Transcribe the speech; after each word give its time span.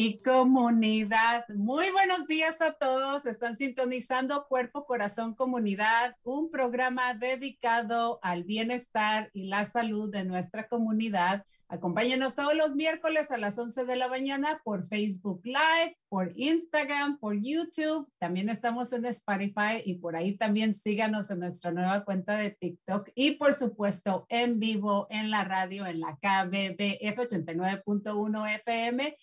y 0.00 0.22
comunidad. 0.22 1.44
Muy 1.48 1.90
buenos 1.90 2.28
días 2.28 2.62
a 2.62 2.72
todos. 2.74 3.26
Están 3.26 3.56
sintonizando 3.56 4.46
Cuerpo, 4.46 4.86
Corazón, 4.86 5.34
Comunidad, 5.34 6.14
un 6.22 6.52
programa 6.52 7.14
dedicado 7.14 8.20
al 8.22 8.44
bienestar 8.44 9.28
y 9.32 9.48
la 9.48 9.64
salud 9.64 10.08
de 10.08 10.24
nuestra 10.24 10.68
comunidad. 10.68 11.44
Acompáñenos 11.66 12.36
todos 12.36 12.54
los 12.54 12.76
miércoles 12.76 13.32
a 13.32 13.38
las 13.38 13.58
11 13.58 13.86
de 13.86 13.96
la 13.96 14.06
mañana 14.06 14.60
por 14.62 14.86
Facebook 14.86 15.40
Live, 15.44 15.98
por 16.08 16.32
Instagram, 16.36 17.18
por 17.18 17.34
YouTube. 17.34 18.08
También 18.18 18.50
estamos 18.50 18.92
en 18.92 19.04
Spotify 19.06 19.82
y 19.84 19.96
por 19.96 20.14
ahí 20.14 20.36
también 20.36 20.74
síganos 20.74 21.28
en 21.32 21.40
nuestra 21.40 21.72
nueva 21.72 22.04
cuenta 22.04 22.36
de 22.36 22.52
TikTok 22.52 23.10
y 23.16 23.32
por 23.32 23.52
supuesto 23.52 24.26
en 24.28 24.60
vivo 24.60 25.08
en 25.10 25.32
la 25.32 25.42
radio 25.42 25.86
en 25.86 25.98
la 25.98 26.16
KBBF 26.16 27.18
89.1 27.18 28.54
FM 28.60 29.16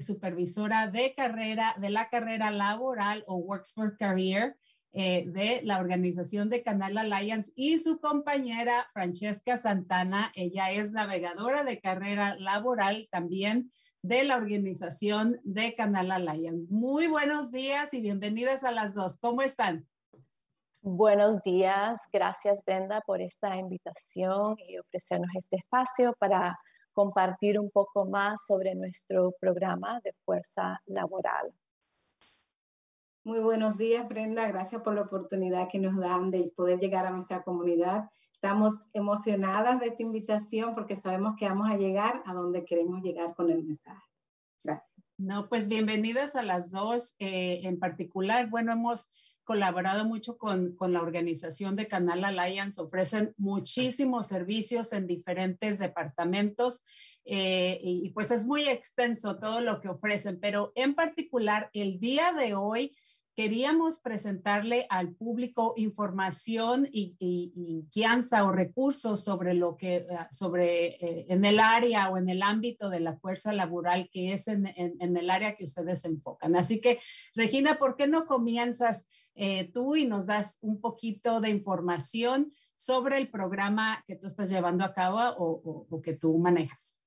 supervisora 0.00 0.88
de 0.88 1.14
carrera, 1.14 1.76
de 1.80 1.90
la 1.90 2.08
carrera 2.08 2.50
laboral 2.50 3.22
o 3.28 3.36
Works 3.36 3.74
for 3.74 3.96
Career 3.96 4.56
eh, 4.92 5.24
de 5.28 5.60
la 5.62 5.78
organización 5.78 6.48
de 6.48 6.62
Canal 6.62 6.98
Alliance 6.98 7.52
y 7.54 7.78
su 7.78 8.00
compañera 8.00 8.88
Francesca 8.92 9.56
Santana. 9.56 10.32
Ella 10.34 10.72
es 10.72 10.90
navegadora 10.90 11.62
de 11.62 11.80
carrera 11.80 12.34
laboral 12.36 13.06
también 13.10 13.70
de 14.02 14.24
la 14.24 14.36
organización 14.36 15.40
de 15.44 15.74
Canal 15.74 16.10
Alliance. 16.10 16.66
Muy 16.70 17.06
buenos 17.06 17.52
días 17.52 17.94
y 17.94 18.00
bienvenidas 18.00 18.64
a 18.64 18.72
las 18.72 18.94
dos. 18.94 19.16
¿Cómo 19.18 19.42
están? 19.42 19.86
Buenos 20.82 21.42
días. 21.42 22.00
Gracias, 22.12 22.64
Brenda, 22.64 23.00
por 23.02 23.20
esta 23.20 23.54
invitación 23.56 24.56
y 24.66 24.78
ofrecernos 24.78 25.30
este 25.36 25.56
espacio 25.56 26.16
para 26.18 26.58
compartir 26.92 27.60
un 27.60 27.70
poco 27.70 28.06
más 28.06 28.44
sobre 28.46 28.74
nuestro 28.74 29.32
programa 29.38 30.00
de 30.02 30.14
fuerza 30.24 30.80
laboral. 30.86 31.52
Muy 33.22 33.40
buenos 33.40 33.76
días, 33.76 34.08
Brenda. 34.08 34.48
Gracias 34.48 34.80
por 34.80 34.94
la 34.94 35.02
oportunidad 35.02 35.68
que 35.70 35.78
nos 35.78 35.94
dan 35.98 36.30
de 36.30 36.50
poder 36.56 36.78
llegar 36.80 37.04
a 37.04 37.10
nuestra 37.10 37.42
comunidad. 37.42 38.08
Estamos 38.32 38.72
emocionadas 38.94 39.78
de 39.78 39.88
esta 39.88 40.02
invitación 40.02 40.74
porque 40.74 40.96
sabemos 40.96 41.34
que 41.38 41.46
vamos 41.46 41.70
a 41.70 41.76
llegar 41.76 42.22
a 42.24 42.32
donde 42.32 42.64
queremos 42.64 43.02
llegar 43.02 43.34
con 43.34 43.50
el 43.50 43.62
mensaje. 43.62 44.00
Gracias. 44.64 44.90
No, 45.18 45.50
pues 45.50 45.68
bienvenidas 45.68 46.34
a 46.34 46.42
las 46.42 46.70
dos. 46.70 47.14
Eh, 47.18 47.60
en 47.64 47.78
particular, 47.78 48.48
bueno, 48.48 48.72
hemos 48.72 49.10
colaborado 49.44 50.06
mucho 50.06 50.38
con, 50.38 50.74
con, 50.74 50.94
la 50.94 51.02
organización 51.02 51.76
de 51.76 51.88
Canal 51.88 52.24
Alliance. 52.24 52.80
Ofrecen 52.80 53.34
muchísimos 53.36 54.28
servicios 54.28 54.94
en 54.94 55.06
diferentes 55.06 55.78
departamentos 55.78 56.82
eh, 57.26 57.78
y, 57.82 58.06
y 58.06 58.10
pues 58.12 58.30
es 58.30 58.46
muy 58.46 58.66
extenso 58.66 59.36
todo 59.36 59.60
lo 59.60 59.78
que 59.78 59.90
ofrecen, 59.90 60.40
pero 60.40 60.72
en 60.74 60.94
particular 60.94 61.68
el 61.74 62.00
día 62.00 62.32
de 62.32 62.54
hoy 62.54 62.96
queríamos 63.40 64.00
presentarle 64.00 64.86
al 64.90 65.14
público 65.14 65.72
información 65.78 66.86
y, 66.92 67.16
y, 67.18 67.88
guianza 67.90 68.44
o 68.44 68.52
recursos 68.52 69.24
sobre 69.24 69.54
lo 69.54 69.78
que, 69.78 69.96
eh, 69.96 70.06
sobre 70.30 70.88
eh, 70.88 71.24
en 71.30 71.46
el 71.46 71.58
área 71.58 72.10
o 72.10 72.18
en 72.18 72.28
el 72.28 72.42
ámbito 72.42 72.90
de 72.90 73.00
la 73.00 73.16
fuerza 73.16 73.54
laboral 73.54 74.10
que 74.12 74.34
es 74.34 74.46
en, 74.46 74.66
el 74.76 75.30
área 75.30 75.54
que 75.54 75.64
ustedes 75.64 76.02
se 76.02 76.08
enfocan. 76.08 76.54
Así 76.54 76.82
que, 76.82 77.00
Regina, 77.34 77.78
¿por 77.78 77.96
qué 77.96 78.06
no 78.06 78.26
comienzas 78.26 79.08
eh, 79.34 79.70
tú 79.72 79.96
y 79.96 80.04
nos 80.04 80.26
das 80.26 80.58
un 80.60 80.78
poquito 80.78 81.40
de 81.40 81.48
información 81.48 82.52
sobre 82.76 83.16
el 83.16 83.30
programa 83.30 84.04
que 84.06 84.16
tú 84.16 84.26
estás 84.26 84.50
llevando 84.50 84.84
a 84.84 84.92
cabo 84.92 85.18
o 85.38 86.02
que 86.02 86.12
tú 86.12 86.36
manejas? 86.36 86.99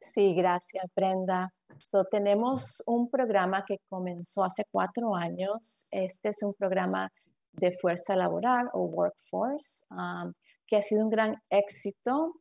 Sí, 0.00 0.34
gracias, 0.34 0.84
Brenda. 0.96 1.52
So, 1.78 2.04
tenemos 2.04 2.82
un 2.86 3.10
programa 3.10 3.64
que 3.66 3.78
comenzó 3.88 4.44
hace 4.44 4.64
cuatro 4.70 5.14
años. 5.14 5.86
Este 5.90 6.30
es 6.30 6.42
un 6.42 6.54
programa 6.54 7.10
de 7.52 7.72
fuerza 7.72 8.16
laboral 8.16 8.70
o 8.72 8.84
workforce 8.84 9.84
um, 9.90 10.32
que 10.66 10.76
ha 10.78 10.80
sido 10.80 11.04
un 11.04 11.10
gran 11.10 11.36
éxito. 11.50 12.34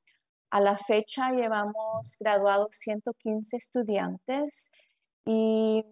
A 0.52 0.62
la 0.62 0.78
fecha 0.78 1.32
llevamos 1.32 2.16
graduados 2.20 2.70
115 2.72 3.58
estudiantes 3.58 4.72
y 5.26 5.84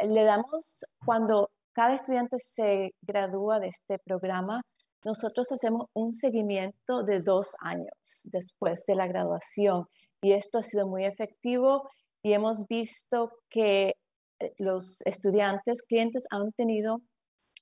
le 0.00 0.24
damos, 0.24 0.84
cuando 1.04 1.50
cada 1.72 1.94
estudiante 1.94 2.38
se 2.40 2.94
gradúa 3.00 3.60
de 3.60 3.68
este 3.68 3.98
programa, 4.00 4.60
nosotros 5.04 5.52
hacemos 5.52 5.86
un 5.94 6.12
seguimiento 6.12 7.04
de 7.04 7.20
dos 7.20 7.54
años 7.60 8.22
después 8.24 8.84
de 8.86 8.96
la 8.96 9.06
graduación 9.06 9.86
y 10.22 10.32
esto 10.32 10.58
ha 10.58 10.62
sido 10.62 10.86
muy 10.86 11.04
efectivo 11.04 11.88
y 12.22 12.32
hemos 12.32 12.66
visto 12.68 13.32
que 13.50 13.94
eh, 14.40 14.54
los 14.58 14.98
estudiantes, 15.04 15.82
clientes 15.82 16.26
han 16.30 16.52
tenido 16.52 17.00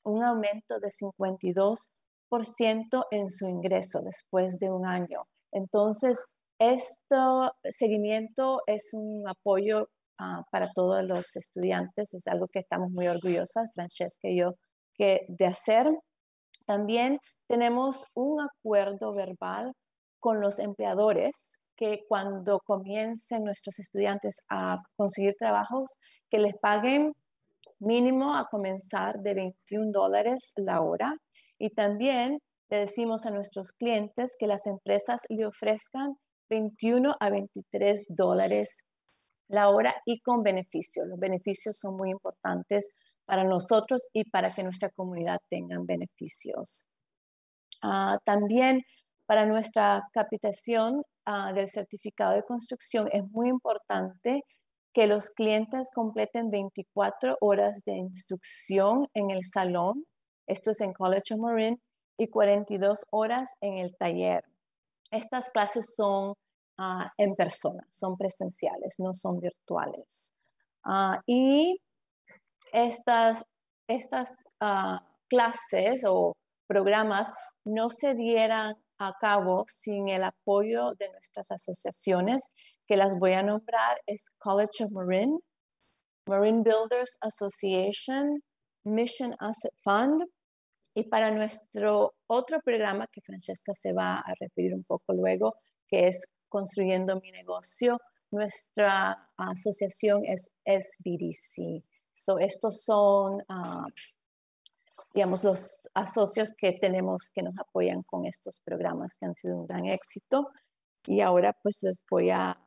un 0.05 0.23
aumento 0.23 0.79
de 0.81 0.89
52% 0.89 3.05
en 3.11 3.31
su 3.31 3.49
ingreso 3.49 4.01
después 4.03 4.59
de 4.59 4.71
un 4.71 4.87
año. 4.87 5.23
Entonces, 5.53 6.23
este 6.59 7.17
seguimiento 7.71 8.61
es 8.67 8.91
un 8.93 9.29
apoyo 9.29 9.89
ah, 10.19 10.43
para 10.51 10.71
todos 10.75 11.05
los 11.05 11.37
estudiantes, 11.37 12.15
es 12.15 12.27
algo 12.27 12.49
que 12.49 12.61
estamos 12.61 12.91
muy 12.91 13.07
orgullosas, 13.09 13.71
Francesca 13.75 14.29
y 14.29 14.39
yo, 14.39 14.55
que 14.95 15.27
de 15.29 15.47
hacer. 15.47 15.87
También 16.67 17.21
tenemos 17.49 18.07
un 18.15 18.41
acuerdo 18.41 19.15
verbal 19.15 19.73
con 20.21 20.41
los 20.41 20.59
empleadores 20.59 21.59
que 21.77 22.05
cuando 22.09 22.61
comiencen 22.61 23.45
nuestros 23.45 23.79
estudiantes 23.79 24.41
a 24.49 24.83
conseguir 24.97 25.35
trabajos, 25.39 25.93
que 26.31 26.39
les 26.39 26.57
paguen 26.57 27.13
mínimo 27.79 28.35
a 28.35 28.49
comenzar 28.49 29.21
de 29.21 29.35
21 29.35 29.93
dólares 29.93 30.53
la 30.57 30.81
hora. 30.81 31.17
Y 31.59 31.71
también 31.71 32.41
le 32.71 32.81
decimos 32.81 33.27
a 33.27 33.31
nuestros 33.31 33.73
clientes 33.73 34.37
que 34.39 34.47
las 34.47 34.67
empresas 34.67 35.23
le 35.29 35.47
ofrezcan 35.47 36.17
21 36.51 37.17
a 37.19 37.31
23 37.31 38.07
dólares 38.09 38.85
la 39.49 39.69
hora 39.69 39.95
y 40.05 40.21
con 40.21 40.43
beneficios. 40.43 41.07
Los 41.07 41.19
beneficios 41.19 41.79
son 41.79 41.97
muy 41.97 42.11
importantes 42.11 42.91
para 43.25 43.45
nosotros 43.45 44.07
y 44.13 44.25
para 44.25 44.53
que 44.53 44.63
nuestra 44.63 44.91
comunidad 44.91 45.39
tenga 45.49 45.77
beneficios. 45.81 46.87
Ah, 47.83 48.19
también 48.25 48.83
para 49.27 49.47
nuestra 49.47 50.03
capitación 50.13 51.03
Ah, 51.29 51.53
del 51.53 51.69
certificado 51.69 52.37
de 52.37 52.45
construcción, 52.45 53.09
es 53.13 53.29
muy 53.33 53.49
importante 53.49 54.45
que 54.95 55.09
los 55.09 55.31
clientes 55.31 55.91
completen 55.93 56.51
24 56.51 57.37
horas 57.41 57.83
de 57.85 57.95
instrucción 57.97 59.09
en 59.13 59.33
el 59.33 59.45
salón, 59.45 60.05
esto 60.47 60.71
es 60.71 60.81
en 60.81 60.93
College 60.93 61.35
of 61.35 61.41
Marin, 61.41 61.83
y 62.17 62.29
42 62.29 63.07
horas 63.11 63.57
en 63.61 63.79
el 63.79 63.97
taller. 63.97 64.45
Estas 65.11 65.51
clases 65.51 65.95
son 65.97 66.35
ah, 66.79 67.13
en 67.19 67.35
persona, 67.35 67.85
son 67.91 68.17
presenciales, 68.17 69.01
no 69.01 69.13
son 69.13 69.41
virtuales. 69.41 70.33
Ah, 70.85 71.21
y 71.27 71.81
estas, 72.73 73.45
estas 73.89 74.31
clases 75.29 76.05
o 76.07 76.35
programas 76.69 77.33
no 77.65 77.91
se 77.91 78.15
dieran 78.15 78.77
a 78.99 79.15
cabo 79.21 79.65
sin 79.69 80.09
el 80.09 80.25
apoyo 80.25 80.95
de 80.95 81.11
nuestras 81.11 81.51
asociaciones, 81.51 82.49
que 82.87 82.97
las 82.97 83.19
voy 83.19 83.33
a 83.33 83.43
nombrar, 83.43 84.01
es 84.07 84.31
College 84.39 84.85
of 84.85 84.93
Marine, 84.93 85.39
Marine 86.27 86.63
Builders 86.63 87.17
Association, 87.21 88.43
Mission 88.85 89.35
Asset 89.39 89.75
Fund, 89.79 90.25
y 90.95 91.05
para 91.05 91.31
nuestro 91.31 92.15
otro 92.27 92.61
programa 92.61 93.07
que 93.09 93.21
Francesca 93.21 93.75
se 93.75 93.93
va 93.93 94.19
a 94.19 94.35
referir 94.41 94.73
un 94.75 94.83
poco 94.85 95.13
luego, 95.13 95.57
que 95.89 96.09
es 96.09 96.27
Construyendo 96.49 97.21
mi 97.21 97.33
negocio, 97.33 98.01
nuestra 98.31 99.29
asociación 99.37 100.25
es 100.25 100.53
SBDC. 100.65 101.83
So, 102.13 102.39
estos 102.39 102.83
son 102.85 103.43
uh, 103.49 103.91
digamos, 105.17 105.43
los 105.43 105.89
asocios 105.95 106.53
que 106.59 106.73
tenemos 106.73 107.31
que 107.33 107.43
nos 107.43 107.59
apoyan 107.59 108.03
con 108.03 108.27
estos 108.27 108.61
programas 108.63 109.17
que 109.17 109.25
han 109.25 109.35
sido 109.35 109.57
un 109.57 109.67
gran 109.67 109.87
éxito. 109.87 110.51
Y 111.07 111.23
ahora 111.23 111.57
pues 111.63 111.79
les 111.83 112.05
voy 112.11 112.29
a 112.29 112.61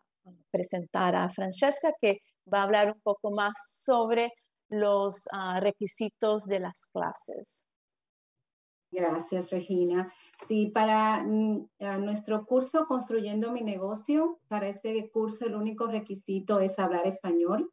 presentar 0.50 1.16
a 1.16 1.30
Francesca 1.30 1.94
que 2.02 2.22
va 2.52 2.62
a 2.62 2.64
hablar 2.64 2.92
un 2.92 3.00
poco 3.02 3.30
más 3.30 3.54
sobre 3.84 4.34
los 4.68 5.28
ah, 5.32 5.60
requisitos 5.60 6.46
de 6.46 6.60
las 6.60 6.88
clases. 6.88 7.68
Gracias, 8.92 9.52
Regina. 9.52 10.12
Sí, 10.48 10.72
para 10.74 11.22
mm, 11.24 11.68
nuestro 12.00 12.48
curso 12.48 12.88
Construyendo 12.88 13.52
mi 13.52 13.62
negocio, 13.62 14.40
para 14.48 14.68
este 14.68 15.12
curso 15.12 15.46
el 15.46 15.54
único 15.54 15.86
requisito 15.86 16.60
es 16.60 16.80
hablar 16.80 17.06
español, 17.06 17.72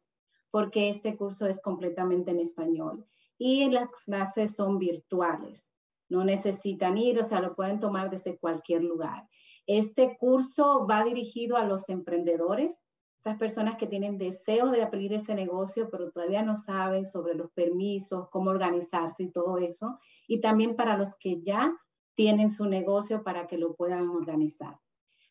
porque 0.51 0.89
este 0.89 1.17
curso 1.17 1.47
es 1.47 1.59
completamente 1.61 2.29
en 2.29 2.41
español 2.41 3.07
y 3.37 3.69
las 3.69 3.89
clases 4.05 4.55
son 4.55 4.79
virtuales. 4.79 5.71
No 6.09 6.23
necesitan 6.23 6.97
ir, 6.97 7.19
o 7.19 7.23
sea, 7.23 7.41
lo 7.41 7.55
pueden 7.55 7.79
tomar 7.79 8.09
desde 8.09 8.37
cualquier 8.37 8.83
lugar. 8.83 9.27
Este 9.65 10.17
curso 10.17 10.87
va 10.89 11.03
dirigido 11.03 11.57
a 11.57 11.65
los 11.65 11.89
emprendedores 11.89 12.79
esas 13.19 13.37
personas 13.37 13.77
que 13.77 13.87
tienen 13.87 14.17
deseos 14.17 14.71
de 14.71 14.83
abrir 14.83 15.11
ese 15.11 15.33
negocio, 15.33 15.89
pero 15.89 16.11
todavía 16.11 16.43
no 16.43 16.55
saben 16.55 17.03
sobre 17.03 17.33
los 17.33 17.51
permisos, 17.51 18.29
cómo 18.29 18.51
organizarse 18.51 19.23
y 19.23 19.31
todo 19.31 19.57
eso. 19.57 19.99
Y 20.27 20.39
también 20.39 20.75
para 20.75 20.97
los 20.97 21.15
que 21.15 21.41
ya 21.41 21.75
tienen 22.15 22.49
su 22.49 22.65
negocio 22.65 23.23
para 23.23 23.47
que 23.47 23.57
lo 23.57 23.75
puedan 23.75 24.09
organizar. 24.09 24.79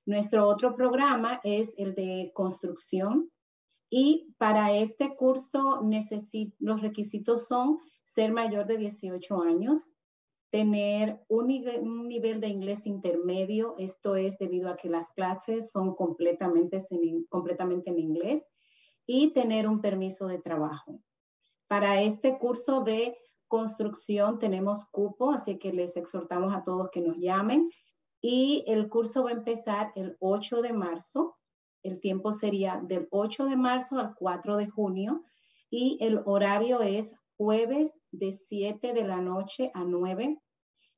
Nuestro 0.04 0.46
otro 0.46 0.74
programa 0.74 1.40
es 1.42 1.72
el 1.76 1.94
de 1.94 2.32
construcción 2.34 3.30
y 3.90 4.34
para 4.38 4.76
este 4.76 5.16
curso 5.16 5.80
los 6.58 6.80
requisitos 6.82 7.46
son 7.46 7.78
ser 8.02 8.32
mayor 8.32 8.66
de 8.66 8.78
18 8.78 9.42
años, 9.42 9.92
tener 10.50 11.24
un 11.28 11.48
nivel, 11.48 12.40
de 12.40 12.48
inglés 12.48 12.86
intermedio, 12.86 13.74
esto 13.78 14.16
es 14.16 14.38
debido 14.38 14.70
a 14.70 14.76
que 14.76 14.88
las 14.88 15.10
clases 15.10 15.70
son 15.70 15.94
completamente, 15.94 16.78
completamente 17.28 17.90
en 17.90 17.98
inglés, 17.98 18.44
y 19.06 19.32
tener 19.32 19.68
un 19.68 19.80
permiso 19.80 20.26
de 20.26 20.38
trabajo. 20.38 21.00
Para 21.68 22.00
este 22.02 22.38
curso 22.38 22.80
de 22.80 23.16
construcción 23.48 24.38
tenemos 24.38 24.84
cupo, 24.86 25.30
así 25.30 25.58
que 25.58 25.72
les 25.72 25.96
exhortamos 25.96 26.54
a 26.54 26.64
todos 26.64 26.90
que 26.90 27.00
nos 27.00 27.18
llamen. 27.18 27.70
Y 28.20 28.64
el 28.66 28.88
curso 28.88 29.24
va 29.24 29.30
a 29.30 29.34
empezar 29.34 29.92
el 29.94 30.16
8 30.20 30.62
de 30.62 30.72
marzo. 30.72 31.36
El 31.86 32.00
tiempo 32.00 32.32
sería 32.32 32.80
del 32.82 33.06
8 33.12 33.44
de 33.44 33.56
marzo 33.56 34.00
al 34.00 34.16
4 34.16 34.56
de 34.56 34.68
junio 34.68 35.22
y 35.70 35.96
el 36.00 36.20
horario 36.24 36.80
es 36.80 37.14
jueves 37.36 37.96
de 38.10 38.32
7 38.32 38.92
de 38.92 39.04
la 39.04 39.20
noche 39.20 39.70
a 39.72 39.84
9 39.84 40.36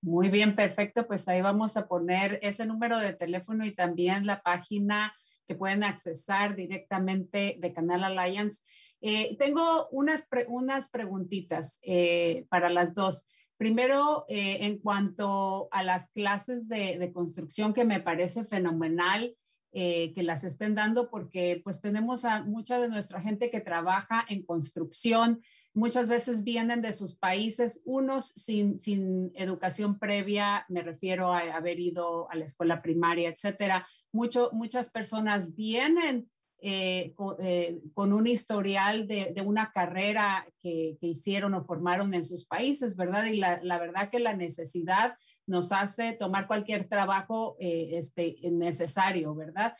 Muy 0.00 0.28
bien, 0.28 0.54
perfecto. 0.54 1.06
Pues 1.06 1.26
ahí 1.28 1.40
vamos 1.40 1.76
a 1.76 1.88
poner 1.88 2.38
ese 2.42 2.66
número 2.66 2.98
de 2.98 3.14
teléfono 3.14 3.64
y 3.64 3.74
también 3.74 4.26
la 4.26 4.42
página 4.42 5.14
que 5.46 5.54
pueden 5.54 5.84
accesar 5.84 6.56
directamente 6.56 7.56
de 7.58 7.72
Canal 7.72 8.04
Alliance. 8.04 8.62
Eh, 9.00 9.36
tengo 9.38 9.88
unas, 9.90 10.28
unas 10.48 10.90
preguntitas 10.90 11.78
eh, 11.82 12.46
para 12.48 12.70
las 12.70 12.94
dos. 12.94 13.28
Primero, 13.64 14.26
eh, 14.28 14.58
en 14.66 14.76
cuanto 14.76 15.68
a 15.70 15.82
las 15.82 16.10
clases 16.10 16.68
de, 16.68 16.98
de, 16.98 17.12
construcción, 17.14 17.72
que 17.72 17.86
me 17.86 17.98
parece 17.98 18.44
fenomenal 18.44 19.34
que 19.72 20.22
las 20.22 20.44
estén 20.44 20.76
dando, 20.76 21.10
porque 21.10 21.60
pues 21.64 21.80
tenemos 21.80 22.24
a 22.24 22.44
mucha 22.44 22.78
de 22.78 22.86
nuestra 22.86 23.20
gente 23.20 23.50
que 23.50 23.58
trabaja 23.58 24.24
en 24.28 24.44
construcción, 24.44 25.40
Muchas 25.76 26.06
veces 26.06 26.44
vienen 26.44 26.82
de 26.82 26.92
sus 26.92 27.16
países, 27.16 27.82
unos 27.84 28.28
sin, 28.36 28.78
sin 28.78 29.32
educación 29.34 29.98
previa, 29.98 30.64
me 30.68 30.82
refiero 30.82 31.32
a 31.32 31.40
haber 31.40 31.80
ido 31.80 32.30
a 32.30 32.36
la 32.36 32.44
escuela 32.44 32.80
primaria, 32.80 33.28
etcétera. 33.28 33.84
Mucho, 34.12 34.50
muchas 34.52 34.88
personas 34.88 35.56
vienen 35.56 36.30
eh, 36.66 37.14
eh, 37.40 37.78
con, 37.92 38.14
un 38.14 38.26
historial 38.26 39.06
de, 39.06 39.34
una 39.44 39.70
carrera 39.70 40.46
que, 40.62 40.96
hicieron 41.02 41.52
o 41.52 41.62
formaron 41.62 42.14
en 42.14 42.24
sus 42.24 42.46
países, 42.46 42.96
¿verdad? 42.96 43.26
Y 43.26 43.36
la, 43.36 43.60
la 43.62 43.78
verdad 43.78 44.08
que 44.08 44.18
la 44.18 44.34
necesidad 44.34 45.18
nos 45.46 45.72
hace 45.72 46.12
tomar 46.12 46.46
cualquier 46.46 46.88
trabajo 46.88 47.56
eh, 47.60 47.90
este, 47.92 48.36
necesario, 48.50 49.34
¿verdad? 49.34 49.74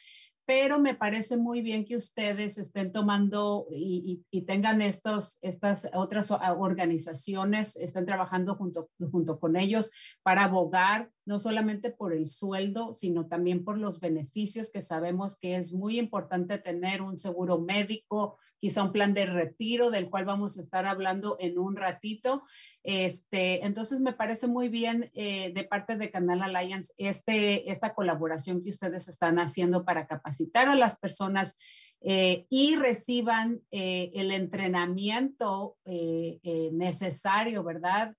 Pero 0.46 0.78
me 0.78 0.94
parece 0.94 1.36
muy 1.36 1.62
bien 1.62 1.84
que 1.84 1.96
ustedes 1.96 2.58
estén 2.58 2.92
tomando 2.92 3.66
y, 3.70 4.22
tengan 4.46 4.82
estos, 4.82 5.38
estas 5.40 5.88
otras 5.94 6.30
organizaciones, 6.30 7.76
estén 7.76 8.04
trabajando 8.04 8.54
junto, 8.56 8.90
junto 9.10 9.38
con 9.40 9.56
ellos 9.56 9.90
para 10.22 10.44
abogar 10.44 11.10
no 11.24 11.38
solamente 11.38 11.90
por 11.90 12.12
el 12.12 12.28
sueldo, 12.28 12.92
sino 12.92 13.26
también 13.26 13.64
por 13.64 13.78
los 13.78 14.00
beneficios 14.00 14.70
que 14.70 14.82
sabemos 14.82 15.38
que 15.38 15.56
es 15.56 15.72
muy 15.72 15.98
importante 15.98 16.58
tener 16.58 17.00
un 17.00 17.16
seguro 17.16 17.58
médico, 17.58 18.36
quizá 18.64 18.82
un 18.82 18.92
plan 18.92 19.12
de 19.12 19.26
retiro 19.26 19.90
del 19.90 20.08
cual 20.08 20.24
vamos 20.24 20.56
a 20.56 20.62
estar 20.62 20.86
hablando 20.86 21.36
en 21.38 21.58
un 21.58 21.76
ratito. 21.76 22.44
Este, 22.82 23.62
entonces 23.62 24.00
me 24.00 24.14
parece 24.14 24.46
muy 24.46 24.70
bien 24.70 25.10
eh, 25.12 25.52
de 25.54 25.64
parte 25.64 25.96
de 25.96 26.10
Canal 26.10 26.40
Alliance 26.40 26.94
este, 26.96 27.70
esta 27.70 27.92
colaboración 27.92 28.62
que 28.62 28.70
ustedes 28.70 29.06
están 29.06 29.38
haciendo 29.38 29.84
para 29.84 30.06
capacitar 30.06 30.70
a 30.70 30.76
las 30.76 30.98
personas 30.98 31.58
eh, 32.00 32.46
y 32.48 32.74
reciban 32.76 33.60
eh, 33.70 34.10
el 34.14 34.30
entrenamiento 34.30 35.76
necesario, 35.84 37.64
¿verdad? 37.64 38.14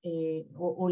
O, 0.55 0.89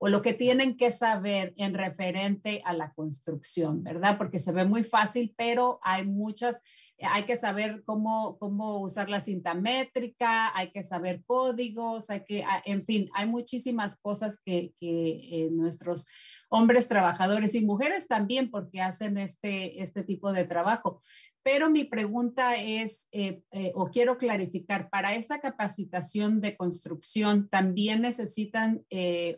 o, 0.00 0.08
lo 0.08 0.22
que 0.22 0.32
tienen 0.32 0.76
que 0.76 0.90
saber 0.90 1.54
en 1.56 1.74
referente 1.74 2.62
a 2.64 2.72
la 2.72 2.92
construcción, 2.92 3.82
¿verdad? 3.82 4.16
Porque 4.16 4.38
se 4.38 4.52
ve 4.52 4.64
muy 4.64 4.84
fácil, 4.84 5.34
pero 5.36 5.80
hay 5.82 6.06
muchas 6.06 6.62
hay 7.00 7.24
que 7.24 7.36
saber 7.36 7.82
cómo, 7.84 8.38
cómo 8.38 8.80
usar 8.80 9.08
la 9.08 9.20
cinta 9.20 9.54
métrica, 9.54 10.56
hay 10.56 10.70
que 10.72 10.82
saber 10.82 11.22
códigos, 11.26 12.10
hay 12.10 12.24
que, 12.24 12.42
ah, 12.42 12.60
en 12.64 12.82
fin, 12.82 13.08
hay 13.14 13.26
muchísimas 13.26 13.96
cosas 13.96 14.40
que, 14.44 14.72
que 14.80 15.44
eh, 15.44 15.48
nuestros 15.52 16.06
hombres 16.48 16.88
trabajadores 16.88 17.54
y 17.54 17.64
mujeres 17.64 18.08
también 18.08 18.50
porque 18.50 18.80
hacen 18.80 19.16
este, 19.18 19.82
este 19.82 20.02
tipo 20.02 20.32
de 20.32 20.44
trabajo. 20.44 21.02
Pero 21.44 21.70
mi 21.70 21.84
pregunta 21.84 22.56
es, 22.56 23.06
eh, 23.12 23.42
eh, 23.52 23.72
o 23.74 23.90
quiero 23.90 24.18
clarificar, 24.18 24.90
para 24.90 25.14
esta 25.14 25.38
capacitación 25.40 26.40
de 26.40 26.56
construcción, 26.56 27.48
¿también 27.48 28.02
necesitan 28.02 28.84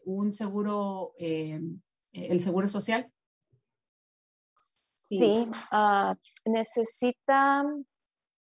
un 0.04 0.32
seguro, 0.32 1.12
el 1.18 2.40
seguro 2.40 2.68
social? 2.68 3.12
Sí, 5.10 5.46
ah, 5.72 6.14
necesita 6.44 7.64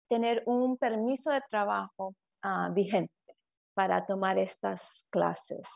tener 0.08 0.44
un 0.46 0.78
permiso 0.78 1.32
de 1.32 1.42
trabajo 1.50 2.16
ah, 2.44 2.70
vigente 2.72 3.14
para 3.74 4.06
tomar 4.06 4.38
estas 4.38 5.06
clases. 5.10 5.68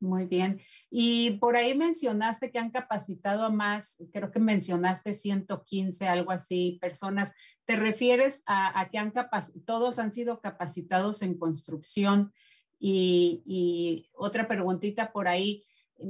Muy 0.00 0.26
bien. 0.26 0.60
Y 0.90 1.32
por 1.38 1.56
ahí 1.56 1.76
mencionaste 1.76 2.50
que 2.50 2.58
han 2.58 2.70
capacitado 2.70 3.44
a 3.44 3.50
más, 3.50 3.96
creo 4.12 4.30
que 4.30 4.40
mencionaste 4.40 5.12
115, 5.12 6.08
algo 6.08 6.30
así, 6.30 6.78
personas. 6.80 7.34
¿Te 7.64 7.76
refieres 7.76 8.42
a, 8.46 8.88
que 8.90 8.98
han 8.98 9.12
todos 9.64 9.98
han 9.98 10.12
sido 10.12 10.40
capacitados 10.40 11.22
en 11.22 11.38
construcción? 11.38 12.32
Y, 12.78 13.42
y 13.46 14.10
otra 14.14 14.46
preguntita 14.46 15.12
por 15.12 15.26
ahí, 15.26 15.64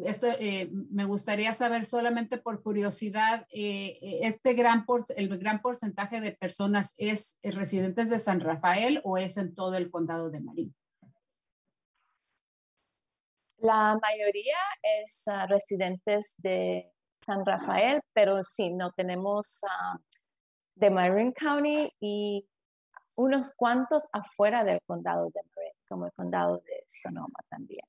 esto 0.04 0.26
eh, 0.38 0.68
me 0.90 1.04
gustaría 1.04 1.52
saber 1.52 1.84
solamente 1.84 2.38
por 2.38 2.62
curiosidad, 2.62 3.46
eh, 3.50 3.98
eh, 4.02 4.18
este 4.22 4.54
gran 4.54 4.84
el 5.16 5.38
gran 5.38 5.62
porcentaje 5.62 6.20
de 6.20 6.32
personas 6.32 6.94
es 6.98 7.38
residentes 7.42 8.10
de 8.10 8.18
San 8.18 8.40
Rafael 8.40 9.00
o 9.04 9.18
es 9.18 9.36
en 9.36 9.54
todo 9.54 9.76
el 9.76 9.90
condado 9.90 10.30
de 10.30 10.40
Marín? 10.40 10.74
La 13.58 13.98
mayoría 14.00 14.58
es 15.00 15.26
ah, 15.26 15.46
residentes 15.46 16.34
de 16.38 16.92
San 17.24 17.46
Rafael, 17.46 18.02
pero 18.12 18.44
sí, 18.44 18.70
no 18.70 18.92
tenemos 18.92 19.60
ah, 19.68 19.98
de 20.74 20.90
Marin 20.90 21.32
County 21.32 21.90
y 21.98 22.46
unos 23.16 23.52
cuantos 23.52 24.08
afuera 24.12 24.64
del 24.64 24.80
condado 24.86 25.30
de 25.30 25.40
Marin, 25.56 25.72
como 25.88 26.06
el 26.06 26.12
condado 26.12 26.58
de 26.58 26.84
Sonoma 26.86 27.38
también. 27.48 27.86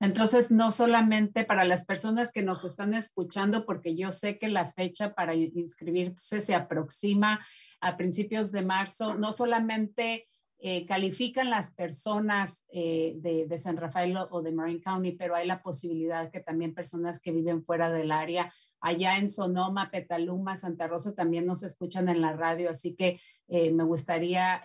Entonces, 0.00 0.50
no 0.50 0.70
solamente 0.70 1.44
para 1.44 1.64
las 1.64 1.84
personas 1.84 2.30
que 2.30 2.42
nos 2.42 2.64
están 2.64 2.94
escuchando, 2.94 3.64
porque 3.64 3.94
yo 3.94 4.12
sé 4.12 4.38
que 4.38 4.48
la 4.48 4.66
fecha 4.66 5.14
para 5.14 5.34
inscribirse 5.34 6.40
se 6.40 6.54
aproxima 6.54 7.44
a 7.80 7.96
principios 7.96 8.50
de 8.50 8.62
marzo, 8.62 9.14
no 9.14 9.32
solamente 9.32 10.26
eh, 10.58 10.86
califican 10.86 11.50
las 11.50 11.70
personas 11.72 12.64
eh, 12.72 13.14
de, 13.16 13.58
San 13.58 13.76
Rafael 13.76 14.16
o 14.30 14.40
de 14.40 14.50
Marin 14.50 14.80
County, 14.80 15.12
pero 15.12 15.34
hay 15.34 15.46
la 15.46 15.62
posibilidad 15.62 16.30
que 16.30 16.40
también 16.40 16.74
personas 16.74 17.20
que 17.20 17.32
viven 17.32 17.62
fuera 17.62 17.90
del 17.90 18.10
área, 18.10 18.50
allá 18.80 19.18
en 19.18 19.28
Sonoma, 19.28 19.90
Petaluma, 19.90 20.56
Santa 20.56 20.86
Rosa, 20.86 21.14
también 21.14 21.44
nos 21.44 21.62
escuchan 21.62 22.08
en 22.08 22.22
la 22.22 22.32
radio, 22.32 22.70
así 22.70 22.94
que 22.94 23.20
eh, 23.48 23.70
me 23.72 23.84
gustaría 23.84 24.62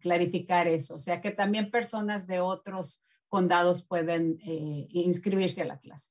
clarificar 0.00 0.66
eso, 0.66 0.96
o 0.96 0.98
sea 0.98 1.20
que 1.20 1.30
también 1.30 1.70
personas 1.70 2.26
de 2.26 2.40
otros 2.40 3.00
condados 3.30 3.82
pueden 3.82 4.38
eh, 4.44 4.86
inscribirse 4.90 5.62
a 5.62 5.64
la 5.66 5.78
clase. 5.78 6.10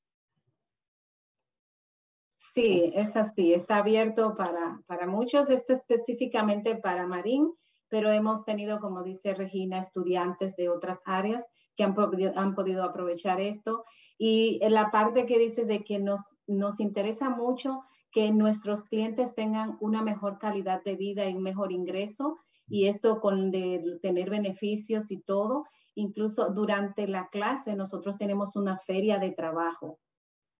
Sí, 2.37 2.91
es 2.95 3.15
así, 3.15 3.53
está 3.53 3.77
abierto 3.77 4.35
para, 4.35 4.81
para 4.87 5.05
muchos, 5.05 5.51
este 5.51 5.73
específicamente 5.73 6.75
para 6.75 7.05
Marín, 7.05 7.53
pero 7.89 8.11
hemos 8.11 8.43
tenido, 8.43 8.79
como 8.79 9.03
dice 9.03 9.35
Regina, 9.35 9.77
estudiantes 9.77 10.55
de 10.55 10.69
otras 10.69 11.01
áreas 11.05 11.45
que 11.75 11.83
han, 11.83 11.95
han 12.35 12.55
podido 12.55 12.83
aprovechar 12.83 13.39
esto. 13.39 13.85
Y 14.17 14.59
en 14.63 14.73
la 14.73 14.89
parte 14.91 15.25
que 15.25 15.37
dices 15.37 15.67
de 15.67 15.83
que 15.83 15.99
nos, 15.99 16.21
nos 16.47 16.79
interesa 16.79 17.29
mucho 17.29 17.83
que 18.11 18.31
nuestros 18.31 18.83
clientes 18.83 19.35
tengan 19.35 19.77
una 19.79 20.01
mejor 20.01 20.39
calidad 20.39 20.83
de 20.83 20.95
vida 20.95 21.29
y 21.29 21.35
un 21.35 21.43
mejor 21.43 21.71
ingreso, 21.71 22.37
y 22.67 22.87
esto 22.87 23.19
con 23.19 23.51
de 23.51 23.99
tener 24.01 24.29
beneficios 24.29 25.11
y 25.11 25.17
todo. 25.17 25.65
Incluso 25.99 26.49
durante 26.49 27.07
la 27.07 27.27
clase 27.27 27.75
nosotros 27.75 28.17
tenemos 28.17 28.55
una 28.55 28.77
feria 28.77 29.19
de 29.19 29.31
trabajo 29.31 29.99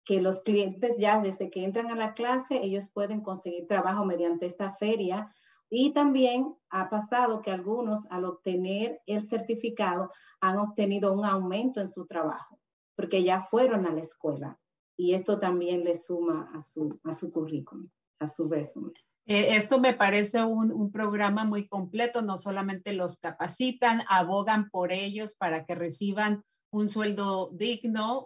que 0.03 0.21
los 0.21 0.41
clientes 0.41 0.97
ya 0.97 1.21
desde 1.21 1.49
que 1.49 1.63
entran 1.63 1.91
a 1.91 1.95
la 1.95 2.13
clase, 2.13 2.59
ellos 2.61 2.89
pueden 2.89 3.21
conseguir 3.21 3.65
trabajo 3.65 4.03
mediante 4.03 4.45
esta 4.45 4.73
feria. 4.73 5.33
Y 5.69 5.93
también 5.93 6.55
ha 6.69 6.89
pasado 6.89 7.41
que 7.41 7.51
algunos 7.51 8.05
al 8.09 8.25
obtener 8.25 9.01
el 9.05 9.29
certificado 9.29 10.11
han 10.41 10.57
obtenido 10.57 11.13
un 11.13 11.23
aumento 11.23 11.79
en 11.79 11.87
su 11.87 12.05
trabajo, 12.05 12.59
porque 12.95 13.23
ya 13.23 13.43
fueron 13.43 13.85
a 13.85 13.93
la 13.93 14.01
escuela. 14.01 14.59
Y 14.97 15.13
esto 15.13 15.39
también 15.39 15.85
le 15.85 15.95
suma 15.95 16.51
a 16.53 16.59
su, 16.59 16.99
a 17.05 17.13
su 17.13 17.31
currículum, 17.31 17.87
a 18.19 18.27
su 18.27 18.49
resumen. 18.49 18.93
Eh, 19.29 19.55
esto 19.55 19.79
me 19.79 19.93
parece 19.93 20.43
un, 20.43 20.91
programa 20.91 21.45
muy 21.45 21.67
completo, 21.67 22.23
no 22.23 22.39
solamente 22.39 22.93
los 22.93 23.17
capacitan, 23.17 24.01
abogan 24.09 24.71
por 24.71 24.91
ellos 24.91 25.35
para 25.35 25.65
que 25.65 25.75
reciban 25.75 26.41
un 26.71 26.89
sueldo 26.89 27.51
digno, 27.53 28.25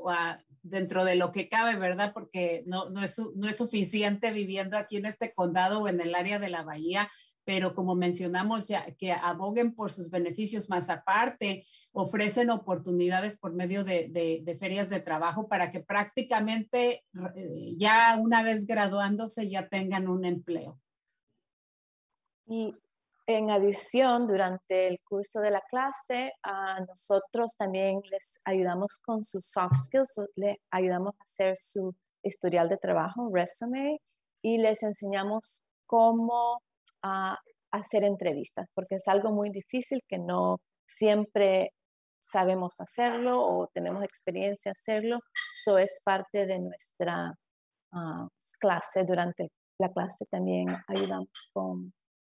dentro 0.61 1.03
de 1.03 1.15
lo 1.15 1.33
que 1.33 1.49
cabe, 1.49 1.75
¿verdad? 1.75 2.13
Porque 2.13 2.63
no, 2.67 2.89
no, 2.89 3.03
es, 3.03 3.21
no 3.35 3.49
es 3.49 3.57
suficiente 3.57 4.31
viviendo 4.31 4.77
aquí 4.77 4.95
en 4.95 5.05
este 5.05 5.33
condado 5.33 5.81
o 5.81 5.89
en 5.89 5.99
el 5.99 6.15
área 6.15 6.39
de 6.39 6.47
la 6.47 6.63
bahía, 6.63 7.11
pero 7.43 7.75
como 7.75 7.95
mencionamos 7.95 8.69
ya, 8.69 8.85
que 8.97 9.11
aboguen 9.11 9.75
por 9.75 9.91
sus 9.91 10.09
beneficios 10.09 10.69
más 10.69 10.89
aparte, 10.89 11.65
ofrecen 11.91 12.49
oportunidades 12.49 13.37
por 13.37 13.53
medio 13.53 13.83
de, 13.83 14.07
de, 14.09 14.55
ferias 14.55 14.89
de 14.89 15.01
trabajo 15.01 15.49
para 15.49 15.69
que 15.69 15.81
prácticamente 15.81 17.03
eh, 17.35 17.73
ya 17.75 18.17
una 18.17 18.41
vez 18.41 18.65
graduándose 18.65 19.49
ya 19.49 19.67
tengan 19.67 20.07
un 20.07 20.23
empleo. 20.23 20.79
Y 22.53 22.75
en 23.25 23.49
adición, 23.49 24.27
durante 24.27 24.87
el 24.87 24.99
curso 25.09 25.39
de 25.39 25.49
la 25.49 25.61
clase, 25.61 26.33
a 26.43 26.81
nosotros 26.81 27.55
también 27.57 27.99
les 28.11 28.39
ayudamos 28.45 28.99
con 28.99 29.23
sus 29.23 29.47
soft 29.47 29.73
skills, 29.85 30.21
les 30.35 30.57
ayudamos 30.69 31.15
a 31.19 31.23
hacer 31.23 31.57
su 31.57 31.95
historial 32.21 32.69
de 32.69 32.77
trabajo, 32.77 33.31
resume, 33.33 33.97
y 34.43 34.59
les 34.59 34.83
enseñamos 34.83 35.63
cómo 35.87 36.61
ah, 37.01 37.39
hacer 37.71 38.03
entrevistas, 38.03 38.67
porque 38.75 38.95
es 38.95 39.07
algo 39.07 39.31
muy 39.31 39.49
difícil 39.49 40.03
que 40.07 40.19
no 40.19 40.59
siempre 40.85 41.71
sabemos 42.19 42.79
hacerlo 42.81 43.41
o 43.41 43.67
tenemos 43.73 44.03
experiencia 44.03 44.73
hacerlo. 44.73 45.17
Eso 45.55 45.79
es 45.79 45.99
parte 46.03 46.45
de 46.45 46.59
nuestra 46.59 47.33
ah, 47.93 48.27
clase. 48.59 49.05
Durante 49.05 49.49
la 49.79 49.89
clase 49.91 50.25
también 50.29 50.67
ayudamos 50.87 51.49
con 51.51 51.93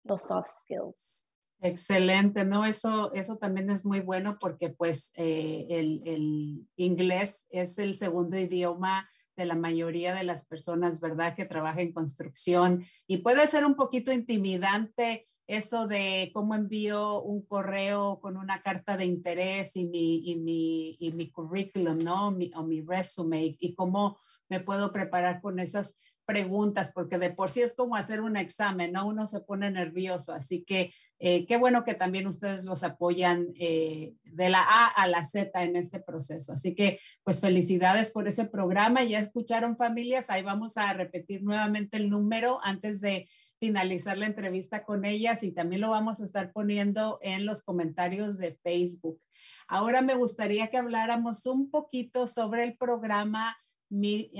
los 0.07 0.21
soft 0.21 0.47
skills. 0.47 1.25
Excelente, 1.59 2.45
¿no? 2.45 2.65
Eso, 2.65 3.11
eso 3.13 3.37
también 3.37 3.69
es 3.71 3.83
muy 3.83 3.99
bueno 3.99 4.37
porque 4.39 4.69
pues 4.69 5.11
eh, 5.15 5.65
el, 5.69 6.01
el, 6.05 6.67
inglés 6.75 7.47
es 7.49 7.79
el 7.79 7.95
segundo 7.95 8.37
idioma 8.37 9.09
de 9.35 9.45
la 9.45 9.55
mayoría 9.55 10.13
de 10.13 10.23
las 10.23 10.45
personas, 10.45 10.99
¿verdad? 10.99 11.35
Que 11.35 11.45
trabajan 11.45 11.79
en 11.79 11.93
construcción 11.93 12.85
y 13.07 13.17
puede 13.17 13.47
ser 13.47 13.65
un 13.65 13.75
poquito 13.75 14.11
intimidante 14.11 15.27
eso 15.47 15.87
de 15.87 16.29
cómo 16.33 16.55
envío 16.55 17.21
un 17.21 17.41
correo 17.41 18.19
con 18.19 18.35
una 18.37 18.61
carta 18.61 18.97
de 18.97 19.05
interés 19.05 19.75
y 19.77 19.85
mi, 19.85 20.29
y 20.29 20.35
mi, 20.35 20.97
y 20.99 21.11
mi 21.13 21.31
currículum, 21.31 21.97
¿no? 21.99 22.31
Mi, 22.31 22.51
o 22.53 22.63
mi 22.63 22.81
resume 22.81 23.55
y 23.57 23.73
cómo 23.73 24.19
me 24.49 24.59
puedo 24.59 24.91
preparar 24.91 25.41
con 25.41 25.59
esas 25.59 25.97
preguntas, 26.27 26.91
porque 26.93 27.17
de 27.17 27.31
por 27.31 27.49
sí 27.49 27.61
es 27.61 27.73
como 27.73 27.95
hacer 27.95 28.19
un 28.21 28.35
examen, 28.35 28.91
¿no? 28.91 29.07
Uno 29.07 29.25
se 29.25 29.39
pone 29.39 29.71
nervioso, 29.71 30.33
así 30.33 30.61
que 30.63 30.93
eh, 31.19 31.45
qué 31.47 31.57
bueno 31.57 31.83
que 31.83 31.95
también 31.95 32.27
ustedes 32.27 32.65
los 32.65 32.83
apoyan 32.83 33.47
eh, 33.57 34.13
de 34.23 34.49
la 34.49 34.61
A 34.61 34.85
a 34.85 35.07
la 35.07 35.23
Z 35.23 35.63
en 35.63 35.77
este 35.77 35.99
proceso. 35.99 36.53
Así 36.53 36.75
que, 36.75 36.99
pues 37.23 37.39
felicidades 37.41 38.11
por 38.11 38.27
ese 38.27 38.45
programa. 38.45 39.03
Ya 39.03 39.17
escucharon 39.17 39.77
familias, 39.77 40.29
ahí 40.29 40.43
vamos 40.43 40.77
a 40.77 40.91
repetir 40.93 41.43
nuevamente 41.43 41.97
el 41.97 42.09
número 42.09 42.59
antes 42.61 42.99
de 43.01 43.29
finalizar 43.59 44.17
la 44.17 44.27
entrevista 44.27 44.83
con 44.83 45.05
ellas 45.05 45.43
y 45.43 45.51
también 45.51 45.81
lo 45.81 45.89
vamos 45.89 46.21
a 46.21 46.25
estar 46.25 46.51
poniendo 46.51 47.19
en 47.23 47.45
los 47.45 47.63
comentarios 47.63 48.37
de 48.37 48.53
Facebook. 48.53 49.19
Ahora 49.67 50.01
me 50.01 50.13
gustaría 50.13 50.67
que 50.67 50.77
habláramos 50.77 51.45
un 51.45 51.71
poquito 51.71 52.27
sobre 52.27 52.63
el 52.63 52.77
programa 52.77 53.57
mi, 53.89 54.31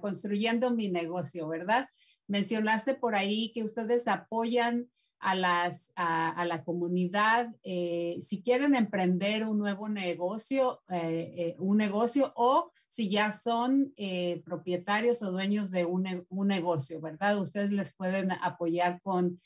construyendo 0.00 0.70
mi 0.70 0.88
negocio, 0.88 1.48
¿verdad? 1.48 1.88
Mencionaste 2.26 2.94
por 2.94 3.14
ahí 3.14 3.52
que 3.52 3.64
ustedes 3.64 4.08
apoyan 4.08 4.88
a, 5.20 5.34
las, 5.34 5.92
a, 5.96 6.44
la 6.46 6.64
comunidad 6.64 7.54
eh, 7.62 8.16
si 8.20 8.42
quieren 8.42 8.74
emprender 8.74 9.46
un 9.46 9.58
nuevo 9.58 9.88
negocio, 9.88 10.80
eh, 10.88 11.34
eh, 11.36 11.56
un 11.58 11.76
negocio 11.76 12.32
o 12.36 12.72
si 12.88 13.10
ya 13.10 13.30
son 13.30 13.94
propietarios 14.44 15.22
o 15.22 15.30
dueños 15.30 15.70
de 15.70 15.84
un, 15.84 16.26
un, 16.28 16.48
negocio, 16.48 17.00
¿verdad? 17.00 17.38
Ustedes 17.38 17.70
les 17.70 17.94
pueden 17.94 18.32
apoyar 18.32 19.00
con 19.02 19.40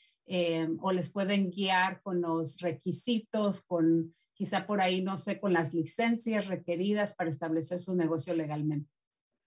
o 0.79 0.91
les 0.91 1.11
pueden 1.11 1.51
guiar 1.51 2.01
con 2.01 2.21
los 2.21 2.59
requisitos, 2.61 3.61
con 3.61 4.15
quizá 4.35 4.67
por 4.67 4.81
ahí, 4.81 5.01
no 5.01 5.17
sé, 5.17 5.39
con 5.39 5.53
las 5.53 5.73
licencias 5.73 6.47
requeridas 6.47 7.15
para 7.15 7.29
establecer 7.29 7.79
su 7.79 7.95
negocio 7.95 8.35
legalmente. 8.35 8.91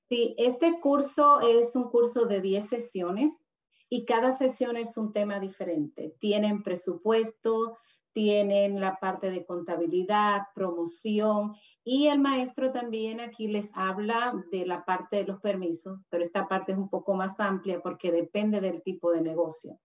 Sí, 0.09 0.35
este 0.39 0.81
curso 0.81 1.41
es 1.41 1.77
un 1.77 1.91
curso 1.91 2.25
de 2.25 2.41
10 2.41 2.67
sesiones 2.67 3.43
y 3.91 4.07
cada 4.07 4.33
sesión 4.33 4.77
es 4.77 4.97
un 4.97 5.13
tema 5.13 5.39
diferente. 5.39 6.17
Tienen 6.19 6.63
presupuesto, 6.63 7.77
tienen 8.13 8.81
la 8.81 8.99
parte 8.99 9.31
de 9.31 9.45
contabilidad, 9.45 10.43
promoción 10.55 11.55
y 11.85 12.09
el 12.09 12.19
maestro 12.19 12.73
también 12.73 13.21
aquí 13.21 13.49
les 13.49 13.71
habla 13.75 14.33
de 14.51 14.67
la 14.67 14.85
parte 14.85 15.19
de 15.19 15.25
los 15.25 15.41
permisos, 15.41 16.01
pero 16.09 16.25
esta 16.25 16.49
parte 16.49 16.73
es 16.73 16.79
un 16.79 16.89
poco 16.89 17.15
más 17.15 17.39
amplia 17.39 17.81
porque 17.81 18.11
depende 18.11 18.61
del 18.63 18.83
tipo 18.83 19.13
de 19.13 19.21
negocio. 19.21 19.79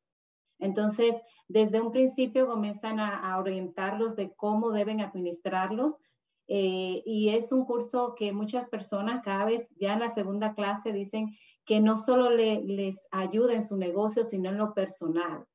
Entonces, 0.63 1.21
desde 1.49 1.82
un 1.82 1.91
principio 1.91 2.47
comienzan 2.47 2.97
a, 2.97 3.38
orientarlos 3.38 4.15
de 4.15 4.34
cómo 4.34 4.71
deben 4.71 5.02
administrarlos. 5.02 5.99
Eh, 6.47 7.04
y 7.06 7.30
es 7.30 7.52
un 7.52 7.65
curso 7.65 8.15
que 8.15 8.32
muchas 8.32 8.69
personas 8.69 9.21
cada 9.23 9.43
vez 9.43 9.69
ya 9.78 9.93
en 9.93 9.99
la 9.99 10.08
segunda 10.08 10.54
clase 10.56 10.93
dicen 10.93 11.36
que 11.65 11.82
no 11.82 11.97
solo 11.97 12.30
les 12.30 13.06
ayuda 13.12 13.54
en 13.54 13.63
su 13.63 13.76
negocio, 13.76 14.23
sino 14.23 14.49
en 14.49 14.58
lo 14.58 14.73
personal, 14.73 15.45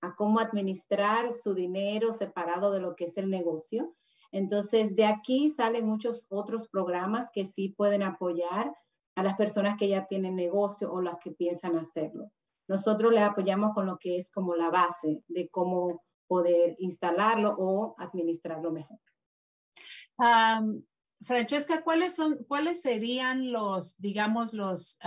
a 0.00 0.14
cómo 0.14 0.40
administrar 0.40 1.32
su 1.32 1.52
dinero 1.52 2.14
separado 2.14 2.70
de 2.70 2.80
lo 2.80 2.96
que 2.96 3.04
es 3.04 3.18
el 3.18 3.28
negocio. 3.28 3.94
Entonces, 4.32 4.96
de 4.96 5.04
aquí 5.04 5.50
salen 5.50 5.86
muchos 5.86 6.24
otros 6.30 6.66
programas 6.68 7.30
que 7.30 7.44
sí 7.44 7.68
pueden 7.68 8.02
apoyar 8.02 8.74
a 9.16 9.22
las 9.22 9.36
personas 9.36 9.76
que 9.78 9.88
ya 9.88 10.06
tienen 10.06 10.34
negocio 10.34 10.90
o 10.90 11.02
las 11.02 11.18
que 11.18 11.32
piensan 11.32 11.76
hacerlo 11.76 12.30
nosotros 12.68 13.12
le 13.12 13.20
apoyamos 13.20 13.74
con 13.74 13.86
lo 13.86 13.98
que 13.98 14.16
es 14.16 14.30
como 14.30 14.54
la 14.54 14.70
base 14.70 15.22
de 15.28 15.48
cómo 15.48 16.02
poder 16.26 16.76
instalarlo 16.78 17.54
o 17.56 17.94
administrarlo 17.98 18.72
mejor. 18.72 18.98
Francesca, 21.22 21.82
¿cuáles 21.82 22.14
son, 22.14 22.44
cuáles 22.46 22.82
serían 22.82 23.52
los, 23.52 23.98
digamos, 24.00 24.52
los, 24.52 24.98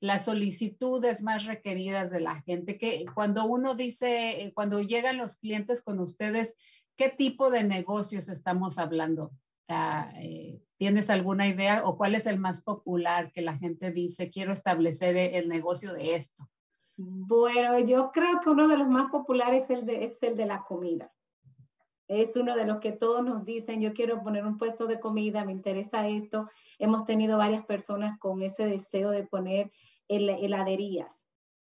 las 0.00 0.24
solicitudes 0.24 1.22
más 1.22 1.44
requeridas 1.44 2.10
de 2.10 2.20
la 2.20 2.40
gente? 2.42 2.78
Que 2.78 3.04
cuando 3.14 3.44
uno 3.44 3.74
dice, 3.74 4.42
eh, 4.42 4.52
cuando 4.54 4.80
llegan 4.80 5.18
los 5.18 5.36
clientes 5.36 5.82
con 5.82 6.00
ustedes, 6.00 6.56
¿qué 6.96 7.08
tipo 7.08 7.50
de 7.50 7.64
negocios 7.64 8.28
estamos 8.28 8.78
hablando? 8.78 9.32
Eh, 10.16 10.62
¿Tienes 10.76 11.10
alguna 11.10 11.46
idea 11.46 11.82
o 11.84 11.96
cuál 11.96 12.14
es 12.14 12.26
el 12.26 12.38
más 12.38 12.62
popular 12.62 13.32
que 13.32 13.42
la 13.42 13.56
gente 13.56 13.92
dice, 13.92 14.30
quiero 14.30 14.52
establecer 14.52 15.16
e-, 15.16 15.38
el 15.38 15.48
negocio 15.48 15.92
de 15.92 16.14
esto? 16.14 16.48
Bueno, 16.96 17.78
yo 17.78 18.10
creo 18.12 18.40
que 18.40 18.50
uno 18.50 18.68
de 18.68 18.76
los 18.76 18.88
más 18.88 19.10
populares 19.10 19.64
es 19.64 19.70
el 19.70 19.86
de, 19.86 20.04
es 20.04 20.22
el 20.22 20.36
de 20.36 20.46
la 20.46 20.64
comida. 20.64 21.12
Es 22.08 22.34
uno 22.36 22.56
de 22.56 22.66
los 22.66 22.80
que 22.80 22.92
todos 22.92 23.24
nos 23.24 23.44
dicen, 23.44 23.80
yo 23.80 23.92
quiero 23.92 24.22
poner 24.22 24.44
un 24.44 24.58
puesto 24.58 24.86
de 24.86 24.98
comida, 24.98 25.44
me 25.44 25.52
interesa 25.52 26.08
esto. 26.08 26.48
Hemos 26.78 27.04
tenido 27.04 27.38
varias 27.38 27.64
personas 27.64 28.18
con 28.18 28.42
ese 28.42 28.66
deseo 28.66 29.10
de 29.10 29.22
poner 29.22 29.70
heladerías, 30.08 31.24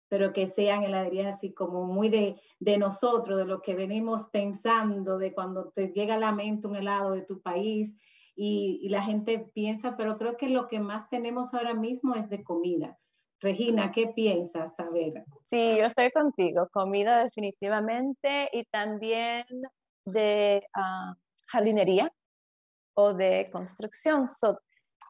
pero 0.07 0.33
que 0.33 0.47
sean 0.47 0.83
heladerías 0.83 1.35
así 1.35 1.53
como 1.53 1.85
muy 1.85 2.09
de, 2.09 2.39
de 2.59 2.77
nosotros, 2.77 3.37
de 3.37 3.45
lo 3.45 3.61
que 3.61 3.75
venimos 3.75 4.27
pensando, 4.31 5.17
de 5.17 5.33
cuando 5.33 5.71
te 5.71 5.87
llega 5.89 6.15
a 6.15 6.19
la 6.19 6.31
mente 6.31 6.67
un 6.67 6.75
helado 6.75 7.11
de 7.11 7.21
tu 7.21 7.41
país 7.41 7.95
y, 8.35 8.87
la 8.89 9.01
gente 9.01 9.39
piensa, 9.39 9.95
pero 9.95 10.17
creo 10.17 10.35
que 10.37 10.49
lo 10.49 10.67
que 10.67 10.79
más 10.79 11.09
tenemos 11.09 11.53
ahora 11.53 11.73
mismo 11.73 12.15
es 12.15 12.29
de 12.29 12.43
comida. 12.43 12.97
Regina, 13.39 13.91
¿qué 13.91 14.07
piensas? 14.07 14.73
A 14.79 14.89
ver. 14.89 15.25
Sí, 15.45 15.77
yo 15.77 15.85
estoy 15.85 16.11
contigo. 16.11 16.67
Comida 16.71 17.23
definitivamente 17.23 18.49
y 18.51 18.63
también 18.65 19.45
de 20.05 20.65
ah, 20.73 21.15
jardinería 21.47 22.11
o 22.93 23.13
de 23.13 23.49
construcción. 23.51 24.25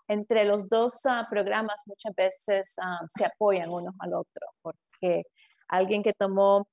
Entre 0.08 0.46
los 0.46 0.70
dos 0.70 1.06
ah, 1.06 1.28
programas 1.30 1.82
muchas 1.88 2.14
veces 2.16 2.74
ah, 2.82 3.00
se 3.08 3.26
apoyan 3.26 3.70
uno 3.70 3.92
al 4.00 4.14
otro 4.14 4.48
porque 4.62 5.24
alguien 5.68 6.04
que 6.04 6.14
tomó 6.14 6.68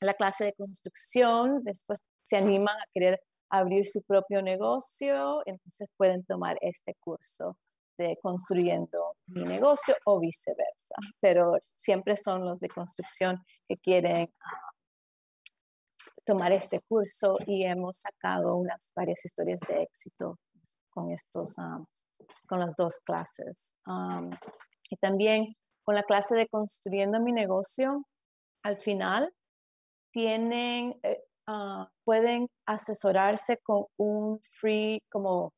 la 0.00 0.14
clase 0.14 0.44
de 0.44 0.52
construcción 0.54 1.62
después 1.62 2.00
se 2.24 2.36
animan 2.36 2.76
a 2.76 2.86
querer 2.92 3.20
abrir 3.50 3.86
su 3.86 4.02
propio 4.02 4.40
negocio, 4.40 5.42
entonces 5.44 5.88
pueden 5.96 6.24
tomar 6.24 6.56
este 6.62 6.94
curso 7.00 7.58
de 7.98 8.18
construyendo 8.22 9.16
mi 9.26 9.42
negocio 9.42 9.94
o 10.06 10.18
viceversa, 10.18 10.94
pero 11.20 11.58
siempre 11.74 12.16
son 12.16 12.46
los 12.46 12.60
de 12.60 12.68
construcción 12.68 13.44
que 13.68 13.76
quieren 13.76 14.32
ah, 14.40 14.72
tomar 16.24 16.52
este 16.52 16.80
curso 16.80 17.36
y 17.46 17.64
hemos 17.64 17.98
sacado 17.98 18.56
unas 18.56 18.90
varias 18.96 19.24
historias 19.24 19.60
de 19.68 19.82
éxito 19.82 20.38
con 20.88 21.10
estos, 21.10 21.56
con 22.48 22.60
las 22.60 22.74
dos 22.76 23.00
clases. 23.04 23.74
y 24.90 24.96
también 24.96 25.56
con 25.84 25.94
la 25.94 26.02
clase 26.02 26.34
de 26.34 26.48
construyendo 26.48 27.20
mi 27.20 27.32
negocio, 27.32 28.06
al 28.62 28.76
final 28.76 29.32
tienen, 30.12 30.94
eh, 31.02 31.24
Ah, 31.46 31.88
pueden 32.04 32.48
asesorarse 32.66 33.58
con 33.64 33.84
un 33.96 34.40
free, 34.60 35.00
como, 35.10 35.52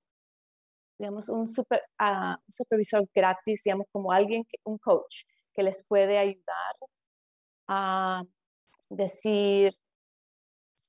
digamos, 0.99 1.29
un 1.29 1.47
super, 1.47 1.83
uh, 2.01 2.37
supervisor 2.49 3.05
gratis, 3.15 3.63
digamos, 3.65 3.87
como 3.93 4.11
alguien, 4.13 4.45
un 4.65 4.79
coach, 4.79 5.25
que 5.55 5.63
les 5.63 5.85
puede 5.87 6.19
ayudar 6.19 6.75
a 7.69 8.23
decir, 8.91 9.75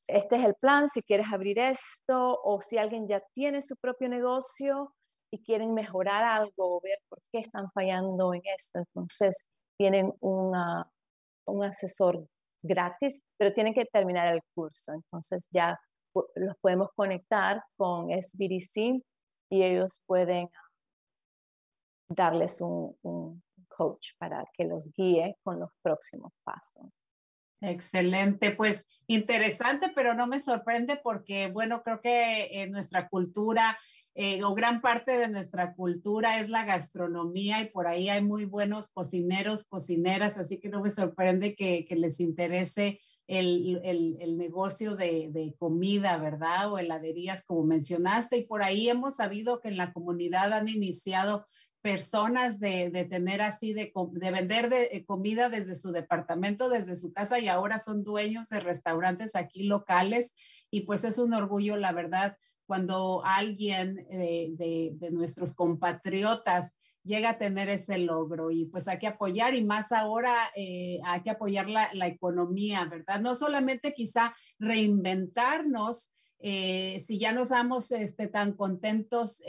este 0.08 0.38
es 0.38 0.46
el 0.46 0.56
plan, 0.56 0.88
si 0.90 1.02
quieres 1.02 1.28
abrir 1.32 1.60
esto, 1.60 2.40
o 2.44 2.62
si 2.62 2.78
alguien 2.78 3.08
ya 3.08 3.22
tiene 3.34 3.62
su 3.62 3.76
propio 3.78 4.10
negocio 4.10 4.94
y 5.36 5.44
quieren 5.44 5.74
mejorar 5.74 6.24
algo 6.24 6.78
o 6.78 6.82
ver 6.82 7.00
por 7.10 7.20
qué 7.32 7.40
están 7.40 7.70
fallando 7.72 8.34
en 8.34 8.42
esto. 8.46 8.80
Entonces, 8.80 9.46
tienen 9.78 10.14
una, 10.22 10.90
un 11.46 11.64
asesor 11.64 12.26
gratis, 12.64 13.22
pero 13.38 13.54
tienen 13.54 13.74
que 13.74 13.86
terminar 13.86 14.34
el 14.34 14.42
curso. 14.54 14.94
Entonces 14.94 15.48
ya 15.52 15.80
los 16.36 16.56
podemos 16.62 16.90
conectar 16.96 17.62
con 17.76 18.10
SBDC 18.10 19.04
y 19.50 19.64
ellos 19.64 20.02
pueden 20.06 20.50
darles 22.08 22.62
un, 22.62 22.98
un 23.02 23.44
coach 23.68 24.12
para 24.18 24.46
que 24.54 24.64
los 24.64 24.90
guíe 24.94 25.38
con 25.44 25.60
los 25.60 25.70
próximos 25.82 26.32
pasos. 26.44 26.86
Excelente, 27.62 28.52
pues 28.52 28.86
interesante, 29.08 29.92
pero 29.94 30.14
no 30.14 30.28
me 30.28 30.40
sorprende 30.40 30.98
porque, 30.98 31.50
bueno, 31.50 31.82
creo 31.84 32.00
que 32.00 32.62
en 32.62 32.72
nuestra 32.72 33.10
cultura 33.10 33.78
eh, 34.18 34.42
o 34.46 34.56
gran 34.56 34.80
parte 34.80 35.18
de 35.18 35.28
nuestra 35.28 35.74
cultura 35.74 36.40
es 36.40 36.48
la 36.48 36.64
gastronomía 36.64 37.62
y 37.62 37.70
por 37.70 37.86
ahí 37.86 38.08
hay 38.08 38.24
muy 38.24 38.46
buenos 38.46 38.88
cocineros, 38.90 39.66
cocineras, 39.66 40.38
así 40.38 40.58
que 40.58 40.70
no 40.70 40.82
me 40.82 40.90
sorprende 40.90 41.54
que, 41.54 41.86
les 41.90 42.22
interese 42.22 43.02
el, 43.28 44.38
negocio 44.38 44.96
de, 44.96 45.54
comida, 45.60 46.18
¿verdad? 46.18 46.72
O 46.72 46.78
heladerías, 46.78 47.44
como 47.44 47.66
mencionaste. 47.66 48.38
Y 48.38 48.46
por 48.46 48.64
ahí 48.64 48.88
hemos 48.88 49.18
sabido 49.18 49.60
que 49.60 49.68
en 49.68 49.76
la 49.76 49.92
comunidad 49.92 50.54
han 50.54 50.70
iniciado 50.70 51.46
personas 51.82 52.62
de, 52.62 53.06
tener 53.10 53.42
así, 53.42 53.74
de, 53.74 53.92
de 54.14 54.32
vender 54.32 54.70
de, 54.70 54.84
eh, 54.94 55.06
comida 55.06 55.50
desde 55.50 55.76
su 55.76 55.92
departamento, 55.92 56.70
desde 56.70 56.96
su 56.96 57.12
casa 57.12 57.38
y 57.40 57.50
ahora 57.50 57.80
son 57.80 58.06
dueños 58.06 58.48
de 58.48 58.62
restaurantes 58.62 59.36
aquí 59.36 59.64
locales. 59.64 60.36
Y 60.72 60.82
pues 60.82 61.04
es 61.04 61.18
un 61.18 61.34
orgullo, 61.34 61.76
la 61.76 61.92
verdad, 61.92 62.38
cuando 62.66 63.22
alguien 63.24 64.06
eh, 64.10 64.50
de, 64.52 65.12
nuestros 65.12 65.54
compatriotas 65.54 66.78
llega 67.04 67.32
a 67.32 67.38
tener 67.38 67.70
ese 67.70 68.00
logro 68.00 68.50
y 68.50 68.66
pues 68.66 68.88
hay 68.88 68.98
que 68.98 69.08
apoyar 69.08 69.54
y 69.54 69.64
más 69.64 69.92
ahora 69.92 70.34
eh, 70.56 71.00
hay 71.06 71.22
que 71.22 71.30
apoyar 71.30 71.70
la, 71.70 72.08
economía, 72.08 72.86
¿verdad? 72.86 73.22
No 73.22 73.36
solamente 73.36 73.94
quizá 73.94 74.36
reinventarnos. 74.60 76.12
Eh, 76.40 77.00
si 77.00 77.18
ya 77.18 77.32
nos 77.32 77.50
damos 77.50 77.92
este, 77.92 78.28
tan 78.28 78.54
contentos 78.54 79.42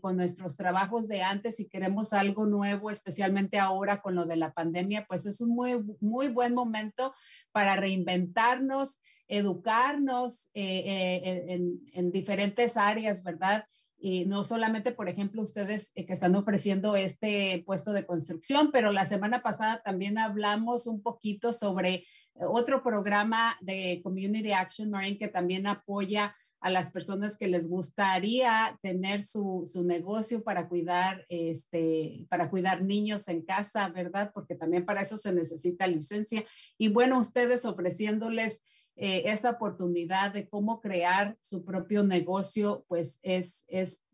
con 0.00 0.16
nuestros 0.16 0.56
trabajos 0.56 1.06
de 1.08 1.22
antes 1.22 1.60
y 1.60 1.68
queremos 1.68 2.12
algo 2.12 2.46
nuevo, 2.46 2.90
especialmente 2.90 3.58
ahora 3.58 4.02
con 4.02 4.14
lo 4.14 4.26
de 4.26 4.36
la 4.36 4.52
pandemia, 4.52 5.06
pues 5.06 5.24
es 5.24 5.40
un 5.40 5.50
muy, 5.50 5.82
muy 6.00 6.28
buen 6.28 6.54
momento 6.54 7.14
para 7.52 7.76
reinventarnos, 7.76 9.00
educarnos 9.32 10.50
eh, 10.52 10.82
eh, 10.84 11.60
en, 11.94 12.12
diferentes 12.12 12.76
áreas, 12.76 13.24
¿verdad? 13.24 13.64
Y 13.98 14.26
no 14.26 14.44
solamente, 14.44 14.92
por 14.92 15.08
ejemplo, 15.08 15.40
ustedes 15.40 15.90
eh, 15.94 16.04
que 16.04 16.12
están 16.12 16.34
ofreciendo 16.36 16.96
este 16.96 17.62
puesto 17.64 17.94
de 17.94 18.04
construcción, 18.04 18.70
pero 18.70 18.92
la 18.92 19.06
semana 19.06 19.42
pasada 19.42 19.80
también 19.82 20.18
hablamos 20.18 20.86
un 20.86 21.02
poquito 21.02 21.50
sobre 21.54 22.04
otro 22.34 22.82
programa 22.82 23.56
de 23.62 24.00
Community 24.02 24.52
Action 24.52 24.90
Marine 24.90 25.16
que 25.16 25.28
también 25.28 25.66
apoya 25.66 26.36
a 26.60 26.68
las 26.68 26.90
personas 26.90 27.36
que 27.38 27.48
les 27.48 27.68
gustaría 27.68 28.78
tener 28.82 29.22
su, 29.22 29.62
su, 29.64 29.82
negocio 29.82 30.44
para 30.44 30.68
cuidar, 30.68 31.24
este, 31.28 32.26
para 32.28 32.50
cuidar 32.50 32.82
niños 32.82 33.28
en 33.28 33.42
casa, 33.42 33.88
¿verdad? 33.88 34.30
Porque 34.32 34.54
también 34.54 34.84
para 34.84 35.00
eso 35.00 35.18
se 35.18 35.32
necesita 35.32 35.86
licencia. 35.86 36.44
Y 36.78 36.88
bueno, 36.88 37.18
ustedes 37.18 37.64
ofreciéndoles 37.64 38.62
eh, 38.96 39.22
esta 39.26 39.50
oportunidad 39.50 40.32
de 40.32 40.48
cómo 40.48 40.80
crear 40.80 41.36
su 41.40 41.64
propio 41.64 42.04
negocio, 42.04 42.84
pues 42.88 43.18
es, 43.22 43.64
es, 43.68 44.04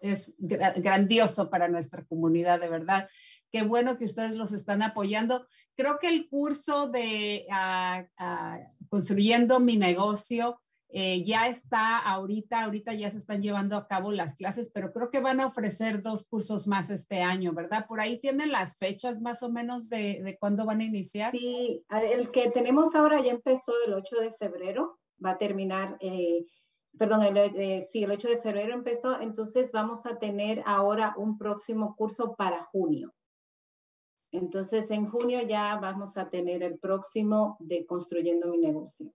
es 0.00 0.34
grandioso 0.38 1.48
para 1.48 1.68
nuestra 1.68 2.04
comunidad, 2.04 2.60
de 2.60 2.68
verdad. 2.68 3.08
Qué 3.50 3.62
bueno 3.62 3.96
que 3.96 4.04
ustedes 4.04 4.34
los 4.34 4.52
están 4.52 4.82
apoyando. 4.82 5.46
Creo 5.76 5.98
que 5.98 6.08
el 6.08 6.28
curso 6.28 6.88
de 6.88 7.46
ah, 7.50 8.04
ah, 8.18 8.58
Construyendo 8.88 9.60
mi 9.60 9.76
negocio 9.76 10.60
eh, 10.96 11.24
ya 11.24 11.48
está 11.48 11.98
ahorita, 11.98 12.62
ahorita 12.62 12.94
ya 12.94 13.10
se 13.10 13.18
están 13.18 13.42
llevando 13.42 13.76
a 13.76 13.88
cabo 13.88 14.12
las 14.12 14.36
clases, 14.36 14.70
pero 14.70 14.92
creo 14.92 15.10
que 15.10 15.18
van 15.18 15.40
a 15.40 15.46
ofrecer 15.46 16.02
dos 16.02 16.22
cursos 16.22 16.68
más 16.68 16.88
este 16.88 17.20
año, 17.20 17.52
¿verdad? 17.52 17.88
Por 17.88 18.00
ahí 18.00 18.20
tienen 18.20 18.52
las 18.52 18.76
fechas 18.76 19.20
más 19.20 19.42
o 19.42 19.50
menos 19.50 19.88
de, 19.88 20.20
de 20.22 20.38
cuándo 20.38 20.64
van 20.64 20.82
a 20.82 20.84
iniciar. 20.84 21.32
Sí, 21.32 21.84
el 21.90 22.30
que 22.30 22.48
tenemos 22.52 22.94
ahora 22.94 23.20
ya 23.20 23.32
empezó 23.32 23.72
el 23.84 23.92
8 23.92 24.20
de 24.20 24.30
febrero, 24.34 25.00
va 25.22 25.30
a 25.30 25.38
terminar, 25.38 25.96
eh, 25.98 26.46
perdón, 26.96 27.22
el, 27.22 27.38
eh, 27.38 27.88
sí, 27.90 28.04
el 28.04 28.12
8 28.12 28.28
de 28.28 28.38
febrero 28.38 28.72
empezó, 28.72 29.20
entonces 29.20 29.72
vamos 29.72 30.06
a 30.06 30.16
tener 30.20 30.62
ahora 30.64 31.14
un 31.16 31.38
próximo 31.38 31.96
curso 31.96 32.36
para 32.36 32.62
junio. 32.62 33.12
Entonces, 34.30 34.92
en 34.92 35.06
junio 35.06 35.42
ya 35.42 35.74
vamos 35.74 36.16
a 36.16 36.30
tener 36.30 36.62
el 36.62 36.78
próximo 36.78 37.56
de 37.58 37.84
Construyendo 37.84 38.46
mi 38.46 38.58
negocio. 38.58 39.12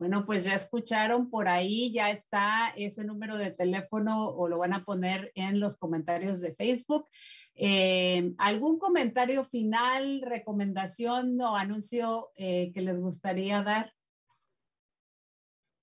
Bueno, 0.00 0.26
pues 0.26 0.44
ya 0.44 0.54
escucharon 0.54 1.30
por 1.30 1.46
ahí, 1.46 1.92
ya 1.92 2.10
está 2.10 2.70
ese 2.76 3.04
número 3.04 3.38
de 3.38 3.52
teléfono 3.52 4.30
o 4.30 4.48
lo 4.48 4.58
van 4.58 4.72
a 4.72 4.84
poner 4.84 5.30
en 5.36 5.60
los 5.60 5.76
comentarios 5.76 6.40
de 6.40 6.52
Facebook. 6.52 7.06
Eh, 7.54 8.34
¿Algún 8.38 8.80
comentario 8.80 9.44
final, 9.44 10.20
recomendación 10.22 11.40
o 11.40 11.54
anuncio 11.54 12.30
eh, 12.34 12.72
que 12.74 12.82
les 12.82 13.00
gustaría 13.00 13.62
dar? 13.62 13.92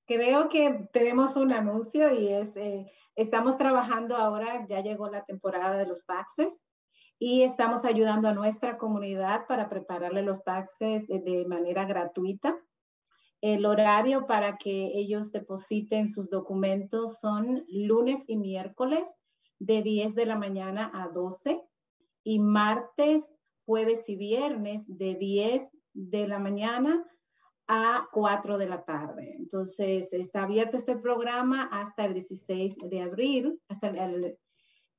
Creo 0.06 0.50
que 0.50 0.90
tenemos 0.92 1.38
un 1.38 1.54
anuncio 1.54 2.14
y 2.14 2.28
es, 2.28 2.56
eh, 2.58 2.92
estamos 3.16 3.58
trabajando 3.58 4.18
ahora, 4.18 4.66
ya 4.68 4.82
llegó 4.82 5.10
la 5.10 5.24
temporada 5.24 5.78
de 5.78 5.86
los 5.86 6.06
taxes 6.06 6.66
y 7.20 7.44
estamos 7.44 7.86
ayudando 7.86 8.28
a 8.28 8.34
nuestra 8.34 8.78
comunidad 8.78 9.48
para 9.48 9.70
prepararle 9.70 10.24
los 10.24 10.44
taxes 10.44 11.08
de, 11.08 11.46
manera 11.48 11.86
gratuita. 11.86 12.58
El 13.40 13.66
horario 13.66 14.28
para 14.28 14.58
que 14.58 14.92
ellos 14.94 15.32
depositen 15.32 16.10
sus 16.10 16.30
documentos 16.30 17.20
son 17.20 17.64
lunes 17.70 18.26
y 18.28 18.36
miércoles 18.36 19.10
de 19.60 19.82
10 19.82 20.16
de 20.16 20.26
la 20.26 20.36
mañana 20.36 20.92
a 20.94 21.08
12 21.08 21.62
y 22.26 22.40
martes, 22.40 23.32
jueves 23.66 24.10
y 24.10 24.18
viernes 24.18 24.84
de 24.88 25.16
10 25.16 25.70
de 25.94 26.28
la 26.28 26.40
mañana 26.40 27.06
a 27.68 28.08
4 28.12 28.58
de 28.58 28.68
la 28.68 28.84
tarde. 28.84 29.36
Entonces, 29.38 30.12
está 30.14 30.44
abierto 30.44 30.78
este 30.78 30.96
programa 30.98 31.70
hasta 31.72 32.06
el 32.06 32.14
16 32.14 32.78
de 32.90 33.02
abril, 33.02 33.60
hasta 33.68 33.88
el, 33.88 34.38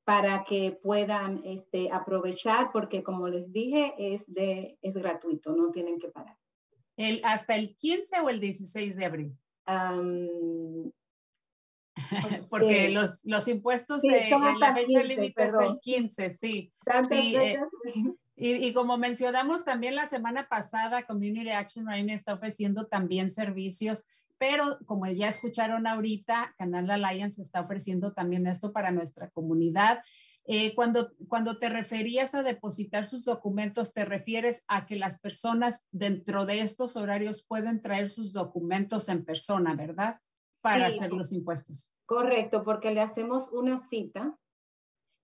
para 0.05 0.44
que 0.44 0.79
puedan 0.83 1.42
este, 1.44 1.90
aprovechar, 1.90 2.70
porque 2.72 3.03
como 3.03 3.29
les 3.29 3.53
dije, 3.53 3.94
es, 3.98 4.24
de, 4.27 4.79
es 4.83 4.94
gratuito, 4.94 5.55
no 5.55 5.70
tienen 5.70 5.98
que 5.98 6.09
pagar. 6.09 6.37
El, 6.96 7.20
¿Hasta 7.24 7.57
el 7.57 7.74
15 7.74 8.20
o 8.20 8.29
el 8.29 8.40
16 8.40 8.96
de 8.96 9.05
abril? 9.05 9.37
porque 12.50 12.90
los, 12.90 13.20
los 13.24 13.48
impuestos, 13.48 14.03
sí, 14.03 14.09
eh, 14.09 14.31
la 14.59 14.74
fecha 14.74 15.03
límite 15.03 15.46
es 15.46 15.55
el 15.55 15.79
15, 15.81 16.31
sí. 16.31 16.72
sí 17.09 17.37
eh, 17.37 17.59
y, 18.37 18.53
y, 18.55 18.73
como 18.73 18.99
mencionamos 18.99 19.64
también 19.64 19.94
la 19.94 20.07
semana 20.07 20.49
pasada, 20.49 21.05
Community 21.05 21.51
Action 21.51 21.87
Rain 21.87 22.11
está 22.11 22.35
ofreciendo 22.35 22.87
también 22.87 23.31
servicios 23.31 24.07
pero 24.38 24.79
como 24.87 25.07
ya 25.07 25.29
escucharon 25.29 25.87
ahorita, 25.87 26.55
Canal 26.59 26.90
Alliance 26.90 27.40
está 27.40 27.61
ofreciendo 27.61 28.12
también 28.12 28.47
esto 28.47 28.73
para 28.73 28.90
nuestra 28.90 29.31
comunidad. 29.31 30.03
Eh, 30.47 30.75
cuando, 30.75 31.12
cuando 31.29 31.57
te 31.59 31.70
referías 31.70 32.35
a 32.35 32.42
depositar 32.42 33.07
sus 33.07 33.25
documentos, 33.25 33.94
te 33.94 34.05
refieres 34.05 34.64
a 34.68 34.85
que 34.85 34.97
las 34.97 35.18
personas 35.18 35.87
dentro 35.90 36.44
de 36.44 36.61
estos 36.61 36.97
horarios 36.97 37.42
pueden 37.42 37.81
traer 37.81 38.11
sus 38.11 38.33
documentos 38.33 39.09
en 39.09 39.25
persona, 39.25 39.75
¿verdad? 39.75 40.20
Para 40.61 40.87
hacer 40.87 41.12
los 41.12 41.33
impuestos. 41.33 41.90
Correcto, 42.05 42.64
porque 42.64 42.90
le 42.90 43.01
hacemos 43.01 43.49
una 43.53 43.79
cita. 43.79 44.37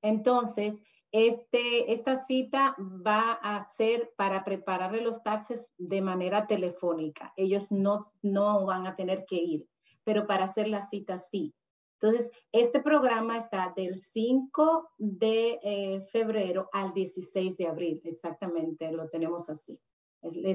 Entonces, 0.03 0.83
este, 1.13 1.93
esta 1.93 2.25
cita 2.25 2.77
va 2.79 3.33
a 3.33 3.71
ser 3.73 4.13
para 4.17 4.45
prepararle 4.45 5.01
los 5.01 5.23
taxes 5.23 5.71
de 5.79 6.03
manera 6.03 6.47
telefónica. 6.47 7.33
Ellos 7.37 7.71
no, 7.71 8.13
no 8.23 8.65
van 8.67 8.87
a 8.87 8.97
tener 8.97 9.25
que 9.25 9.37
ir, 9.37 9.69
pero 10.05 10.27
para 10.27 10.45
hacer 10.45 10.69
la 10.69 10.83
cita 10.83 11.19
sí. 11.19 11.55
Entonces, 12.01 12.31
este 12.53 12.81
programa 12.81 13.37
está 13.37 13.75
del 13.77 13.95
5 13.95 14.91
de 14.97 15.59
eh, 15.63 16.01
febrero 16.11 16.71
al 16.73 16.95
16 16.95 17.57
de 17.59 17.67
abril, 17.67 18.01
exactamente, 18.05 18.91
lo 18.91 19.09
tenemos 19.11 19.51
así. 19.51 19.79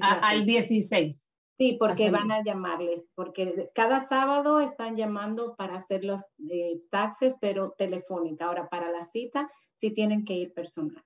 al 0.02 0.46
16. 0.46 1.30
Sí, 1.58 1.78
porque 1.80 2.10
van 2.10 2.32
a 2.32 2.44
llamarles, 2.44 3.06
porque 3.16 3.70
cada 3.74 4.02
sábado 4.02 4.60
están 4.60 4.98
llamando 4.98 5.56
para 5.56 5.76
hacer 5.76 6.04
los 6.04 6.22
eh, 6.50 6.82
taxes, 6.90 7.38
pero 7.40 7.72
telefónica. 7.78 8.46
Ahora, 8.48 8.68
para 8.68 8.92
la 8.92 9.04
cita, 9.04 9.50
sí 9.76 9.92
tienen 9.92 10.26
que 10.26 10.34
ir 10.34 10.54
personal. 10.54 11.04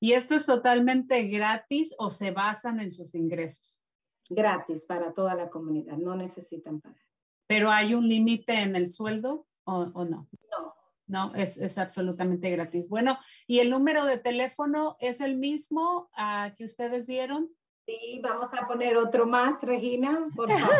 ¿Y 0.00 0.12
esto 0.14 0.34
es 0.34 0.46
totalmente 0.46 1.22
gratis 1.28 1.94
o 1.98 2.10
se 2.10 2.32
basan 2.32 2.80
en 2.80 2.90
sus 2.90 3.14
ingresos? 3.14 3.80
Gratis 4.28 4.84
para 4.84 5.12
toda 5.14 5.34
la 5.34 5.48
comunidad, 5.48 5.96
no 5.96 6.16
necesitan 6.16 6.80
pagar. 6.80 6.98
¿Pero 7.46 7.70
hay 7.70 7.94
un 7.94 8.08
límite 8.08 8.62
en 8.62 8.74
el 8.74 8.88
sueldo 8.88 9.46
o, 9.64 9.84
no? 9.84 10.04
No. 10.04 10.74
No, 11.06 11.34
es, 11.34 11.58
es, 11.58 11.78
absolutamente 11.78 12.48
gratis. 12.50 12.88
Bueno, 12.88 13.18
¿y 13.46 13.58
el 13.58 13.70
número 13.70 14.06
de 14.06 14.18
teléfono 14.18 14.96
es 14.98 15.20
el 15.20 15.36
mismo 15.36 16.10
uh, 16.16 16.54
que 16.56 16.64
ustedes 16.64 17.06
dieron? 17.06 17.50
Sí, 17.84 18.20
vamos 18.22 18.48
a 18.54 18.66
poner 18.66 18.96
otro 18.96 19.26
más, 19.26 19.62
Regina, 19.62 20.26
por 20.34 20.48
favor. 20.50 20.74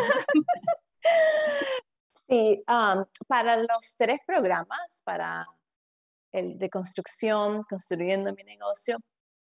sí, 2.27 2.63
um, 2.67 3.05
para 3.27 3.57
los 3.57 3.95
tres 3.97 4.21
programas, 4.25 5.01
para 5.03 5.45
el 6.33 6.57
de 6.57 6.69
construcción, 6.69 7.63
construyendo 7.69 8.33
mi 8.33 8.43
negocio, 8.43 8.97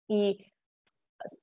Y 0.08 0.50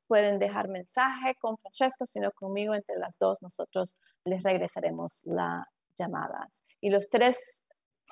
pueden 0.08 0.40
dejar 0.40 0.68
mensaje 0.68 1.36
con 1.40 1.58
Francesco, 1.58 2.06
sino 2.06 2.32
conmigo, 2.32 2.74
entre 2.74 2.98
las 2.98 3.18
dos, 3.20 3.42
nosotros 3.42 3.96
les 4.26 4.44
regresaremos 4.44 5.22
las 5.26 5.66
llamadas. 5.98 6.64
Y 6.82 6.90
los 6.90 7.10
tres 7.10 7.66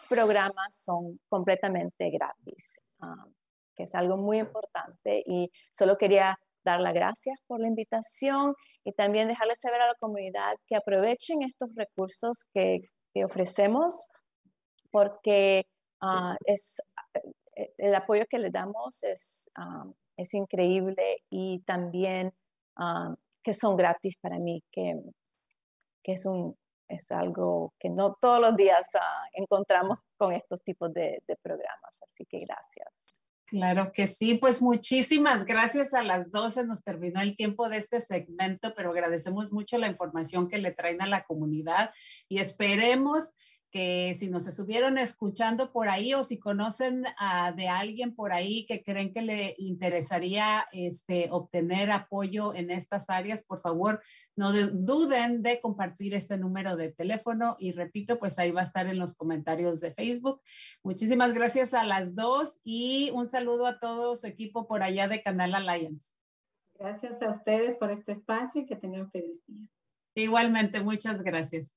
programas 0.10 0.76
son 0.76 1.20
completamente 1.30 2.10
gratis, 2.10 2.80
um, 3.02 3.34
que 3.76 3.84
es 3.84 3.96
algo 3.96 4.18
muy 4.18 4.40
importante. 4.40 5.24
Y 5.26 5.52
solo 5.72 5.98
quería 5.98 6.38
dar 6.64 6.80
las 6.80 6.94
gracias 6.94 7.40
por 7.48 7.60
la 7.60 7.68
invitación 7.68 8.56
y 8.84 8.92
también 8.92 9.28
dejarles 9.28 9.60
saber 9.60 9.82
a 9.82 9.88
la 9.88 9.96
comunidad 9.96 10.56
que 10.68 10.76
aprovechen 10.76 11.44
estos 11.44 11.70
recursos 11.76 12.46
que, 12.54 12.90
que 13.14 13.24
ofrecemos 13.24 14.06
porque 14.92 15.68
ah, 16.02 16.36
es, 16.46 16.82
eh, 17.56 17.74
el 17.78 17.94
apoyo 17.96 18.26
que 18.30 18.40
le 18.40 18.50
damos 18.50 19.04
es, 19.04 19.50
ah, 19.56 19.86
es 20.18 20.34
increíble 20.34 21.24
y 21.30 21.60
también 21.66 22.34
ah, 22.76 23.16
que 23.44 23.54
son 23.54 23.76
gratis 23.76 24.18
para 24.18 24.40
mí, 24.40 24.64
que, 24.72 25.00
que 26.04 26.14
es, 26.14 26.26
un, 26.26 26.58
es 26.88 27.12
algo 27.12 27.74
que 27.80 27.90
no 27.90 28.18
todos 28.20 28.40
los 28.42 28.56
días 28.56 28.88
encontramos 29.34 30.00
con 30.18 30.34
estos 30.34 30.64
tipos 30.64 30.94
de, 30.94 31.22
de 31.28 31.36
programas. 31.38 32.02
Así 32.02 32.26
que 32.26 32.40
gracias. 32.40 33.22
Claro 33.48 33.92
que 33.92 34.08
sí, 34.08 34.36
pues 34.36 34.60
muchísimas 34.60 35.46
gracias 35.46 35.94
a 35.94 36.02
las 36.02 36.32
12. 36.32 36.66
Nos 36.66 36.84
terminó 36.84 37.22
el 37.22 37.36
tiempo 37.36 37.70
de 37.70 37.78
este 37.78 38.02
segmento, 38.02 38.74
pero 38.76 38.90
agradecemos 38.90 39.52
mucho 39.52 39.78
la 39.78 39.88
información 39.88 40.48
que 40.48 40.58
le 40.58 40.72
traen 40.72 41.02
a 41.04 41.08
la 41.08 41.24
comunidad 41.26 41.94
y 42.28 42.40
esperemos 42.40 43.34
que 43.76 44.14
si 44.14 44.30
nos 44.30 44.48
estuvieron 44.48 44.98
escuchando 44.98 45.74
por 45.74 45.90
ahí 45.90 46.14
o 46.14 46.24
si 46.24 46.40
conocen 46.40 47.04
de 47.58 47.68
alguien 47.68 48.16
por 48.16 48.32
ahí 48.32 48.66
que 48.66 48.82
creen 48.82 49.12
que 49.12 49.22
le 49.22 49.54
interesaría 49.58 50.66
este, 50.72 51.28
obtener 51.30 51.92
apoyo 51.92 52.56
en 52.56 52.72
estas 52.72 53.10
áreas, 53.10 53.44
por 53.44 53.60
favor, 53.60 54.02
no 54.38 54.54
duden 54.54 55.42
de 55.42 55.60
compartir 55.60 56.14
este 56.14 56.38
número 56.38 56.78
de 56.78 56.94
teléfono 56.94 57.58
y 57.60 57.74
repito, 57.74 58.18
pues 58.18 58.40
ahí 58.40 58.52
va 58.52 58.62
a 58.62 58.64
estar 58.64 58.88
en 58.88 58.98
los 58.98 59.14
comentarios 59.14 59.82
de 59.82 59.94
Facebook. 59.94 60.42
Muchísimas 60.82 61.34
gracias 61.34 61.74
a 61.74 61.84
las 61.84 62.16
dos 62.16 62.62
y 62.64 63.12
un 63.14 63.28
saludo 63.28 63.66
a 63.66 63.82
todo 63.82 64.16
su 64.16 64.26
equipo 64.26 64.70
por 64.70 64.84
allá 64.84 65.10
de 65.10 65.22
Canal 65.22 65.54
Alliance. 65.54 66.16
Gracias 66.80 67.22
a 67.22 67.30
ustedes 67.30 67.76
por 67.76 67.92
este 67.92 68.14
espacio 68.14 68.62
y 68.62 68.66
que 68.66 68.78
tengan 68.78 69.12
feliz 69.12 69.46
día. 69.46 69.68
Igualmente, 70.16 70.80
muchas 70.80 71.22
gracias. 71.22 71.76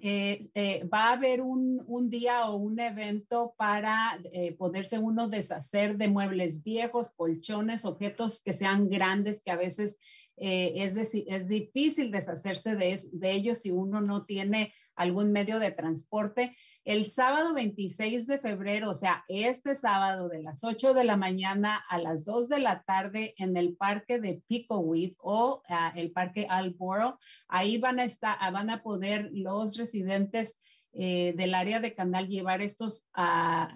eh, 0.00 0.40
eh, 0.54 0.84
va 0.92 1.08
a 1.08 1.12
haber 1.12 1.42
un, 1.42 1.82
un, 1.86 2.08
día 2.08 2.46
o 2.46 2.56
un 2.56 2.78
evento 2.80 3.54
para 3.56 4.18
poderse 4.56 4.98
uno 4.98 5.28
deshacer 5.28 5.96
de 5.96 6.08
muebles 6.08 6.62
viejos, 6.62 7.12
colchones, 7.12 7.84
objetos 7.84 8.40
que 8.40 8.52
sean 8.52 8.88
grandes, 8.88 9.42
que 9.42 9.50
a 9.50 9.56
veces 9.56 9.98
es, 10.36 10.96
es, 10.96 11.48
difícil 11.48 12.10
deshacerse 12.10 12.76
de, 12.76 12.98
de 13.12 13.32
ellos 13.32 13.58
si 13.58 13.70
uno 13.70 14.00
no 14.00 14.24
tiene 14.24 14.72
algún 15.00 15.32
medio 15.32 15.58
de 15.58 15.70
transporte. 15.70 16.54
El 16.84 17.10
sábado 17.10 17.54
26 17.54 18.26
de 18.26 18.38
febrero, 18.38 18.90
o 18.90 18.94
sea, 18.94 19.24
este 19.28 19.74
sábado 19.74 20.28
de 20.28 20.42
las 20.42 20.62
8 20.62 20.92
de 20.92 21.04
la 21.04 21.16
mañana 21.16 21.82
a 21.88 21.98
las 21.98 22.24
2 22.26 22.48
de 22.48 22.58
la 22.58 22.82
tarde 22.82 23.34
en 23.38 23.56
el 23.56 23.76
parque 23.76 24.18
de 24.20 24.42
Picoweed 24.46 25.14
o 25.18 25.62
uh, 25.68 25.98
el 25.98 26.12
parque 26.12 26.46
Alboro, 26.50 27.18
ahí 27.48 27.78
van 27.78 27.98
a, 27.98 28.04
estar, 28.04 28.36
van 28.52 28.68
a 28.68 28.82
poder 28.82 29.30
los 29.32 29.78
residentes 29.78 30.60
eh, 30.92 31.34
del 31.36 31.54
área 31.54 31.78
de 31.78 31.94
canal 31.94 32.26
llevar 32.26 32.62
estos 32.62 33.06
uh, 33.16 33.22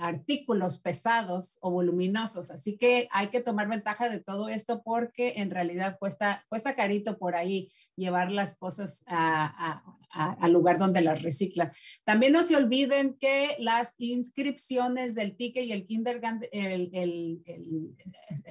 artículos 0.00 0.78
pesados 0.78 1.58
o 1.60 1.70
voluminosos. 1.70 2.50
Así 2.50 2.76
que 2.76 3.08
hay 3.12 3.28
que 3.28 3.40
tomar 3.40 3.68
ventaja 3.68 4.08
de 4.08 4.20
todo 4.20 4.48
esto 4.48 4.82
porque 4.82 5.34
en 5.36 5.50
realidad 5.50 5.96
cuesta, 5.98 6.44
cuesta 6.48 6.74
carito 6.74 7.16
por 7.16 7.36
ahí 7.36 7.70
llevar 7.96 8.30
las 8.30 8.56
cosas 8.56 9.04
al 9.06 10.52
lugar 10.52 10.78
donde 10.78 11.00
las 11.00 11.22
reciclan. 11.22 11.72
También 12.04 12.32
no 12.32 12.42
se 12.42 12.56
olviden 12.56 13.16
que 13.18 13.56
las 13.58 13.94
inscripciones 13.98 15.14
del 15.14 15.36
ticket 15.36 15.64
y 15.64 15.72
el 15.72 15.86
kindergarten, 15.86 16.48
el, 16.52 16.90
el, 16.92 17.42
el, 17.46 17.96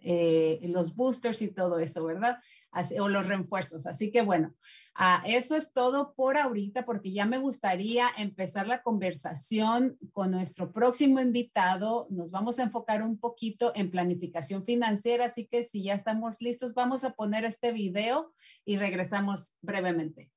eh, 0.00 0.60
los 0.62 0.94
boosters 0.94 1.42
y 1.42 1.48
todo 1.48 1.78
eso, 1.78 2.04
¿verdad? 2.04 2.38
O 3.00 3.08
los 3.08 3.28
refuerzos. 3.28 3.86
Así 3.86 4.10
que 4.10 4.22
bueno, 4.22 4.54
uh, 4.98 5.26
eso 5.26 5.56
es 5.56 5.72
todo 5.72 6.14
por 6.14 6.36
ahorita 6.36 6.84
porque 6.84 7.12
ya 7.12 7.26
me 7.26 7.38
gustaría 7.38 8.08
empezar 8.16 8.66
la 8.66 8.82
conversación 8.82 9.98
con 10.12 10.30
nuestro 10.30 10.72
próximo 10.72 11.20
invitado. 11.20 12.06
Nos 12.10 12.30
vamos 12.30 12.58
a 12.58 12.64
enfocar 12.64 13.02
un 13.02 13.18
poquito 13.18 13.72
en 13.74 13.90
planificación 13.90 14.64
financiera, 14.64 15.26
así 15.26 15.46
que 15.46 15.62
si 15.62 15.84
ya 15.84 15.94
estamos 15.94 16.40
listos, 16.40 16.74
vamos 16.74 17.04
a 17.04 17.14
poner 17.14 17.44
este 17.44 17.72
video 17.72 18.32
y 18.64 18.76
regresamos 18.76 19.52
brevemente. 19.62 20.30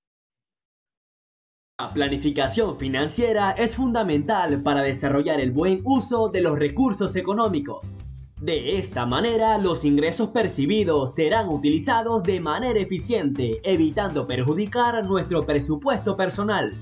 La 1.79 1.93
planificación 1.93 2.75
financiera 2.75 3.51
es 3.51 3.75
fundamental 3.75 4.63
para 4.63 4.81
desarrollar 4.81 5.39
el 5.39 5.51
buen 5.51 5.81
uso 5.85 6.29
de 6.29 6.41
los 6.41 6.57
recursos 6.57 7.15
económicos. 7.15 7.99
De 8.41 8.77
esta 8.77 9.07
manera, 9.07 9.57
los 9.57 9.83
ingresos 9.83 10.29
percibidos 10.29 11.15
serán 11.15 11.49
utilizados 11.49 12.21
de 12.21 12.39
manera 12.39 12.79
eficiente, 12.79 13.59
evitando 13.63 14.27
perjudicar 14.27 15.03
nuestro 15.05 15.43
presupuesto 15.43 16.15
personal. 16.15 16.75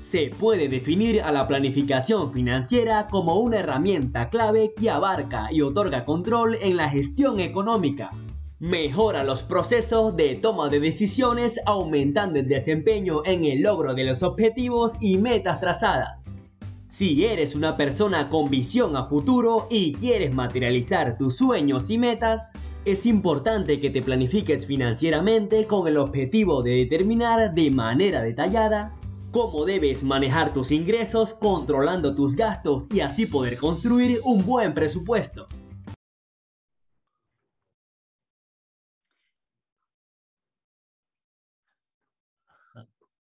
Se 0.00 0.30
puede 0.30 0.68
definir 0.68 1.20
a 1.20 1.30
la 1.30 1.46
planificación 1.46 2.32
financiera 2.32 3.08
como 3.10 3.34
una 3.34 3.58
herramienta 3.58 4.30
clave 4.30 4.72
que 4.74 4.88
abarca 4.88 5.48
y 5.52 5.60
otorga 5.60 6.06
control 6.06 6.56
en 6.62 6.78
la 6.78 6.88
gestión 6.88 7.38
económica. 7.38 8.10
Mejora 8.58 9.24
los 9.24 9.42
procesos 9.42 10.16
de 10.16 10.36
toma 10.36 10.70
de 10.70 10.80
decisiones 10.80 11.60
aumentando 11.66 12.38
el 12.38 12.48
desempeño 12.48 13.20
en 13.26 13.44
el 13.44 13.60
logro 13.60 13.94
de 13.94 14.04
los 14.04 14.22
objetivos 14.22 14.96
y 15.02 15.18
metas 15.18 15.60
trazadas. 15.60 16.30
Si 16.90 17.22
eres 17.22 17.54
una 17.54 17.76
persona 17.76 18.30
con 18.30 18.48
visión 18.48 18.96
a 18.96 19.04
futuro 19.04 19.66
y 19.68 19.92
quieres 19.92 20.32
materializar 20.32 21.18
tus 21.18 21.36
sueños 21.36 21.90
y 21.90 21.98
metas, 21.98 22.54
es 22.86 23.04
importante 23.04 23.78
que 23.78 23.90
te 23.90 24.00
planifiques 24.00 24.66
financieramente 24.66 25.66
con 25.66 25.86
el 25.86 25.98
objetivo 25.98 26.62
de 26.62 26.76
determinar 26.76 27.52
de 27.52 27.70
manera 27.70 28.22
detallada 28.22 28.96
cómo 29.30 29.66
debes 29.66 30.02
manejar 30.02 30.54
tus 30.54 30.72
ingresos 30.72 31.34
controlando 31.34 32.14
tus 32.14 32.36
gastos 32.36 32.88
y 32.90 33.00
así 33.00 33.26
poder 33.26 33.58
construir 33.58 34.22
un 34.24 34.46
buen 34.46 34.72
presupuesto. 34.72 35.46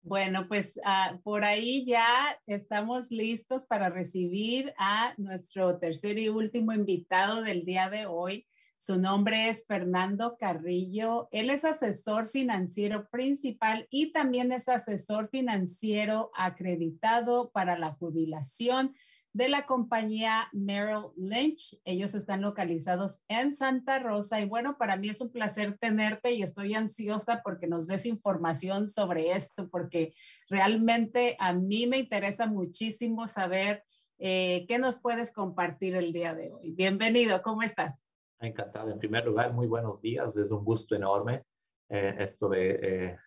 Bueno, 0.02 0.48
pues 0.48 0.78
uh, 0.78 1.20
por 1.22 1.44
ahí 1.44 1.86
ya 1.86 2.06
estamos 2.48 3.12
listos 3.12 3.66
para 3.66 3.90
recibir 3.90 4.74
a 4.78 5.14
nuestro 5.18 5.78
tercer 5.78 6.18
y 6.18 6.30
último 6.30 6.72
invitado 6.72 7.42
del 7.42 7.66
día 7.66 7.90
de 7.90 8.06
hoy. 8.06 8.48
Su 8.78 8.98
nombre 8.98 9.50
es 9.50 9.66
Fernando 9.68 10.38
Carrillo. 10.40 11.28
Él 11.32 11.50
es 11.50 11.66
asesor 11.66 12.30
financiero 12.30 13.10
principal 13.10 13.88
y 13.90 14.14
también 14.14 14.54
es 14.54 14.70
asesor 14.70 15.28
financiero 15.28 16.32
acreditado 16.34 17.52
para 17.52 17.78
la 17.78 17.92
jubilación 17.92 18.96
de 19.34 19.50
la 19.50 19.66
compañía 19.66 20.50
Merrill 20.54 21.12
Lynch. 21.16 21.80
Ellos 21.86 22.16
están 22.16 22.42
localizados 22.42 23.22
en 23.28 23.54
Santa 23.54 24.00
Rosa 24.00 24.42
y 24.42 24.46
bueno, 24.46 24.78
para 24.78 24.98
mí 24.98 25.10
es 25.10 25.22
un 25.22 25.32
placer 25.32 25.78
tenerte 25.78 26.32
y 26.32 26.42
estoy 26.42 26.74
ansiosa 26.74 27.42
porque 27.44 27.68
nos 27.68 27.88
des 27.88 28.06
información 28.06 28.88
sobre 28.88 29.32
esto, 29.32 29.70
porque 29.70 30.14
realmente 30.50 31.36
a 31.40 31.54
mí 31.54 31.88
me 31.88 32.00
interesa 32.00 32.48
muchísimo 32.48 33.28
saber 33.28 33.84
eh, 34.18 34.66
qué 34.68 34.80
nos 34.80 35.00
puedes 35.00 35.32
compartir 35.32 35.96
el 35.96 36.12
día 36.12 36.34
de 36.34 36.52
hoy. 36.52 36.72
Bienvenido, 36.72 37.42
¿cómo 37.42 37.62
estás? 37.62 38.04
Encantado. 38.42 38.92
En 38.92 39.00
primer 39.00 39.26
lugar, 39.26 39.54
muy 39.54 39.68
buenos 39.68 40.02
días. 40.02 40.38
Es 40.38 40.52
un 40.52 40.64
gusto 40.64 40.96
enorme 40.96 41.44
eh, 41.90 42.16
esto 42.20 42.50
de 42.50 42.80
eh, 42.82 43.18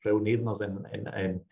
reunirnos 0.00 0.60
en, 0.60 0.82
en 0.92 1.44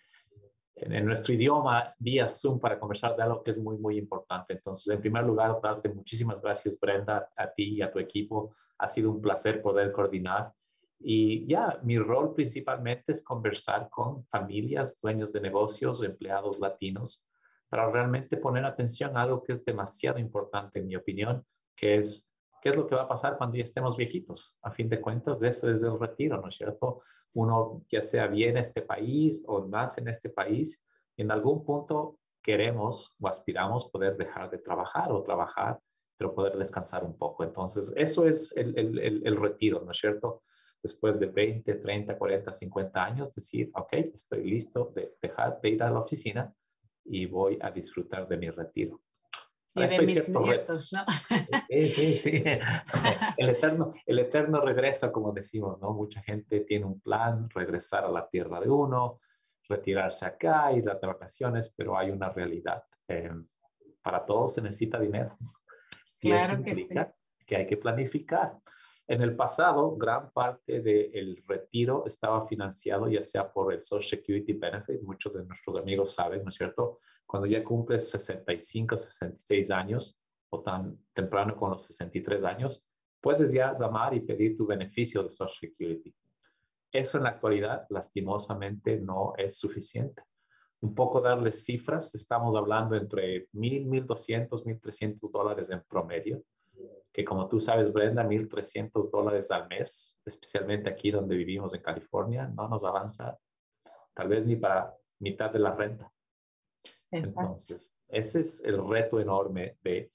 en, 0.80 1.04
nuestro 1.04 1.34
idioma 1.34 1.94
vía 1.98 2.28
Zoom 2.28 2.58
para 2.58 2.78
conversar 2.78 3.16
de 3.16 3.22
algo 3.22 3.42
que 3.42 3.52
es 3.52 3.58
muy, 3.58 3.76
muy 3.76 3.98
importante. 3.98 4.54
Entonces, 4.54 4.92
en 4.92 5.00
primer 5.00 5.24
lugar, 5.24 5.58
darte 5.62 5.88
muchísimas 5.88 6.40
gracias, 6.40 6.78
Brenda, 6.78 7.28
a 7.36 7.50
ti 7.50 7.74
y 7.74 7.82
a 7.82 7.90
tu 7.90 7.98
equipo. 7.98 8.54
Ha 8.78 8.88
sido 8.88 9.10
un 9.10 9.20
placer 9.20 9.60
poder 9.62 9.92
coordinar. 9.92 10.52
Y 10.98 11.46
ya, 11.46 11.78
mi 11.82 11.98
rol 11.98 12.34
principalmente 12.34 13.12
es 13.12 13.22
conversar 13.22 13.88
con 13.88 14.24
familias, 14.26 14.98
dueños 15.00 15.32
de 15.32 15.40
negocios, 15.40 16.02
empleados 16.02 16.58
latinos, 16.58 17.24
para 17.68 17.90
realmente 17.90 18.36
poner 18.36 18.64
atención 18.64 19.16
a 19.16 19.22
algo 19.22 19.42
que 19.42 19.52
es 19.52 19.64
demasiado 19.64 20.18
importante, 20.18 20.80
en 20.80 20.88
mi 20.88 20.96
opinión, 20.96 21.44
que 21.76 21.96
es 21.96 22.29
qué 22.60 22.68
es 22.68 22.76
lo 22.76 22.86
que 22.86 22.94
va 22.94 23.02
a 23.02 23.08
pasar 23.08 23.36
cuando 23.36 23.56
ya 23.56 23.64
estemos 23.64 23.96
viejitos. 23.96 24.56
A 24.62 24.70
fin 24.70 24.88
de 24.88 25.00
cuentas, 25.00 25.42
eso 25.42 25.70
es 25.70 25.82
el 25.82 25.98
retiro, 25.98 26.40
¿no 26.40 26.48
es 26.48 26.56
cierto? 26.56 27.02
Uno 27.34 27.82
ya 27.90 28.02
sea 28.02 28.26
bien 28.26 28.50
en 28.50 28.58
este 28.58 28.82
país 28.82 29.44
o 29.46 29.66
más 29.66 29.98
en 29.98 30.08
este 30.08 30.30
país, 30.30 30.84
en 31.16 31.30
algún 31.30 31.64
punto 31.64 32.18
queremos 32.42 33.14
o 33.20 33.28
aspiramos 33.28 33.90
poder 33.90 34.16
dejar 34.16 34.50
de 34.50 34.58
trabajar 34.58 35.12
o 35.12 35.22
trabajar, 35.22 35.78
pero 36.16 36.34
poder 36.34 36.56
descansar 36.56 37.04
un 37.04 37.16
poco. 37.16 37.44
Entonces, 37.44 37.92
eso 37.96 38.26
es 38.26 38.54
el, 38.56 38.78
el, 38.78 39.26
el 39.26 39.36
retiro, 39.36 39.82
¿no 39.84 39.92
es 39.92 39.98
cierto? 39.98 40.42
Después 40.82 41.20
de 41.20 41.26
20, 41.26 41.74
30, 41.74 42.16
40, 42.16 42.52
50 42.52 43.04
años, 43.04 43.32
decir, 43.32 43.70
ok, 43.74 43.92
estoy 44.14 44.44
listo 44.44 44.92
de 44.94 45.14
dejar 45.20 45.60
de 45.60 45.68
ir 45.70 45.82
a 45.82 45.90
la 45.90 46.00
oficina 46.00 46.54
y 47.04 47.26
voy 47.26 47.58
a 47.60 47.70
disfrutar 47.70 48.26
de 48.26 48.36
mi 48.36 48.50
retiro 48.50 49.00
mis 49.74 50.28
nietos, 50.28 50.92
¿no? 50.92 51.04
Sí, 51.68 51.88
sí, 51.88 52.18
sí. 52.18 52.44
El 53.36 53.50
eterno, 53.50 53.94
el 54.06 54.18
eterno 54.18 54.60
regresa, 54.60 55.12
como 55.12 55.32
decimos, 55.32 55.80
¿no? 55.80 55.92
Mucha 55.92 56.20
gente 56.22 56.60
tiene 56.60 56.84
un 56.84 57.00
plan, 57.00 57.48
regresar 57.50 58.04
a 58.04 58.08
la 58.10 58.28
tierra 58.28 58.60
de 58.60 58.68
uno, 58.68 59.20
retirarse 59.68 60.26
acá, 60.26 60.72
ir 60.72 60.88
a 60.90 60.94
vacaciones, 60.94 61.72
pero 61.76 61.96
hay 61.96 62.10
una 62.10 62.30
realidad. 62.30 62.82
Eh, 63.08 63.30
para 64.02 64.24
todos 64.24 64.54
se 64.54 64.62
necesita 64.62 64.98
dinero. 64.98 65.36
claro 66.20 66.62
que 66.62 66.74
sí. 66.74 66.88
Que 67.46 67.56
hay 67.56 67.66
que 67.66 67.76
planificar. 67.76 68.58
En 69.10 69.22
el 69.22 69.34
pasado, 69.34 69.96
gran 69.96 70.30
parte 70.30 70.80
del 70.80 71.42
retiro 71.44 72.06
estaba 72.06 72.46
financiado 72.46 73.08
ya 73.08 73.24
sea 73.24 73.52
por 73.52 73.74
el 73.74 73.82
Social 73.82 74.20
Security 74.20 74.52
Benefit, 74.52 75.02
muchos 75.02 75.34
de 75.34 75.44
nuestros 75.44 75.80
amigos 75.80 76.14
saben, 76.14 76.44
¿no 76.44 76.50
es 76.50 76.54
cierto? 76.54 77.00
Cuando 77.26 77.48
ya 77.48 77.64
cumples 77.64 78.08
65, 78.08 78.96
66 78.96 79.72
años 79.72 80.16
o 80.50 80.62
tan 80.62 80.96
temprano 81.12 81.56
con 81.56 81.72
los 81.72 81.84
63 81.86 82.44
años, 82.44 82.86
puedes 83.20 83.50
ya 83.50 83.74
llamar 83.74 84.14
y 84.14 84.20
pedir 84.20 84.56
tu 84.56 84.64
beneficio 84.64 85.24
de 85.24 85.30
Social 85.30 85.72
Security. 85.72 86.14
Eso 86.92 87.18
en 87.18 87.24
la 87.24 87.30
actualidad, 87.30 87.86
lastimosamente, 87.88 88.96
no 89.00 89.32
es 89.36 89.58
suficiente. 89.58 90.22
Un 90.82 90.94
poco 90.94 91.20
darles 91.20 91.64
cifras, 91.64 92.14
estamos 92.14 92.54
hablando 92.54 92.94
entre 92.94 93.48
1.000, 93.54 94.06
1.200, 94.06 94.62
1.300 94.62 95.32
dólares 95.32 95.68
en 95.68 95.82
promedio, 95.88 96.44
que 97.12 97.24
como 97.24 97.48
tú 97.48 97.60
sabes, 97.60 97.92
Brenda, 97.92 98.24
1.300 98.24 99.10
dólares 99.10 99.50
al 99.50 99.68
mes, 99.68 100.18
especialmente 100.24 100.88
aquí 100.88 101.10
donde 101.10 101.36
vivimos 101.36 101.74
en 101.74 101.82
California, 101.82 102.46
no 102.46 102.68
nos 102.68 102.84
avanza 102.84 103.38
tal 104.14 104.28
vez 104.28 104.46
ni 104.46 104.56
para 104.56 104.94
mitad 105.18 105.50
de 105.50 105.58
la 105.58 105.74
renta. 105.74 106.12
Entonces, 107.10 107.94
ese 108.08 108.40
es 108.40 108.64
el 108.64 108.86
reto 108.86 109.20
enorme 109.20 109.76
de 109.82 110.12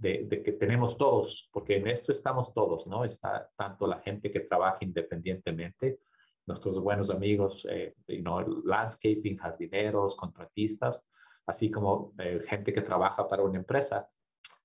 de, 0.00 0.42
que 0.42 0.52
tenemos 0.52 0.96
todos, 0.96 1.48
porque 1.52 1.76
en 1.76 1.88
esto 1.88 2.12
estamos 2.12 2.52
todos, 2.52 2.86
¿no? 2.86 3.04
Está 3.04 3.50
tanto 3.56 3.86
la 3.86 4.00
gente 4.00 4.30
que 4.30 4.40
trabaja 4.40 4.78
independientemente, 4.80 6.00
nuestros 6.46 6.78
buenos 6.78 7.10
amigos, 7.10 7.66
eh, 7.68 7.94
you 8.06 8.62
landscaping, 8.64 9.36
jardineros, 9.36 10.14
contratistas, 10.14 11.08
así 11.46 11.70
como 11.70 12.12
eh, 12.18 12.42
gente 12.46 12.72
que 12.72 12.82
trabaja 12.82 13.26
para 13.26 13.42
una 13.42 13.58
empresa. 13.58 14.08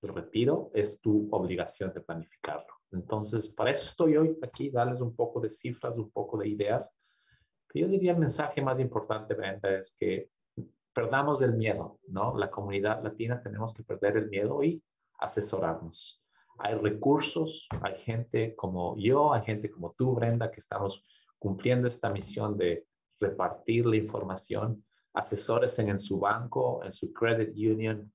El 0.02 0.14
retiro 0.14 0.70
es 0.74 1.00
tu 1.00 1.28
obligación 1.30 1.92
de 1.92 2.00
planificarlo. 2.00 2.74
Entonces, 2.90 3.48
para 3.48 3.70
eso 3.70 3.84
estoy 3.84 4.16
hoy 4.16 4.36
aquí, 4.42 4.68
darles 4.68 5.00
un 5.00 5.14
poco 5.14 5.40
de 5.40 5.48
cifras, 5.48 5.96
un 5.96 6.10
poco 6.10 6.36
de 6.38 6.48
ideas. 6.48 6.94
Yo 7.72 7.88
diría 7.88 8.12
el 8.12 8.18
mensaje 8.18 8.60
más 8.60 8.78
importante, 8.80 9.34
Brenda, 9.34 9.70
es 9.78 9.96
que 9.98 10.28
perdamos 10.92 11.40
el 11.40 11.54
miedo, 11.54 12.00
¿no? 12.08 12.36
La 12.36 12.50
comunidad 12.50 13.02
latina 13.02 13.40
tenemos 13.42 13.72
que 13.72 13.82
perder 13.82 14.18
el 14.18 14.28
miedo 14.28 14.62
y 14.62 14.82
asesorarnos. 15.18 16.22
Hay 16.58 16.74
recursos, 16.74 17.66
hay 17.80 17.96
gente 17.96 18.54
como 18.54 18.96
yo, 18.98 19.32
hay 19.32 19.42
gente 19.42 19.70
como 19.70 19.94
tú, 19.96 20.14
Brenda, 20.14 20.50
que 20.50 20.60
estamos 20.60 21.04
cumpliendo 21.38 21.88
esta 21.88 22.10
misión 22.10 22.58
de 22.58 22.86
repartir 23.18 23.86
la 23.86 23.96
información. 23.96 24.84
Asesores 25.14 25.78
en 25.78 25.98
su 26.00 26.18
banco, 26.18 26.82
en 26.84 26.92
su 26.92 27.12
credit 27.12 27.56
union. 27.56 28.12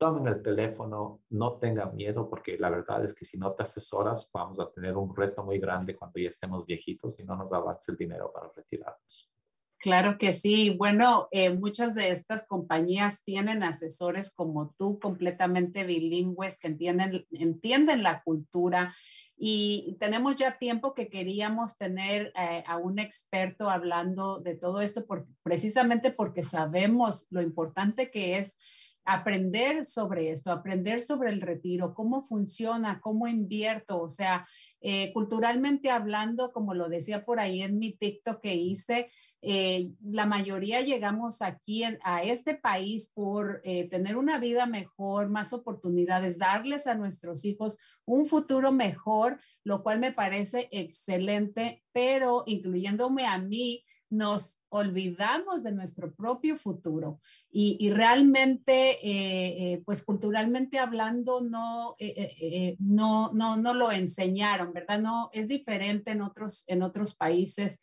Tomen 0.00 0.28
el 0.28 0.40
teléfono, 0.40 1.20
no 1.28 1.58
tengan 1.58 1.94
miedo, 1.94 2.30
porque 2.30 2.56
la 2.56 2.70
verdad 2.70 3.04
es 3.04 3.14
que 3.14 3.26
si 3.26 3.36
no 3.36 3.52
te 3.52 3.64
asesoras, 3.64 4.30
vamos 4.32 4.58
a 4.58 4.70
tener 4.70 4.96
un 4.96 5.14
reto 5.14 5.44
muy 5.44 5.58
grande 5.58 5.94
cuando 5.94 6.18
ya 6.18 6.30
estemos 6.30 6.64
viejitos 6.64 7.20
y 7.20 7.24
no 7.24 7.36
nos 7.36 7.52
avance 7.52 7.92
el 7.92 7.98
dinero 7.98 8.32
para 8.32 8.50
retirarnos. 8.56 9.30
Claro 9.76 10.16
que 10.16 10.32
sí. 10.32 10.70
Bueno, 10.70 11.28
eh, 11.32 11.50
muchas 11.50 11.94
de 11.94 12.08
estas 12.08 12.46
compañías 12.46 13.22
tienen 13.24 13.62
asesores 13.62 14.32
como 14.32 14.74
tú, 14.78 14.98
completamente 14.98 15.84
bilingües, 15.84 16.58
que 16.58 16.68
entienden, 16.68 17.26
entienden 17.32 18.02
la 18.02 18.22
cultura. 18.22 18.94
Y 19.36 19.98
tenemos 20.00 20.36
ya 20.36 20.56
tiempo 20.56 20.94
que 20.94 21.10
queríamos 21.10 21.76
tener 21.76 22.32
eh, 22.36 22.64
a 22.66 22.78
un 22.78 22.98
experto 22.98 23.68
hablando 23.68 24.38
de 24.38 24.54
todo 24.54 24.80
esto, 24.80 25.04
precisamente 25.42 26.10
porque 26.10 26.42
sabemos 26.42 27.26
lo 27.28 27.42
importante 27.42 28.10
que 28.10 28.38
es 28.38 28.56
aprender 29.04 29.84
sobre 29.84 30.30
esto, 30.30 30.52
aprender 30.52 31.02
sobre 31.02 31.30
el 31.30 31.40
retiro, 31.40 31.94
cómo 31.94 32.22
funciona, 32.22 33.00
cómo 33.00 33.26
invierto, 33.26 34.00
o 34.00 34.08
sea, 34.08 34.46
eh, 34.80 35.12
culturalmente 35.12 35.90
hablando, 35.90 36.52
como 36.52 36.74
lo 36.74 36.88
decía 36.88 37.24
por 37.24 37.40
ahí 37.40 37.62
en 37.62 37.78
mi 37.78 37.92
TikTok 37.92 38.40
que 38.40 38.54
hice, 38.54 39.10
eh, 39.42 39.92
la 40.02 40.26
mayoría 40.26 40.82
llegamos 40.82 41.40
aquí 41.40 41.82
a 41.84 42.22
este 42.22 42.54
país 42.54 43.08
por 43.08 43.62
eh, 43.64 43.88
tener 43.88 44.16
una 44.16 44.38
vida 44.38 44.66
mejor, 44.66 45.30
más 45.30 45.54
oportunidades, 45.54 46.38
darles 46.38 46.86
a 46.86 46.94
nuestros 46.94 47.44
hijos 47.46 47.78
un 48.04 48.26
futuro 48.26 48.70
mejor, 48.70 49.40
lo 49.64 49.82
cual 49.82 49.98
me 49.98 50.12
parece 50.12 50.68
excelente, 50.72 51.82
pero 51.92 52.42
incluyéndome 52.46 53.26
a 53.26 53.38
mí, 53.38 53.84
nos 54.10 54.58
olvidamos 54.68 55.62
de 55.62 55.72
nuestro 55.72 56.12
propio 56.12 56.56
futuro 56.56 57.20
y, 57.50 57.90
realmente, 57.90 58.98
eh, 59.02 59.82
pues 59.84 60.02
culturalmente 60.02 60.78
hablando, 60.78 61.40
no, 61.40 61.96
no, 62.78 63.30
no, 63.32 63.56
no 63.56 63.74
lo 63.74 63.90
enseñaron, 63.92 64.72
¿verdad? 64.72 65.00
No, 65.00 65.30
es 65.32 65.48
diferente 65.48 66.10
en 66.10 66.22
otros, 66.22 66.64
en 66.68 66.82
otros 66.82 67.14
países. 67.14 67.80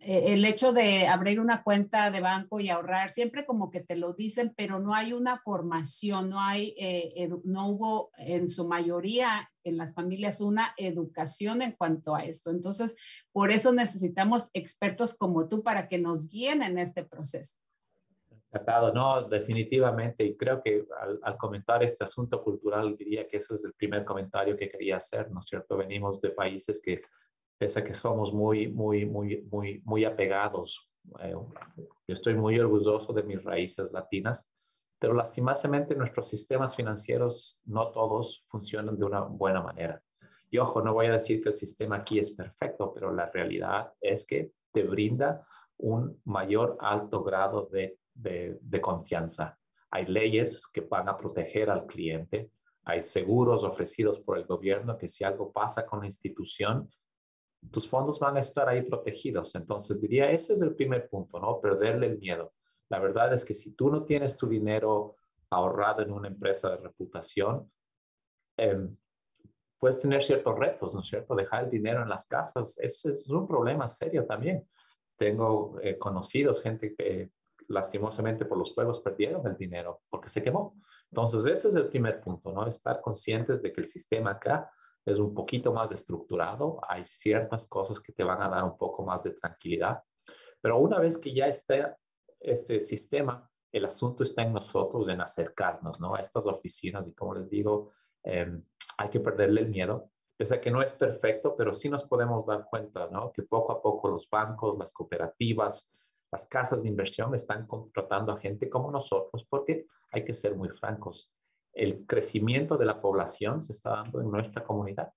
Eh, 0.00 0.32
el 0.32 0.44
hecho 0.44 0.72
de 0.72 1.08
abrir 1.08 1.40
una 1.40 1.64
cuenta 1.64 2.10
de 2.12 2.20
banco 2.20 2.60
y 2.60 2.68
ahorrar, 2.68 3.10
siempre 3.10 3.44
como 3.44 3.70
que 3.70 3.80
te 3.80 3.96
lo 3.96 4.12
dicen, 4.14 4.54
pero 4.56 4.78
no 4.78 4.94
hay 4.94 5.12
una 5.12 5.38
formación, 5.38 6.30
no 6.30 6.40
hay, 6.40 6.74
eh, 6.78 7.28
no 7.44 7.68
hubo 7.68 8.10
en 8.16 8.48
su 8.48 8.66
mayoría 8.68 9.50
en 9.64 9.76
las 9.76 9.94
familias 9.94 10.40
una 10.40 10.72
educación 10.76 11.62
en 11.62 11.72
cuanto 11.72 12.14
a 12.14 12.24
esto. 12.24 12.50
Entonces, 12.50 12.94
por 13.32 13.50
eso 13.50 13.72
necesitamos 13.72 14.50
expertos 14.52 15.14
como 15.14 15.48
tú 15.48 15.64
para 15.64 15.88
que 15.88 15.98
nos 15.98 16.28
guíen 16.28 16.62
en 16.62 16.78
este 16.78 17.04
proceso. 17.04 17.58
Encantado, 18.30 18.94
no, 18.94 19.28
definitivamente. 19.28 20.24
Y 20.24 20.36
creo 20.36 20.62
que 20.62 20.86
al, 21.02 21.18
al, 21.22 21.36
comentar 21.36 21.82
este 21.82 22.04
asunto 22.04 22.42
cultural, 22.42 22.96
diría 22.96 23.26
que 23.26 23.38
ese 23.38 23.56
es 23.56 23.64
el 23.64 23.74
primer 23.74 24.04
comentario 24.04 24.56
que 24.56 24.70
quería 24.70 24.96
hacer, 24.96 25.30
¿no 25.30 25.40
es 25.40 25.46
cierto? 25.46 25.76
Venimos 25.76 26.20
de 26.20 26.30
países 26.30 26.80
que 26.80 27.02
pese 27.58 27.80
a 27.80 27.84
que 27.84 27.94
somos 27.94 28.32
muy, 28.32 28.68
muy, 28.68 29.04
muy, 29.04 29.42
muy, 29.50 29.82
muy 29.84 30.04
apegados. 30.04 30.88
Eh, 31.20 31.34
yo 31.34 32.14
estoy 32.14 32.34
muy 32.34 32.58
orgulloso 32.58 33.12
de 33.12 33.24
mis 33.24 33.42
raíces 33.42 33.92
latinas, 33.92 34.52
pero 34.98 35.14
lastimosamente 35.14 35.94
nuestros 35.94 36.28
sistemas 36.28 36.76
financieros 36.76 37.60
no 37.64 37.90
todos 37.90 38.44
funcionan 38.48 38.96
de 38.96 39.04
una 39.04 39.20
buena 39.20 39.60
manera. 39.60 40.02
Y 40.50 40.58
ojo, 40.58 40.80
no 40.80 40.94
voy 40.94 41.06
a 41.06 41.12
decir 41.12 41.42
que 41.42 41.50
el 41.50 41.54
sistema 41.54 41.96
aquí 41.96 42.18
es 42.18 42.30
perfecto, 42.30 42.92
pero 42.94 43.12
la 43.12 43.26
realidad 43.30 43.92
es 44.00 44.24
que 44.24 44.52
te 44.72 44.82
brinda 44.82 45.46
un 45.78 46.20
mayor 46.24 46.76
alto 46.80 47.22
grado 47.22 47.68
de, 47.70 47.98
de, 48.14 48.58
de 48.60 48.80
confianza. 48.80 49.58
Hay 49.90 50.06
leyes 50.06 50.66
que 50.66 50.80
van 50.80 51.08
a 51.08 51.16
proteger 51.16 51.70
al 51.70 51.86
cliente, 51.86 52.50
hay 52.84 53.02
seguros 53.02 53.64
ofrecidos 53.64 54.18
por 54.20 54.38
el 54.38 54.46
gobierno 54.46 54.96
que 54.96 55.08
si 55.08 55.22
algo 55.22 55.52
pasa 55.52 55.84
con 55.84 56.00
la 56.00 56.06
institución, 56.06 56.90
tus 57.70 57.88
fondos 57.88 58.18
van 58.18 58.36
a 58.36 58.40
estar 58.40 58.68
ahí 58.68 58.82
protegidos. 58.82 59.54
Entonces 59.54 60.00
diría, 60.00 60.30
ese 60.30 60.52
es 60.52 60.62
el 60.62 60.74
primer 60.74 61.08
punto, 61.08 61.38
¿no? 61.38 61.60
Perderle 61.60 62.06
el 62.06 62.18
miedo. 62.18 62.52
La 62.88 62.98
verdad 62.98 63.32
es 63.34 63.44
que 63.44 63.54
si 63.54 63.74
tú 63.74 63.90
no 63.90 64.04
tienes 64.04 64.36
tu 64.36 64.48
dinero 64.48 65.16
ahorrado 65.50 66.02
en 66.02 66.12
una 66.12 66.28
empresa 66.28 66.70
de 66.70 66.76
reputación, 66.76 67.70
em, 68.56 68.96
puedes 69.78 69.98
tener 69.98 70.22
ciertos 70.22 70.58
retos, 70.58 70.94
¿no 70.94 71.00
es 71.00 71.08
cierto? 71.08 71.34
Dejar 71.34 71.64
el 71.64 71.70
dinero 71.70 72.02
en 72.02 72.08
las 72.08 72.26
casas, 72.26 72.78
ese 72.78 73.10
es 73.10 73.28
un 73.28 73.46
problema 73.46 73.86
serio 73.88 74.26
también. 74.26 74.66
Tengo 75.16 75.78
eh, 75.82 75.98
conocidos, 75.98 76.62
gente 76.62 76.94
que 76.94 77.30
lastimosamente 77.68 78.44
por 78.44 78.58
los 78.58 78.72
juegos 78.72 79.00
perdieron 79.00 79.46
el 79.46 79.56
dinero 79.56 80.00
porque 80.08 80.28
se 80.28 80.42
quemó. 80.42 80.74
Entonces, 81.10 81.46
ese 81.46 81.68
es 81.68 81.74
el 81.74 81.88
primer 81.88 82.20
punto, 82.20 82.52
¿no? 82.52 82.66
Estar 82.66 83.00
conscientes 83.00 83.62
de 83.62 83.72
que 83.72 83.80
el 83.80 83.86
sistema 83.86 84.32
acá 84.32 84.70
es 85.08 85.18
un 85.18 85.34
poquito 85.34 85.72
más 85.72 85.90
estructurado, 85.90 86.80
hay 86.86 87.04
ciertas 87.04 87.66
cosas 87.66 88.00
que 88.00 88.12
te 88.12 88.24
van 88.24 88.42
a 88.42 88.48
dar 88.48 88.64
un 88.64 88.76
poco 88.76 89.04
más 89.04 89.24
de 89.24 89.30
tranquilidad, 89.30 90.02
pero 90.60 90.78
una 90.78 90.98
vez 90.98 91.18
que 91.18 91.32
ya 91.32 91.46
está 91.46 91.96
este 92.40 92.78
sistema, 92.78 93.50
el 93.72 93.84
asunto 93.84 94.22
está 94.22 94.42
en 94.42 94.52
nosotros, 94.52 95.08
en 95.08 95.20
acercarnos 95.20 96.00
¿no? 96.00 96.14
a 96.14 96.20
estas 96.20 96.46
oficinas 96.46 97.06
y 97.08 97.14
como 97.14 97.34
les 97.34 97.48
digo, 97.48 97.92
em, 98.22 98.62
hay 98.98 99.08
que 99.08 99.20
perderle 99.20 99.62
el 99.62 99.68
miedo, 99.68 100.10
pese 100.36 100.56
a 100.56 100.60
que 100.60 100.70
no 100.70 100.82
es 100.82 100.92
perfecto, 100.92 101.54
pero 101.56 101.72
sí 101.72 101.88
nos 101.88 102.04
podemos 102.04 102.46
dar 102.46 102.66
cuenta 102.68 103.08
¿no? 103.10 103.32
que 103.32 103.42
poco 103.42 103.72
a 103.72 103.82
poco 103.82 104.08
los 104.08 104.28
bancos, 104.28 104.78
las 104.78 104.92
cooperativas, 104.92 105.92
las 106.30 106.46
casas 106.46 106.82
de 106.82 106.88
inversión 106.88 107.34
están 107.34 107.66
contratando 107.66 108.32
a 108.32 108.40
gente 108.40 108.68
como 108.68 108.90
nosotros, 108.90 109.46
porque 109.48 109.86
hay 110.12 110.24
que 110.24 110.34
ser 110.34 110.54
muy 110.54 110.68
francos 110.68 111.32
el 111.78 112.04
crecimiento 112.06 112.76
de 112.76 112.86
la 112.86 113.00
población 113.00 113.62
se 113.62 113.72
está 113.72 113.90
dando 113.90 114.20
en 114.20 114.30
nuestra 114.30 114.64
comunidad. 114.64 115.12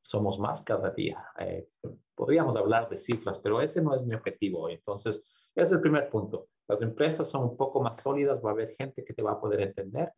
Somos 0.00 0.38
más 0.38 0.62
cada 0.62 0.90
día. 0.90 1.22
Eh, 1.38 1.68
podríamos 2.14 2.56
hablar 2.56 2.88
de 2.88 2.96
cifras, 2.96 3.38
pero 3.38 3.60
ese 3.60 3.82
no 3.82 3.94
es 3.94 4.02
mi 4.02 4.14
objetivo. 4.14 4.68
Entonces, 4.68 5.16
ese 5.54 5.62
es 5.62 5.72
el 5.72 5.80
primer 5.80 6.08
punto. 6.08 6.48
Las 6.68 6.82
empresas 6.82 7.28
son 7.28 7.42
un 7.42 7.56
poco 7.56 7.82
más 7.82 8.00
sólidas, 8.00 8.40
va 8.44 8.50
a 8.50 8.52
haber 8.52 8.76
gente 8.76 9.04
que 9.04 9.12
te 9.12 9.22
va 9.22 9.32
a 9.32 9.40
poder 9.40 9.60
entender 9.60 10.12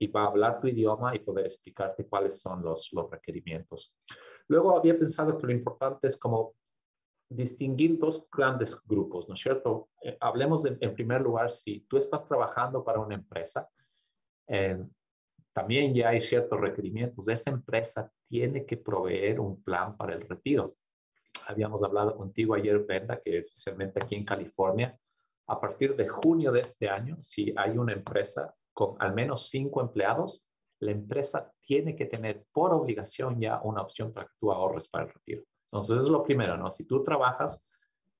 y 0.00 0.08
va 0.08 0.24
a 0.24 0.26
hablar 0.26 0.60
tu 0.60 0.66
idioma 0.66 1.14
y 1.14 1.20
poder 1.20 1.46
explicarte 1.46 2.06
cuáles 2.06 2.40
son 2.40 2.62
los, 2.62 2.88
los 2.92 3.10
requerimientos. 3.10 3.94
Luego 4.48 4.76
había 4.76 4.98
pensado 4.98 5.38
que 5.38 5.46
lo 5.46 5.52
importante 5.52 6.08
es 6.08 6.16
como 6.16 6.54
distinguir 7.30 7.98
dos 7.98 8.26
grandes 8.30 8.80
grupos, 8.86 9.28
¿no 9.28 9.34
es 9.34 9.40
cierto? 9.40 9.90
Eh, 10.02 10.16
hablemos 10.20 10.62
de, 10.62 10.78
en 10.80 10.94
primer 10.94 11.20
lugar, 11.20 11.50
si 11.50 11.80
tú 11.80 11.96
estás 11.96 12.26
trabajando 12.26 12.82
para 12.82 13.00
una 13.00 13.14
empresa, 13.14 13.68
eh, 14.48 14.82
también 15.58 15.92
ya 15.92 16.10
hay 16.10 16.20
ciertos 16.20 16.60
requerimientos. 16.60 17.28
Esa 17.28 17.50
empresa 17.50 18.08
tiene 18.28 18.64
que 18.64 18.76
proveer 18.76 19.40
un 19.40 19.60
plan 19.60 19.96
para 19.96 20.14
el 20.14 20.20
retiro. 20.20 20.76
Habíamos 21.48 21.82
hablado 21.82 22.16
contigo 22.16 22.54
ayer, 22.54 22.78
Brenda, 22.78 23.20
que 23.20 23.38
especialmente 23.38 24.00
aquí 24.00 24.14
en 24.14 24.24
California, 24.24 24.96
a 25.48 25.60
partir 25.60 25.96
de 25.96 26.06
junio 26.06 26.52
de 26.52 26.60
este 26.60 26.88
año, 26.88 27.18
si 27.22 27.52
hay 27.56 27.76
una 27.76 27.92
empresa 27.92 28.54
con 28.72 28.94
al 29.00 29.14
menos 29.14 29.48
cinco 29.48 29.80
empleados, 29.80 30.44
la 30.78 30.92
empresa 30.92 31.50
tiene 31.58 31.96
que 31.96 32.06
tener 32.06 32.44
por 32.52 32.72
obligación 32.72 33.40
ya 33.40 33.60
una 33.64 33.82
opción 33.82 34.12
para 34.12 34.26
que 34.26 34.34
tú 34.38 34.52
ahorres 34.52 34.86
para 34.86 35.06
el 35.06 35.12
retiro. 35.12 35.42
Entonces, 35.64 35.96
eso 35.96 36.04
es 36.04 36.12
lo 36.12 36.22
primero, 36.22 36.56
¿no? 36.56 36.70
Si 36.70 36.84
tú 36.86 37.02
trabajas, 37.02 37.68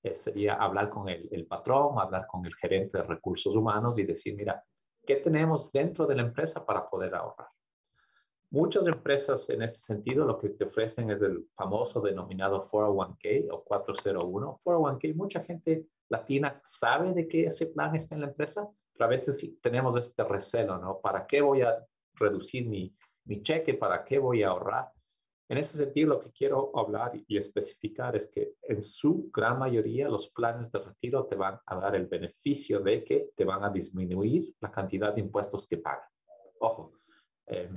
eh, 0.02 0.12
sería 0.12 0.54
hablar 0.54 0.90
con 0.90 1.08
el, 1.08 1.28
el 1.30 1.46
patrón, 1.46 2.00
hablar 2.00 2.26
con 2.26 2.44
el 2.44 2.54
gerente 2.56 2.98
de 2.98 3.04
recursos 3.04 3.54
humanos 3.54 3.96
y 3.96 4.02
decir, 4.02 4.34
mira, 4.34 4.60
¿qué 5.08 5.16
tenemos 5.16 5.72
dentro 5.72 6.06
de 6.06 6.14
la 6.14 6.20
empresa 6.20 6.66
para 6.66 6.86
poder 6.86 7.14
ahorrar? 7.14 7.48
Muchas 8.50 8.86
empresas 8.86 9.48
en 9.48 9.62
ese 9.62 9.80
sentido 9.80 10.26
lo 10.26 10.38
que 10.38 10.50
te 10.50 10.64
ofrecen 10.64 11.10
es 11.10 11.22
el 11.22 11.48
famoso 11.56 12.02
denominado 12.02 12.68
401k 12.70 13.48
o 13.50 13.64
401. 13.64 14.60
401k, 14.62 15.14
mucha 15.14 15.42
gente 15.42 15.86
latina 16.10 16.60
sabe 16.62 17.14
de 17.14 17.26
que 17.26 17.46
ese 17.46 17.68
plan 17.68 17.96
está 17.96 18.16
en 18.16 18.20
la 18.20 18.26
empresa, 18.26 18.68
pero 18.92 19.06
a 19.06 19.08
veces 19.08 19.50
tenemos 19.62 19.96
este 19.96 20.22
recelo, 20.24 20.76
¿no? 20.76 21.00
¿Para 21.00 21.26
qué 21.26 21.40
voy 21.40 21.62
a 21.62 21.82
reducir 22.12 22.68
mi, 22.68 22.94
mi 23.24 23.40
cheque? 23.40 23.72
¿Para 23.72 24.04
qué 24.04 24.18
voy 24.18 24.42
a 24.42 24.48
ahorrar? 24.48 24.92
En 25.50 25.56
ese 25.56 25.78
sentido, 25.78 26.10
lo 26.10 26.20
que 26.20 26.30
quiero 26.30 26.70
hablar 26.74 27.12
y 27.26 27.38
especificar 27.38 28.14
es 28.14 28.28
que 28.28 28.56
en 28.62 28.82
su 28.82 29.30
gran 29.32 29.58
mayoría 29.58 30.06
los 30.06 30.28
planes 30.28 30.70
de 30.70 30.78
retiro 30.78 31.24
te 31.24 31.36
van 31.36 31.58
a 31.64 31.76
dar 31.76 31.96
el 31.96 32.06
beneficio 32.06 32.80
de 32.80 33.02
que 33.02 33.30
te 33.34 33.44
van 33.46 33.64
a 33.64 33.70
disminuir 33.70 34.54
la 34.60 34.70
cantidad 34.70 35.14
de 35.14 35.22
impuestos 35.22 35.66
que 35.66 35.78
pagan. 35.78 36.06
Ojo, 36.60 36.92
eh, 37.46 37.70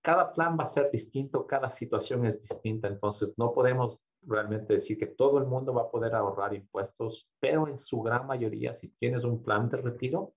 cada 0.00 0.32
plan 0.32 0.56
va 0.56 0.62
a 0.62 0.66
ser 0.66 0.88
distinto, 0.92 1.46
cada 1.48 1.68
situación 1.68 2.24
es 2.26 2.40
distinta, 2.40 2.86
entonces 2.86 3.34
no 3.36 3.52
podemos 3.52 4.04
realmente 4.22 4.74
decir 4.74 4.96
que 4.96 5.06
todo 5.06 5.38
el 5.38 5.46
mundo 5.46 5.74
va 5.74 5.82
a 5.82 5.90
poder 5.90 6.14
ahorrar 6.14 6.54
impuestos, 6.54 7.28
pero 7.40 7.66
en 7.66 7.76
su 7.76 8.02
gran 8.02 8.24
mayoría, 8.26 8.72
si 8.72 8.88
tienes 8.90 9.24
un 9.24 9.42
plan 9.42 9.68
de 9.68 9.78
retiro, 9.78 10.34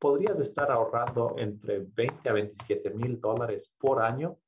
podrías 0.00 0.40
estar 0.40 0.72
ahorrando 0.72 1.36
entre 1.38 1.78
20 1.78 2.28
a 2.28 2.32
27 2.32 2.90
mil 2.90 3.20
dólares 3.20 3.72
por 3.78 4.02
año 4.02 4.38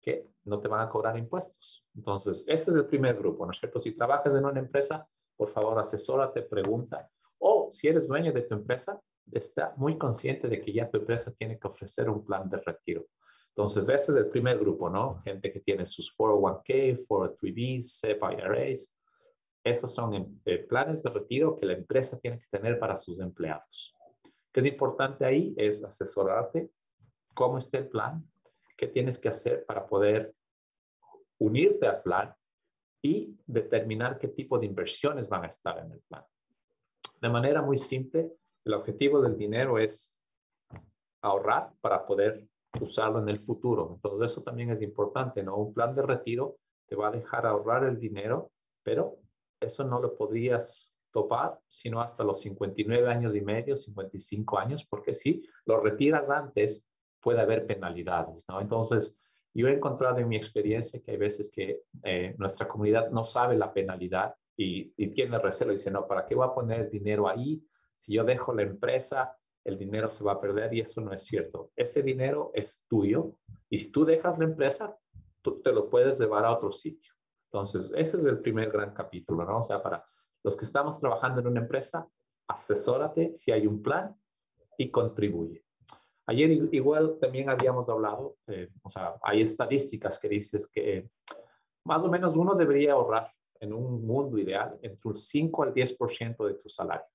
que 0.00 0.26
no 0.44 0.60
te 0.60 0.68
van 0.68 0.86
a 0.86 0.88
cobrar 0.88 1.16
impuestos. 1.18 1.84
Entonces, 1.94 2.44
ese 2.48 2.70
es 2.70 2.76
el 2.76 2.86
primer 2.86 3.16
grupo, 3.16 3.44
¿no 3.44 3.52
es 3.52 3.58
cierto? 3.58 3.78
Si 3.78 3.92
trabajas 3.92 4.34
en 4.34 4.44
una 4.44 4.60
empresa, 4.60 5.06
por 5.36 5.50
favor, 5.50 5.78
asesórate, 5.78 6.42
pregunta. 6.42 7.08
O 7.38 7.68
si 7.70 7.88
eres 7.88 8.08
dueño 8.08 8.32
de 8.32 8.42
tu 8.42 8.54
empresa, 8.54 9.00
está 9.32 9.74
muy 9.76 9.96
consciente 9.98 10.48
de 10.48 10.60
que 10.60 10.72
ya 10.72 10.90
tu 10.90 10.98
empresa 10.98 11.32
tiene 11.32 11.58
que 11.58 11.68
ofrecer 11.68 12.08
un 12.08 12.24
plan 12.24 12.48
de 12.48 12.58
retiro. 12.58 13.06
Entonces, 13.48 13.88
ese 13.88 14.12
es 14.12 14.16
el 14.16 14.28
primer 14.28 14.58
grupo, 14.58 14.88
¿no? 14.88 15.20
Gente 15.22 15.52
que 15.52 15.60
tiene 15.60 15.84
sus 15.84 16.14
401k, 16.16 17.06
403bs, 17.06 17.82
SEP 17.82 18.22
IRAs. 18.22 18.94
Esos 19.62 19.94
son 19.94 20.40
eh, 20.44 20.58
planes 20.58 21.02
de 21.02 21.10
retiro 21.10 21.58
que 21.58 21.66
la 21.66 21.74
empresa 21.74 22.18
tiene 22.18 22.38
que 22.38 22.46
tener 22.50 22.78
para 22.78 22.96
sus 22.96 23.20
empleados. 23.20 23.94
¿Qué 24.52 24.60
es 24.60 24.66
importante 24.66 25.24
ahí? 25.24 25.54
Es 25.56 25.84
asesorarte 25.84 26.70
cómo 27.34 27.58
está 27.58 27.78
el 27.78 27.88
plan, 27.88 28.29
qué 28.80 28.86
tienes 28.86 29.18
que 29.18 29.28
hacer 29.28 29.66
para 29.66 29.86
poder 29.86 30.34
unirte 31.38 31.86
al 31.86 32.00
plan 32.00 32.34
y 33.02 33.36
determinar 33.46 34.18
qué 34.18 34.28
tipo 34.28 34.58
de 34.58 34.64
inversiones 34.64 35.28
van 35.28 35.44
a 35.44 35.48
estar 35.48 35.78
en 35.78 35.92
el 35.92 36.00
plan. 36.08 36.24
De 37.20 37.28
manera 37.28 37.60
muy 37.60 37.76
simple, 37.76 38.32
el 38.64 38.72
objetivo 38.72 39.20
del 39.20 39.36
dinero 39.36 39.78
es 39.78 40.16
ahorrar 41.20 41.74
para 41.82 42.06
poder 42.06 42.48
usarlo 42.80 43.18
en 43.18 43.28
el 43.28 43.40
futuro. 43.40 43.92
Entonces 43.96 44.32
eso 44.32 44.42
también 44.42 44.70
es 44.70 44.80
importante, 44.80 45.42
¿no? 45.42 45.58
Un 45.58 45.74
plan 45.74 45.94
de 45.94 46.00
retiro 46.00 46.56
te 46.86 46.96
va 46.96 47.08
a 47.08 47.12
dejar 47.12 47.44
ahorrar 47.44 47.84
el 47.84 48.00
dinero, 48.00 48.50
pero 48.82 49.18
eso 49.60 49.84
no 49.84 50.00
lo 50.00 50.16
podrías 50.16 50.96
topar 51.10 51.58
sino 51.68 52.00
hasta 52.00 52.24
los 52.24 52.40
59 52.40 53.08
años 53.08 53.34
y 53.34 53.42
medio, 53.42 53.76
55 53.76 54.58
años, 54.58 54.86
porque 54.88 55.12
si 55.12 55.46
lo 55.66 55.80
retiras 55.80 56.30
antes, 56.30 56.89
puede 57.20 57.40
haber 57.40 57.66
penalidades, 57.66 58.44
¿no? 58.48 58.60
Entonces, 58.60 59.18
yo 59.52 59.68
he 59.68 59.74
encontrado 59.74 60.18
en 60.18 60.28
mi 60.28 60.36
experiencia 60.36 61.00
que 61.00 61.10
hay 61.10 61.16
veces 61.16 61.50
que 61.50 61.82
eh, 62.04 62.34
nuestra 62.38 62.68
comunidad 62.68 63.10
no 63.10 63.24
sabe 63.24 63.56
la 63.56 63.72
penalidad 63.72 64.34
y, 64.56 64.92
y 64.96 65.08
tiene 65.08 65.38
recelo 65.38 65.72
y 65.72 65.76
dice, 65.76 65.90
no, 65.90 66.06
¿para 66.06 66.26
qué 66.26 66.34
voy 66.34 66.46
a 66.46 66.54
poner 66.54 66.88
dinero 66.88 67.28
ahí? 67.28 67.62
Si 67.96 68.12
yo 68.14 68.24
dejo 68.24 68.54
la 68.54 68.62
empresa, 68.62 69.36
el 69.64 69.78
dinero 69.78 70.08
se 70.10 70.24
va 70.24 70.32
a 70.32 70.40
perder 70.40 70.72
y 70.74 70.80
eso 70.80 71.00
no 71.00 71.12
es 71.12 71.24
cierto. 71.24 71.70
Ese 71.76 72.02
dinero 72.02 72.50
es 72.54 72.86
tuyo 72.88 73.34
y 73.68 73.78
si 73.78 73.90
tú 73.90 74.04
dejas 74.04 74.38
la 74.38 74.44
empresa, 74.44 74.96
tú 75.42 75.60
te 75.60 75.72
lo 75.72 75.88
puedes 75.90 76.18
llevar 76.18 76.44
a 76.44 76.52
otro 76.52 76.72
sitio. 76.72 77.12
Entonces, 77.52 77.92
ese 77.96 78.18
es 78.18 78.24
el 78.24 78.38
primer 78.38 78.70
gran 78.70 78.94
capítulo, 78.94 79.44
¿no? 79.44 79.58
O 79.58 79.62
sea, 79.62 79.82
para 79.82 80.04
los 80.42 80.56
que 80.56 80.64
estamos 80.64 80.98
trabajando 80.98 81.40
en 81.40 81.48
una 81.48 81.60
empresa, 81.60 82.06
asesórate 82.46 83.34
si 83.34 83.50
hay 83.52 83.66
un 83.66 83.82
plan 83.82 84.16
y 84.78 84.90
contribuye. 84.90 85.64
Ayer 86.30 86.48
igual 86.70 87.18
también 87.20 87.50
habíamos 87.50 87.88
hablado, 87.88 88.36
eh, 88.46 88.68
o 88.82 88.88
sea, 88.88 89.16
hay 89.20 89.42
estadísticas 89.42 90.16
que 90.16 90.28
dices 90.28 90.68
que 90.68 91.10
más 91.84 92.04
o 92.04 92.08
menos 92.08 92.36
uno 92.36 92.54
debería 92.54 92.92
ahorrar 92.92 93.32
en 93.58 93.72
un 93.72 94.06
mundo 94.06 94.38
ideal 94.38 94.78
entre 94.80 95.10
un 95.10 95.16
5 95.16 95.64
al 95.64 95.74
10% 95.74 96.46
de 96.46 96.54
tu 96.54 96.68
salario. 96.68 97.08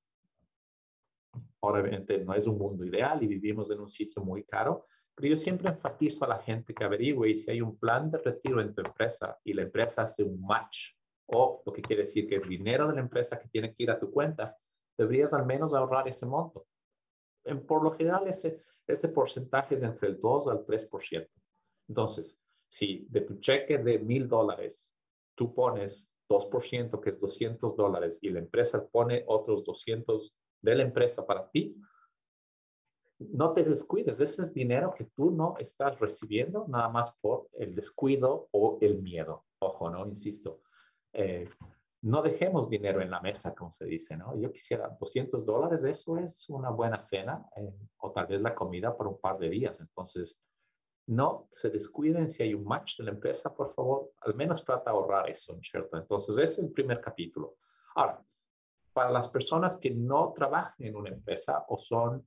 Obviamente 1.61 2.17
no 2.25 2.33
es 2.33 2.45
un 2.45 2.57
mundo 2.57 2.83
ideal 2.83 3.23
y 3.23 3.27
vivimos 3.27 3.71
en 3.71 3.79
un 3.79 3.89
sitio 3.89 4.21
muy 4.21 4.43
caro, 4.43 4.85
pero 5.15 5.29
yo 5.29 5.37
siempre 5.37 5.69
enfatizo 5.69 6.25
a 6.25 6.27
la 6.27 6.39
gente 6.39 6.73
que 6.73 6.83
averigüe 6.83 7.35
si 7.35 7.49
hay 7.49 7.61
un 7.61 7.77
plan 7.77 8.11
de 8.11 8.17
retiro 8.17 8.59
en 8.59 8.75
tu 8.75 8.81
empresa 8.81 9.39
y 9.45 9.53
la 9.53 9.61
empresa 9.61 10.01
hace 10.01 10.23
un 10.23 10.45
match 10.45 10.89
o 11.27 11.63
lo 11.65 11.71
que 11.71 11.81
quiere 11.81 12.01
decir 12.01 12.27
que 12.27 12.35
el 12.35 12.49
dinero 12.49 12.89
de 12.89 12.95
la 12.95 12.99
empresa 12.99 13.39
que 13.39 13.47
tiene 13.47 13.73
que 13.73 13.83
ir 13.83 13.91
a 13.91 13.97
tu 13.97 14.11
cuenta, 14.11 14.57
deberías 14.97 15.33
al 15.33 15.45
menos 15.45 15.73
ahorrar 15.73 16.05
ese 16.05 16.25
monto. 16.25 16.67
En, 17.45 17.65
por 17.65 17.81
lo 17.81 17.91
general, 17.91 18.27
ese, 18.27 18.61
ese 18.87 19.09
porcentaje 19.09 19.75
es 19.75 19.81
entre 19.81 20.09
el 20.09 20.19
2 20.19 20.47
al 20.47 20.65
3%. 20.65 21.27
Entonces, 21.87 22.39
si 22.67 23.05
de 23.09 23.21
tu 23.21 23.39
cheque 23.39 23.77
de 23.77 23.99
mil 23.99 24.27
dólares 24.27 24.91
tú 25.35 25.53
pones 25.53 26.11
2%, 26.29 26.99
que 26.99 27.09
es 27.09 27.19
200 27.19 27.75
dólares, 27.75 28.19
y 28.21 28.29
la 28.29 28.39
empresa 28.39 28.85
pone 28.87 29.23
otros 29.27 29.63
200 29.63 30.33
de 30.61 30.75
la 30.75 30.83
empresa 30.83 31.25
para 31.25 31.49
ti, 31.49 31.75
no 33.19 33.53
te 33.53 33.63
descuides. 33.63 34.19
Ese 34.19 34.41
es 34.41 34.53
dinero 34.53 34.93
que 34.95 35.05
tú 35.05 35.31
no 35.31 35.55
estás 35.59 35.99
recibiendo 35.99 36.65
nada 36.67 36.89
más 36.89 37.13
por 37.21 37.47
el 37.53 37.75
descuido 37.75 38.49
o 38.51 38.77
el 38.81 39.01
miedo. 39.01 39.45
Ojo, 39.59 39.89
¿no? 39.89 40.05
Insisto, 40.05 40.61
eh, 41.13 41.49
no 42.05 42.21
dejemos 42.21 42.69
dinero 42.69 43.01
en 43.01 43.09
la 43.09 43.19
mesa, 43.19 43.55
como 43.55 43.73
se 43.73 43.85
dice, 43.85 44.15
¿no? 44.15 44.39
Yo 44.39 44.51
quisiera 44.51 44.95
200 44.99 45.43
dólares, 45.43 45.83
eso 45.85 46.19
es 46.19 46.47
una 46.49 46.69
buena 46.69 46.99
cena 46.99 47.43
eh, 47.57 47.73
o 47.97 48.11
tal 48.11 48.27
vez 48.27 48.41
la 48.41 48.53
comida 48.53 48.95
por 48.95 49.07
un 49.07 49.19
par 49.19 49.39
de 49.39 49.49
días. 49.49 49.79
Entonces, 49.79 50.39
no 51.07 51.47
se 51.51 51.71
descuiden 51.71 52.29
si 52.29 52.43
hay 52.43 52.53
un 52.53 52.63
match 52.63 52.97
de 52.99 53.05
la 53.05 53.11
empresa, 53.11 53.51
por 53.51 53.73
favor, 53.73 54.11
al 54.21 54.35
menos 54.35 54.63
trata 54.63 54.91
de 54.91 54.97
ahorrar 54.97 55.29
eso, 55.31 55.57
¿cierto? 55.63 55.97
Entonces, 55.97 56.37
ese 56.37 56.43
es 56.43 56.59
el 56.59 56.71
primer 56.71 57.01
capítulo. 57.01 57.55
Ahora, 57.95 58.23
para 58.93 59.09
las 59.09 59.27
personas 59.27 59.75
que 59.75 59.89
no 59.89 60.31
trabajan 60.31 60.75
en 60.85 60.95
una 60.95 61.09
empresa 61.09 61.65
o 61.67 61.77
son 61.79 62.23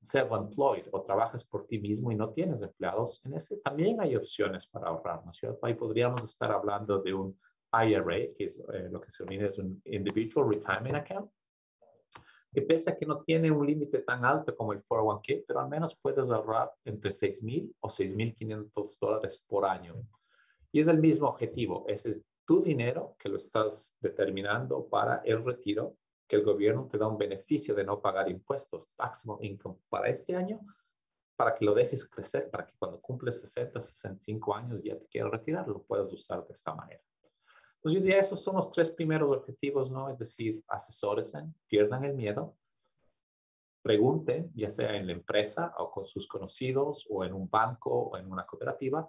self-employed 0.00 0.86
o 0.92 1.02
trabajas 1.02 1.44
por 1.44 1.66
ti 1.66 1.78
mismo 1.78 2.10
y 2.10 2.14
no 2.14 2.30
tienes 2.30 2.62
empleados, 2.62 3.20
en 3.24 3.34
ese 3.34 3.58
también 3.58 4.00
hay 4.00 4.16
opciones 4.16 4.66
para 4.66 4.88
ahorrar, 4.88 5.26
¿no 5.26 5.32
es 5.32 5.36
cierto? 5.36 5.66
Ahí 5.66 5.74
podríamos 5.74 6.24
estar 6.24 6.50
hablando 6.50 7.02
de 7.02 7.12
un 7.12 7.38
IRA, 7.72 8.34
que 8.36 8.44
es 8.44 8.58
eh, 8.72 8.88
lo 8.90 9.00
que 9.00 9.10
se 9.10 9.24
denomina 9.24 9.48
es 9.48 9.58
un 9.58 9.80
Individual 9.84 10.48
Retirement 10.48 10.96
Account, 10.96 11.30
que 12.52 12.62
pese 12.62 12.90
a 12.90 12.96
que 12.96 13.06
no 13.06 13.22
tiene 13.22 13.50
un 13.50 13.66
límite 13.66 14.00
tan 14.00 14.24
alto 14.24 14.56
como 14.56 14.72
el 14.72 14.82
401k, 14.84 15.44
pero 15.46 15.60
al 15.60 15.68
menos 15.68 15.98
puedes 16.00 16.30
ahorrar 16.30 16.72
entre 16.84 17.12
6,000 17.12 17.76
o 17.80 17.88
6,500 17.88 18.98
dólares 18.98 19.44
por 19.46 19.66
año. 19.66 19.94
Y 20.72 20.80
es 20.80 20.88
el 20.88 20.98
mismo 20.98 21.28
objetivo, 21.28 21.84
ese 21.88 22.10
es 22.10 22.22
tu 22.46 22.62
dinero 22.62 23.14
que 23.18 23.28
lo 23.28 23.36
estás 23.36 23.96
determinando 24.00 24.88
para 24.88 25.20
el 25.24 25.44
retiro, 25.44 25.96
que 26.26 26.36
el 26.36 26.44
gobierno 26.44 26.86
te 26.86 26.96
da 26.96 27.06
un 27.06 27.18
beneficio 27.18 27.74
de 27.74 27.84
no 27.84 28.00
pagar 28.00 28.30
impuestos, 28.30 28.88
taxable 28.96 29.46
income 29.46 29.76
para 29.88 30.08
este 30.08 30.34
año, 30.34 30.60
para 31.36 31.54
que 31.54 31.64
lo 31.64 31.74
dejes 31.74 32.08
crecer, 32.08 32.50
para 32.50 32.66
que 32.66 32.72
cuando 32.78 33.00
cumples 33.00 33.40
60, 33.40 33.80
65 33.80 34.54
años 34.54 34.80
ya 34.82 34.98
te 34.98 35.06
quieras 35.06 35.30
retirar, 35.30 35.68
lo 35.68 35.82
puedas 35.82 36.12
usar 36.12 36.46
de 36.46 36.52
esta 36.52 36.74
manera. 36.74 37.02
Entonces 37.78 38.00
yo 38.00 38.04
diría, 38.04 38.20
esos 38.20 38.42
son 38.42 38.56
los 38.56 38.70
tres 38.70 38.90
primeros 38.90 39.30
objetivos, 39.30 39.90
¿no? 39.90 40.10
Es 40.10 40.18
decir, 40.18 40.62
asesórense, 40.66 41.44
pierdan 41.68 42.04
el 42.04 42.14
miedo, 42.14 42.56
pregunten, 43.82 44.50
ya 44.54 44.68
sea 44.68 44.96
en 44.96 45.06
la 45.06 45.12
empresa 45.12 45.72
o 45.78 45.90
con 45.90 46.04
sus 46.04 46.26
conocidos 46.26 47.06
o 47.08 47.24
en 47.24 47.32
un 47.32 47.48
banco 47.48 47.90
o 47.90 48.16
en 48.16 48.30
una 48.30 48.44
cooperativa 48.44 49.08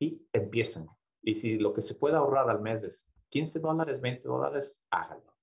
y 0.00 0.20
empiecen. 0.32 0.88
Y 1.22 1.34
si 1.34 1.58
lo 1.58 1.72
que 1.72 1.80
se 1.80 1.94
puede 1.94 2.16
ahorrar 2.16 2.50
al 2.50 2.60
mes 2.60 2.82
es 2.82 3.08
15 3.28 3.60
dólares, 3.60 4.00
20 4.00 4.26
dólares, 4.26 4.84
háganlo. 4.90 5.36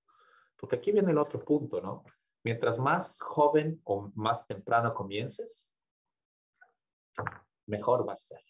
Porque 0.58 0.76
aquí 0.76 0.92
viene 0.92 1.12
el 1.12 1.18
otro 1.18 1.42
punto, 1.42 1.80
¿no? 1.80 2.04
Mientras 2.44 2.78
más 2.78 3.18
joven 3.20 3.80
o 3.84 4.12
más 4.14 4.46
temprano 4.46 4.92
comiences, 4.94 5.72
mejor 7.66 8.06
va 8.06 8.12
a 8.12 8.16
ser. 8.16 8.40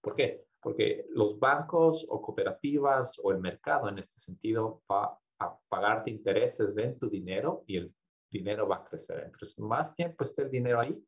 ¿Por 0.00 0.14
qué? 0.14 0.44
Porque 0.60 1.06
los 1.10 1.38
bancos 1.38 2.06
o 2.08 2.20
cooperativas 2.20 3.18
o 3.22 3.32
el 3.32 3.38
mercado 3.38 3.88
en 3.88 3.98
este 3.98 4.18
sentido 4.18 4.82
va 4.90 5.18
a 5.38 5.58
pagarte 5.68 6.10
intereses 6.10 6.76
en 6.76 6.98
tu 6.98 7.08
dinero 7.08 7.64
y 7.66 7.78
el 7.78 7.94
dinero 8.30 8.68
va 8.68 8.76
a 8.76 8.84
crecer. 8.84 9.22
Entonces, 9.24 9.58
más 9.58 9.94
tiempo 9.94 10.22
esté 10.22 10.42
el 10.42 10.50
dinero 10.50 10.80
ahí, 10.80 11.02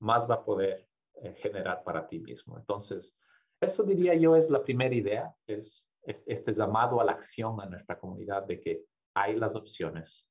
más 0.00 0.28
va 0.28 0.36
a 0.36 0.44
poder 0.44 0.88
eh, 1.14 1.34
generar 1.38 1.82
para 1.82 2.06
ti 2.06 2.18
mismo. 2.18 2.58
Entonces, 2.58 3.16
eso 3.60 3.82
diría 3.82 4.14
yo 4.14 4.36
es 4.36 4.50
la 4.50 4.62
primera 4.62 4.94
idea, 4.94 5.34
es, 5.46 5.88
es 6.02 6.22
este 6.26 6.52
llamado 6.52 7.00
a 7.00 7.04
la 7.04 7.12
acción 7.12 7.60
a 7.60 7.66
nuestra 7.66 7.98
comunidad 7.98 8.44
de 8.44 8.60
que 8.60 8.84
hay 9.14 9.36
las 9.36 9.56
opciones. 9.56 10.28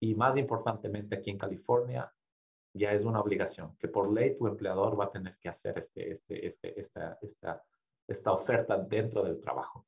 Y 0.00 0.14
más 0.14 0.36
importantemente 0.36 1.16
aquí 1.16 1.30
en 1.30 1.38
California, 1.38 2.12
ya 2.72 2.92
es 2.92 3.04
una 3.04 3.20
obligación, 3.20 3.76
que 3.76 3.88
por 3.88 4.12
ley 4.12 4.36
tu 4.36 4.46
empleador 4.46 4.98
va 4.98 5.06
a 5.06 5.10
tener 5.10 5.36
que 5.38 5.48
hacer 5.48 5.76
este, 5.78 6.10
este, 6.10 6.46
este, 6.46 6.78
esta, 6.78 7.18
esta, 7.20 7.62
esta 8.10 8.32
oferta 8.32 8.76
dentro 8.76 9.22
del 9.22 9.40
trabajo. 9.40 9.86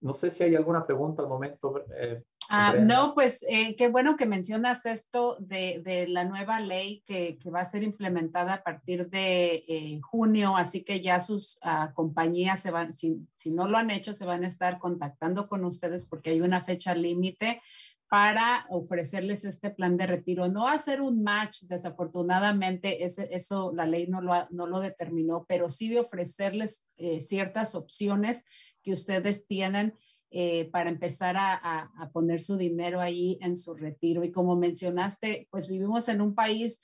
No 0.00 0.12
sé 0.12 0.30
si 0.30 0.42
hay 0.42 0.54
alguna 0.54 0.86
pregunta 0.86 1.22
al 1.22 1.28
momento. 1.28 1.82
Eh, 1.98 2.22
ah, 2.50 2.74
no, 2.78 3.14
pues 3.14 3.44
eh, 3.48 3.74
qué 3.76 3.88
bueno 3.88 4.14
que 4.14 4.26
mencionas 4.26 4.84
esto 4.84 5.36
de, 5.40 5.80
de 5.82 6.06
la 6.06 6.24
nueva 6.24 6.60
ley 6.60 7.02
que, 7.06 7.38
que, 7.38 7.50
va 7.50 7.60
a 7.60 7.64
ser 7.64 7.82
implementada 7.82 8.54
a 8.54 8.62
partir 8.62 9.08
de 9.08 9.64
eh, 9.66 9.98
junio, 10.02 10.56
así 10.56 10.84
que 10.84 11.00
ya 11.00 11.18
sus 11.18 11.58
uh, 11.64 11.92
compañías 11.94 12.60
se 12.60 12.70
van, 12.70 12.92
si, 12.92 13.26
si, 13.36 13.50
no 13.50 13.66
lo 13.66 13.78
han 13.78 13.90
hecho, 13.90 14.12
se 14.12 14.26
van 14.26 14.44
a 14.44 14.48
estar 14.48 14.78
contactando 14.78 15.48
con 15.48 15.64
ustedes 15.64 16.06
porque 16.06 16.30
hay 16.30 16.42
una 16.42 16.60
fecha 16.60 16.94
límite 16.94 17.62
para 18.16 18.64
ofrecerles 18.70 19.44
este 19.44 19.68
plan 19.68 19.98
de 19.98 20.06
retiro. 20.06 20.48
No 20.48 20.68
hacer 20.68 21.02
un 21.02 21.22
match, 21.22 21.64
desafortunadamente, 21.64 23.04
ese, 23.04 23.28
eso 23.30 23.72
la 23.74 23.84
ley 23.84 24.06
no 24.06 24.22
lo, 24.22 24.32
no 24.48 24.66
lo 24.66 24.80
determinó, 24.80 25.44
pero 25.46 25.68
sí 25.68 25.90
de 25.90 26.00
ofrecerles 26.00 26.86
eh, 26.96 27.20
ciertas 27.20 27.74
opciones 27.74 28.42
que 28.82 28.94
ustedes 28.94 29.46
tienen 29.46 29.92
eh, 30.30 30.64
para 30.72 30.88
empezar 30.88 31.36
a, 31.36 31.56
a, 31.94 32.10
poner 32.10 32.40
su 32.40 32.56
dinero 32.56 33.02
ahí 33.02 33.36
en 33.42 33.54
su 33.54 33.74
retiro. 33.74 34.24
Y 34.24 34.32
como 34.32 34.56
mencionaste, 34.56 35.46
pues 35.50 35.68
vivimos 35.68 36.08
en 36.08 36.22
un 36.22 36.34
país 36.34 36.80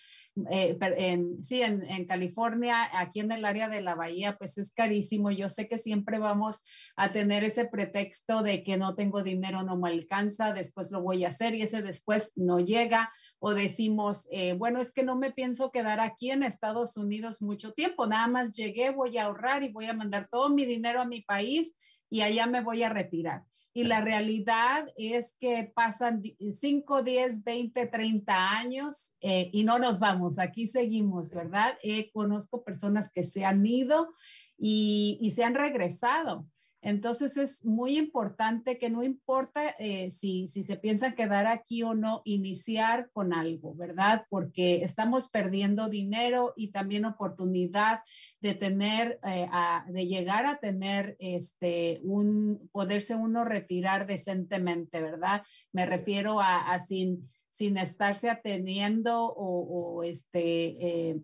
eh, 0.50 0.78
en, 0.80 1.42
sí, 1.42 1.60
en, 1.60 1.82
en, 1.82 2.06
California, 2.06 2.88
aquí 2.98 3.20
en 3.20 3.32
el 3.32 3.44
área 3.44 3.68
de 3.68 3.82
la 3.82 3.94
bahía, 3.94 4.36
pues 4.38 4.56
es 4.56 4.72
carísimo. 4.72 5.30
Yo 5.30 5.48
sé 5.48 5.68
que 5.68 5.76
siempre 5.76 6.18
vamos 6.18 6.64
a 6.96 7.12
tener 7.12 7.44
ese 7.44 7.66
pretexto 7.66 8.42
de 8.42 8.62
que 8.62 8.78
no 8.78 8.94
tengo 8.94 9.22
dinero, 9.22 9.62
no 9.62 9.76
me 9.76 9.90
alcanza, 9.90 10.54
después 10.54 10.90
lo 10.90 11.02
voy 11.02 11.24
a 11.24 11.28
hacer 11.28 11.54
y 11.54 11.62
ese 11.62 11.82
después 11.82 12.32
no 12.34 12.60
llega. 12.60 13.12
O 13.38 13.54
decimos, 13.54 14.26
eh, 14.30 14.54
bueno, 14.54 14.80
es 14.80 14.92
que 14.92 15.02
no 15.02 15.16
me 15.16 15.32
pienso 15.32 15.70
quedar 15.70 16.00
aquí 16.00 16.30
en 16.30 16.42
Estados 16.42 16.96
Unidos 16.96 17.42
mucho 17.42 17.72
tiempo, 17.72 18.06
nada 18.06 18.28
más 18.28 18.56
llegué, 18.56 18.90
voy 18.90 19.18
a 19.18 19.24
ahorrar 19.24 19.62
y 19.62 19.72
voy 19.72 19.86
a 19.86 19.94
mandar 19.94 20.28
todo 20.28 20.48
mi 20.48 20.64
dinero 20.64 21.00
a 21.00 21.06
mi 21.06 21.20
país 21.20 21.76
y 22.08 22.22
allá 22.22 22.46
me 22.46 22.62
voy 22.62 22.82
a 22.82 22.88
retirar. 22.88 23.42
Y 23.74 23.84
la 23.84 24.00
realidad 24.00 24.86
es 24.96 25.36
que 25.40 25.72
pasan 25.74 26.22
5, 26.38 27.02
10, 27.02 27.44
20, 27.44 27.86
30 27.86 28.50
años 28.50 29.14
eh, 29.20 29.48
y 29.52 29.64
no 29.64 29.78
nos 29.78 29.98
vamos, 29.98 30.38
aquí 30.38 30.66
seguimos, 30.66 31.32
¿verdad? 31.32 31.78
Eh, 31.82 32.10
conozco 32.12 32.64
personas 32.64 33.10
que 33.10 33.22
se 33.22 33.44
han 33.44 33.64
ido 33.64 34.14
y, 34.58 35.18
y 35.20 35.30
se 35.30 35.44
han 35.44 35.54
regresado. 35.54 36.46
Entonces 36.82 37.36
es 37.36 37.64
muy 37.64 37.96
importante 37.96 38.76
que 38.76 38.90
no 38.90 39.04
importa 39.04 39.70
eh, 39.78 40.10
si, 40.10 40.48
si 40.48 40.64
se 40.64 40.76
piensa 40.76 41.14
quedar 41.14 41.46
aquí 41.46 41.84
o 41.84 41.94
no, 41.94 42.22
iniciar 42.24 43.08
con 43.12 43.32
algo, 43.32 43.74
¿verdad? 43.76 44.26
Porque 44.28 44.82
estamos 44.82 45.28
perdiendo 45.28 45.88
dinero 45.88 46.52
y 46.56 46.72
también 46.72 47.04
oportunidad 47.04 48.00
de 48.40 48.54
tener, 48.54 49.20
eh, 49.24 49.48
de 49.88 50.06
llegar 50.08 50.44
a 50.44 50.56
tener 50.56 51.16
este, 51.20 52.00
un, 52.02 52.68
poderse 52.72 53.14
uno 53.14 53.44
retirar 53.44 54.08
decentemente, 54.08 55.00
¿verdad? 55.00 55.44
Me 55.70 55.86
refiero 55.86 56.40
a, 56.40 56.76
sin, 56.80 57.30
sin 57.48 57.76
estarse 57.76 58.28
ateniendo 58.28 59.24
o, 59.24 59.98
o 59.98 60.02
este, 60.02 61.10
eh, 61.10 61.20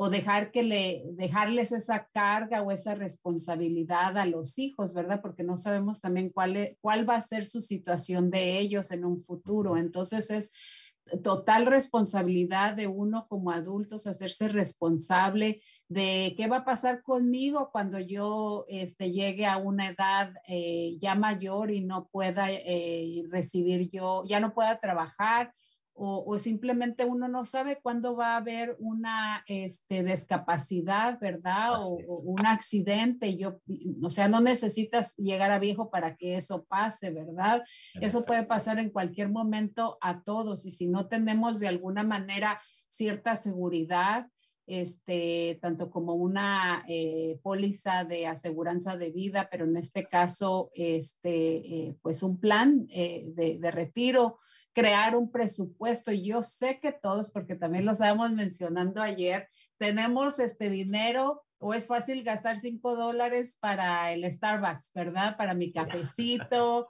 o 0.00 0.08
dejar 0.10 0.52
que 0.52 0.62
le, 0.62 1.02
dejarles 1.14 1.72
esa 1.72 2.06
carga 2.12 2.62
o 2.62 2.70
esa 2.70 2.94
responsabilidad 2.94 4.16
a 4.16 4.26
los 4.26 4.56
hijos, 4.56 4.94
¿verdad? 4.94 5.20
Porque 5.20 5.42
no 5.42 5.56
sabemos 5.56 6.00
también 6.00 6.30
cuál, 6.30 6.56
e, 6.56 6.78
cuál 6.80 7.08
va 7.08 7.16
a 7.16 7.20
ser 7.20 7.44
su 7.44 7.60
situación 7.60 8.30
de 8.30 8.60
ellos 8.60 8.92
en 8.92 9.04
un 9.04 9.18
futuro. 9.18 9.76
Entonces 9.76 10.30
es 10.30 10.52
total 11.24 11.66
responsabilidad 11.66 12.74
de 12.74 12.86
uno 12.86 13.26
como 13.28 13.50
adultos 13.50 14.06
hacerse 14.06 14.48
responsable 14.48 15.62
de 15.88 16.34
qué 16.36 16.46
va 16.46 16.58
a 16.58 16.64
pasar 16.64 17.02
conmigo 17.02 17.70
cuando 17.72 17.98
yo 17.98 18.66
este, 18.68 19.10
llegue 19.10 19.46
a 19.46 19.56
una 19.56 19.88
edad 19.88 20.32
eh, 20.46 20.96
ya 20.98 21.16
mayor 21.16 21.72
y 21.72 21.80
no 21.80 22.06
pueda 22.06 22.52
eh, 22.52 23.24
recibir 23.30 23.90
yo, 23.90 24.22
ya 24.26 24.38
no 24.38 24.54
pueda 24.54 24.78
trabajar 24.78 25.52
o, 26.00 26.38
simplemente 26.38 27.04
uno 27.04 27.26
no 27.26 27.44
sabe 27.44 27.80
cuándo 27.82 28.14
va 28.14 28.34
a 28.34 28.36
haber 28.36 28.76
una 28.78 29.44
este, 29.48 30.04
discapacidad, 30.04 31.18
¿verdad? 31.20 31.80
O, 31.82 31.98
un 32.20 32.46
accidente. 32.46 33.36
Yo, 33.36 33.60
o 34.02 34.10
sea, 34.10 34.28
no 34.28 34.40
necesitas 34.40 35.16
llegar 35.16 35.50
a 35.50 35.58
viejo 35.58 35.90
para 35.90 36.16
que 36.16 36.36
eso 36.36 36.64
pase, 36.64 37.10
¿verdad? 37.10 37.64
Eso 38.00 38.24
puede 38.24 38.44
pasar 38.44 38.78
en 38.78 38.90
cualquier 38.90 39.28
momento 39.28 39.98
a 40.00 40.22
todos 40.22 40.66
y 40.66 40.70
si 40.70 40.86
no 40.86 41.08
tenemos 41.08 41.58
de 41.58 41.68
alguna 41.68 42.04
manera 42.04 42.60
cierta 42.88 43.34
seguridad, 43.34 44.28
este, 44.68 45.58
tanto 45.62 45.90
como 45.90 46.14
una 46.14 46.84
eh, 46.88 47.40
póliza 47.42 48.04
de 48.04 48.26
aseguranza 48.26 48.96
de 48.96 49.10
vida, 49.10 49.48
pero 49.50 49.64
en 49.64 49.78
este 49.78 50.06
caso, 50.06 50.70
este, 50.74 51.56
eh, 51.56 51.96
pues 52.02 52.22
un 52.22 52.38
plan 52.38 52.86
eh, 52.90 53.24
de, 53.34 53.58
de 53.58 53.70
retiro 53.70 54.38
crear 54.72 55.16
un 55.16 55.30
presupuesto. 55.30 56.12
Yo 56.12 56.42
sé 56.42 56.80
que 56.80 56.92
todos, 56.92 57.30
porque 57.30 57.54
también 57.54 57.84
lo 57.84 57.92
estábamos 57.92 58.32
mencionando 58.32 59.02
ayer, 59.02 59.48
tenemos 59.78 60.38
este 60.38 60.70
dinero 60.70 61.42
o 61.60 61.74
es 61.74 61.88
fácil 61.88 62.22
gastar 62.22 62.60
cinco 62.60 62.94
dólares 62.94 63.56
para 63.60 64.12
el 64.12 64.30
Starbucks, 64.30 64.92
¿verdad? 64.94 65.36
Para 65.36 65.54
mi 65.54 65.72
cafecito, 65.72 66.86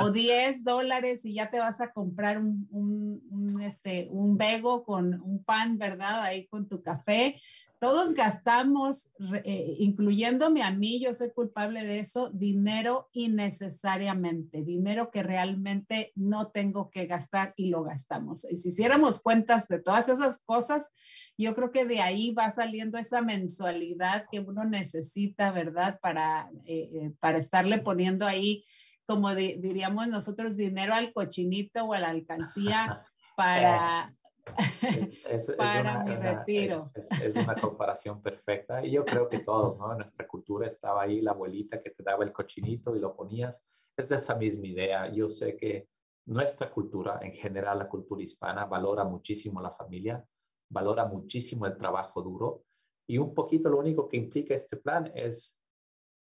o 0.00 0.10
10 0.10 0.64
dólares 0.64 1.24
y 1.24 1.34
ya 1.34 1.50
te 1.50 1.60
vas 1.60 1.80
a 1.80 1.92
comprar 1.92 2.38
un, 2.38 2.66
un, 2.70 3.22
un, 3.30 3.60
este, 3.62 4.08
un 4.10 4.36
bego 4.36 4.82
con 4.82 5.20
un 5.22 5.44
pan, 5.44 5.78
¿verdad? 5.78 6.22
Ahí 6.22 6.46
con 6.48 6.68
tu 6.68 6.82
café 6.82 7.36
todos 7.78 8.14
gastamos, 8.14 9.10
eh, 9.44 9.76
incluyéndome 9.78 10.62
a 10.62 10.70
mí, 10.70 11.00
yo 11.00 11.12
soy 11.12 11.30
culpable 11.30 11.84
de 11.84 12.00
eso, 12.00 12.28
dinero 12.30 13.08
innecesariamente, 13.12 14.62
dinero 14.62 15.10
que 15.10 15.22
realmente 15.22 16.12
no 16.16 16.48
tengo 16.48 16.90
que 16.90 17.06
gastar 17.06 17.54
y 17.56 17.68
lo 17.68 17.84
gastamos. 17.84 18.44
Y 18.50 18.56
si 18.56 18.70
hiciéramos 18.70 19.20
cuentas 19.20 19.68
de 19.68 19.80
todas 19.80 20.08
esas 20.08 20.38
cosas, 20.40 20.92
yo 21.36 21.54
creo 21.54 21.70
que 21.70 21.84
de 21.84 22.00
ahí 22.00 22.32
va 22.32 22.50
saliendo 22.50 22.98
esa 22.98 23.22
mensualidad 23.22 24.26
que 24.30 24.40
uno 24.40 24.64
necesita, 24.64 25.52
¿verdad? 25.52 26.00
Para, 26.00 26.50
eh, 26.64 26.90
eh, 26.92 27.12
para 27.20 27.38
estarle 27.38 27.78
poniendo 27.78 28.26
ahí, 28.26 28.64
como 29.06 29.34
diríamos 29.34 30.08
nosotros, 30.08 30.56
dinero 30.56 30.94
al 30.94 31.12
cochinito 31.12 31.84
o 31.84 31.94
a 31.94 32.00
la 32.00 32.10
alcancía 32.10 33.02
para 33.36 34.12
es, 35.28 35.52
para 35.52 36.02
mi 36.04 36.14
retiro. 36.16 36.90
Es, 36.94 37.08
una 37.34 37.54
comparación 37.54 38.22
perfecta 38.22 38.84
y 38.84 38.92
yo 38.92 39.04
creo 39.04 39.28
que 39.28 39.40
todos, 39.40 39.78
¿no? 39.78 39.92
En 39.92 39.98
nuestra 39.98 40.26
cultura 40.26 40.66
estaba 40.66 41.02
ahí 41.02 41.20
la 41.20 41.32
abuelita 41.32 41.82
que 41.82 41.90
te 41.90 42.02
daba 42.02 42.24
el 42.24 42.32
cochinito 42.32 42.94
y 42.96 43.00
lo 43.00 43.14
ponías. 43.14 43.64
Es 43.96 44.08
de 44.08 44.16
esa 44.16 44.34
misma 44.34 44.66
idea. 44.66 45.08
Yo 45.12 45.28
sé 45.28 45.56
que 45.56 45.88
nuestra 46.26 46.70
cultura, 46.70 47.18
en 47.22 47.32
general 47.32 47.78
la 47.78 47.88
cultura 47.88 48.22
hispana, 48.22 48.66
valora 48.66 49.04
muchísimo 49.04 49.60
la 49.60 49.70
familia, 49.70 50.24
valora 50.70 51.04
muchísimo 51.06 51.66
el 51.66 51.76
trabajo 51.76 52.22
duro 52.22 52.64
y 53.06 53.18
un 53.18 53.34
poquito 53.34 53.70
lo 53.70 53.78
único 53.78 54.08
que 54.08 54.18
implica 54.18 54.54
este 54.54 54.76
plan 54.76 55.10
es 55.14 55.58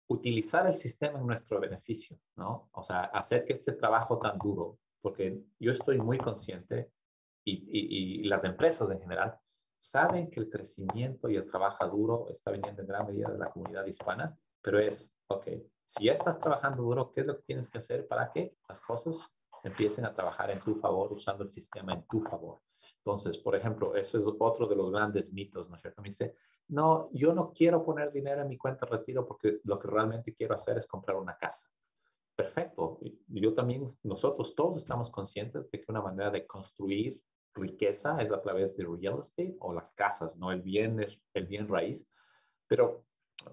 utilizar 0.07 0.67
el 0.67 0.76
sistema 0.76 1.19
en 1.19 1.26
nuestro 1.26 1.59
beneficio, 1.59 2.19
¿no? 2.36 2.69
O 2.73 2.84
sea, 2.84 3.05
hacer 3.05 3.43
que 3.45 3.53
este 3.53 3.71
trabajo 3.73 4.19
tan 4.19 4.38
duro, 4.38 4.78
porque 5.01 5.41
yo 5.59 5.71
estoy 5.71 5.97
muy 5.97 6.19
consciente 6.19 6.91
y, 7.45 8.23
las 8.23 8.43
empresas 8.43 8.89
en 8.89 8.99
general 8.99 9.37
saben 9.77 10.29
que 10.31 10.39
el 10.39 10.49
crecimiento 10.49 11.29
y 11.29 11.35
el 11.35 11.45
trabajo 11.45 11.87
duro 11.87 12.27
está 12.29 12.51
viniendo 12.51 12.81
en 12.81 12.87
gran 12.87 13.05
medida 13.05 13.29
de 13.29 13.37
la 13.37 13.51
comunidad 13.51 13.85
hispana, 13.85 14.37
pero 14.61 14.79
es, 14.79 15.13
ok, 15.27 15.47
si 15.85 16.05
ya 16.05 16.13
estás 16.13 16.39
trabajando 16.39 16.83
duro, 16.83 17.11
¿qué 17.13 17.21
es 17.21 17.27
lo 17.27 17.37
que 17.37 17.43
tienes 17.43 17.69
que 17.69 17.77
hacer 17.77 18.07
para 18.07 18.31
que 18.31 18.57
las 18.67 18.81
cosas 18.81 19.37
empiecen 19.63 20.05
a 20.05 20.13
trabajar 20.13 20.49
en 20.49 20.59
tu 20.61 20.75
favor, 20.75 21.13
usando 21.13 21.43
el 21.43 21.51
sistema 21.51 21.93
en 21.93 22.03
tu 22.07 22.21
favor? 22.21 22.61
Entonces, 22.97 23.37
por 23.37 23.55
ejemplo, 23.55 23.95
eso 23.95 24.17
es 24.17 24.25
otro 24.39 24.67
de 24.67 24.75
los 24.75 24.91
grandes 24.91 25.31
mitos, 25.31 25.69
¿no 25.69 25.75
es 25.75 25.81
cierto? 25.81 26.01
Me 26.01 26.09
dice, 26.09 26.35
no, 26.69 27.09
yo 27.13 27.33
no 27.33 27.53
quiero 27.53 27.85
poner 27.85 28.11
dinero 28.11 28.41
en 28.41 28.47
mi 28.47 28.57
cuenta 28.57 28.85
de 28.85 28.97
retiro 28.97 29.27
porque 29.27 29.59
lo 29.63 29.77
que 29.77 29.87
realmente 29.87 30.33
quiero 30.33 30.55
hacer 30.55 30.77
es 30.77 30.87
comprar 30.87 31.17
una 31.17 31.37
casa. 31.37 31.69
Perfecto. 32.35 32.99
Yo 33.27 33.53
también, 33.53 33.85
nosotros 34.03 34.55
todos 34.55 34.77
estamos 34.77 35.09
conscientes 35.09 35.69
de 35.69 35.79
que 35.79 35.91
una 35.91 36.01
manera 36.01 36.31
de 36.31 36.45
construir 36.45 37.21
riqueza 37.56 38.22
es 38.22 38.32
a 38.32 38.41
través 38.41 38.78
de 38.78 38.86
real 38.86 39.20
estate 39.20 39.56
o 39.60 39.74
las 39.74 39.91
casas, 39.93 40.38
¿no? 40.38 40.51
El 40.51 40.62
bien, 40.62 41.06
el 41.34 41.47
bien 41.47 41.68
raíz. 41.68 42.08
Pero 42.68 43.06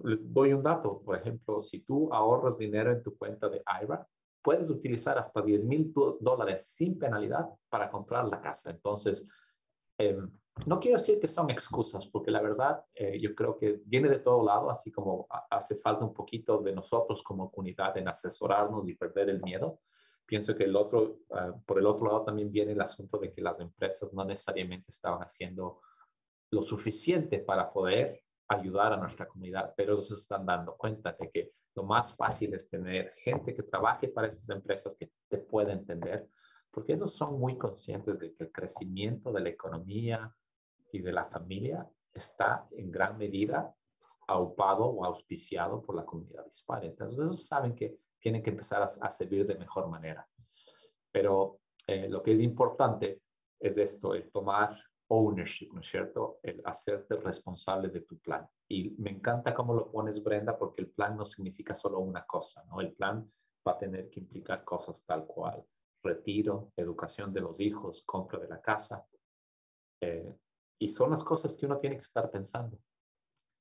les 0.05 0.33
doy 0.33 0.53
un 0.53 0.63
dato, 0.63 1.01
por 1.03 1.17
ejemplo, 1.17 1.63
si 1.63 1.81
tú 1.81 2.13
ahorras 2.13 2.59
dinero 2.59 2.91
en 2.93 3.03
tu 3.03 3.17
cuenta 3.17 3.49
de 3.49 3.63
IRA, 3.83 4.07
puedes 4.43 4.71
utilizar 4.71 5.19
hasta 5.19 5.41
10 5.41 5.65
mil 5.65 5.93
dólares 6.21 6.67
sin 6.67 6.99
penalidad 6.99 7.49
para 7.69 7.91
comprar 7.91 8.27
la 8.27 8.41
casa. 8.41 8.71
Entonces, 8.71 9.29
em, 9.99 10.29
no 10.67 10.81
quiero 10.81 10.99
decir 10.99 11.19
que 11.19 11.29
son 11.29 11.49
excusas, 11.51 12.07
porque 12.07 12.31
la 12.31 12.43
verdad 12.43 12.85
eh, 12.95 13.19
yo 13.21 13.35
creo 13.35 13.57
que 13.57 13.81
viene 13.85 14.09
de 14.09 14.19
todo 14.19 14.45
lado, 14.45 14.71
así 14.71 14.91
como 14.91 15.27
hace 15.51 15.77
falta 15.77 16.05
un 16.05 16.13
poquito 16.13 16.59
de 16.59 16.73
nosotros 16.73 17.23
como 17.23 17.51
comunidad 17.51 17.97
en 17.97 18.09
asesorarnos 18.09 18.89
y 18.89 18.95
perder 18.95 19.31
el 19.31 19.43
miedo. 19.43 19.81
Pienso 20.33 20.55
que 20.55 20.65
el 20.65 20.75
otro, 20.77 21.19
ah, 21.33 21.53
por 21.67 21.79
el 21.79 21.85
otro 21.85 22.07
lado 22.07 22.25
también 22.25 22.51
viene 22.51 22.73
el 22.73 22.81
asunto 22.81 23.19
de 23.19 23.31
que 23.35 23.43
las 23.43 23.61
empresas 23.61 24.15
no 24.15 24.25
necesariamente 24.25 24.87
estaban 24.89 25.21
haciendo 25.21 25.83
lo 26.51 26.63
suficiente 26.63 27.39
para 27.41 27.71
poder 27.71 28.23
ayudar 28.49 28.95
a 28.95 28.97
nuestra 28.97 29.29
comunidad, 29.29 29.75
pero 29.77 30.01
se 30.01 30.15
están 30.15 30.47
dando 30.47 30.75
cuenta 30.75 31.15
de 31.21 31.31
que 31.31 31.53
lo 31.75 31.83
más 31.83 32.17
fácil 32.17 32.55
es 32.55 32.67
tener 32.71 33.13
gente 33.17 33.55
que 33.55 33.63
trabaje 33.63 34.09
para 34.09 34.29
esas 34.29 34.49
empresas 34.49 34.97
que 34.99 35.11
te 35.29 35.37
pueda 35.37 35.75
entender, 35.75 36.27
porque 36.71 36.95
ellos 36.95 37.15
son 37.15 37.39
muy 37.39 37.59
conscientes 37.59 38.19
de 38.19 38.33
que 38.33 38.45
el 38.45 38.51
crecimiento 38.51 39.33
de 39.33 39.41
la 39.43 39.51
economía 39.51 40.35
y 40.93 41.03
de 41.03 41.13
la 41.13 41.27
familia 41.27 41.87
está 42.15 42.67
en 42.71 42.91
gran 42.91 43.19
medida 43.19 43.77
aupado 44.27 44.87
o 44.87 45.05
auspiciado 45.05 45.83
por 45.83 45.95
la 45.95 46.07
comunidad 46.07 46.47
hispana. 46.47 46.87
Entonces, 46.87 47.19
ellos 47.19 47.47
saben 47.47 47.75
que 47.75 47.99
tienen 48.23 48.43
que 48.43 48.51
empezar 48.51 48.83
a, 48.83 49.11
servir 49.11 49.47
de 49.47 49.57
mejor 49.57 49.89
manera. 49.89 50.27
Pero 51.11 51.61
eh, 51.87 52.09
lo 52.09 52.23
que 52.23 52.33
es 52.33 52.41
importante 52.41 53.21
es 53.61 53.77
esto, 53.77 54.15
el 54.15 54.31
tomar 54.31 54.79
ownership, 55.09 55.71
¿no 55.73 55.81
es 55.81 55.89
cierto? 55.89 56.39
El 56.43 56.63
hacerte 56.65 57.17
responsable 57.17 57.89
de 57.89 58.01
tu 58.01 58.19
plan. 58.19 58.49
Y 58.69 58.91
me 58.99 59.11
encanta 59.11 59.53
cómo 59.53 59.75
lo 59.75 59.91
pones, 59.91 60.23
Brenda, 60.23 60.57
porque 60.57 60.83
el 60.83 60.91
plan 60.91 61.17
no 61.17 61.25
significa 61.25 61.75
solo 61.75 61.99
una 61.99 62.25
cosa, 62.25 62.65
¿no? 62.65 62.81
El 62.81 62.93
plan 62.95 63.31
va 63.67 63.73
a 63.73 63.79
tener 63.79 64.09
que 64.09 64.21
implicar 64.21 64.65
cosas 64.65 65.05
tal 65.05 65.27
cual. 65.27 65.63
Retiro, 66.03 66.73
educación 66.77 67.33
de 67.33 67.41
los 67.41 67.61
hijos, 67.61 68.03
compra 68.07 68.39
de 68.39 68.49
la 68.49 68.61
casa. 68.61 69.05
Eh, 70.01 70.35
y 70.79 70.89
son 70.89 71.11
las 71.11 71.23
cosas 71.23 71.55
que 71.55 71.67
uno 71.67 71.79
tiene 71.79 71.97
que 71.97 72.03
estar 72.03 72.31
pensando. 72.31 72.79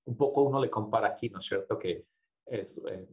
Un 0.05 0.15
poco 0.15 0.43
uno 0.43 0.59
le 0.59 0.69
compara 0.69 1.09
aquí, 1.09 1.29
¿no 1.29 1.39
es 1.39 1.45
cierto? 1.45 1.77
Que 1.77 2.05
es, 2.45 2.81
eh, 2.87 3.07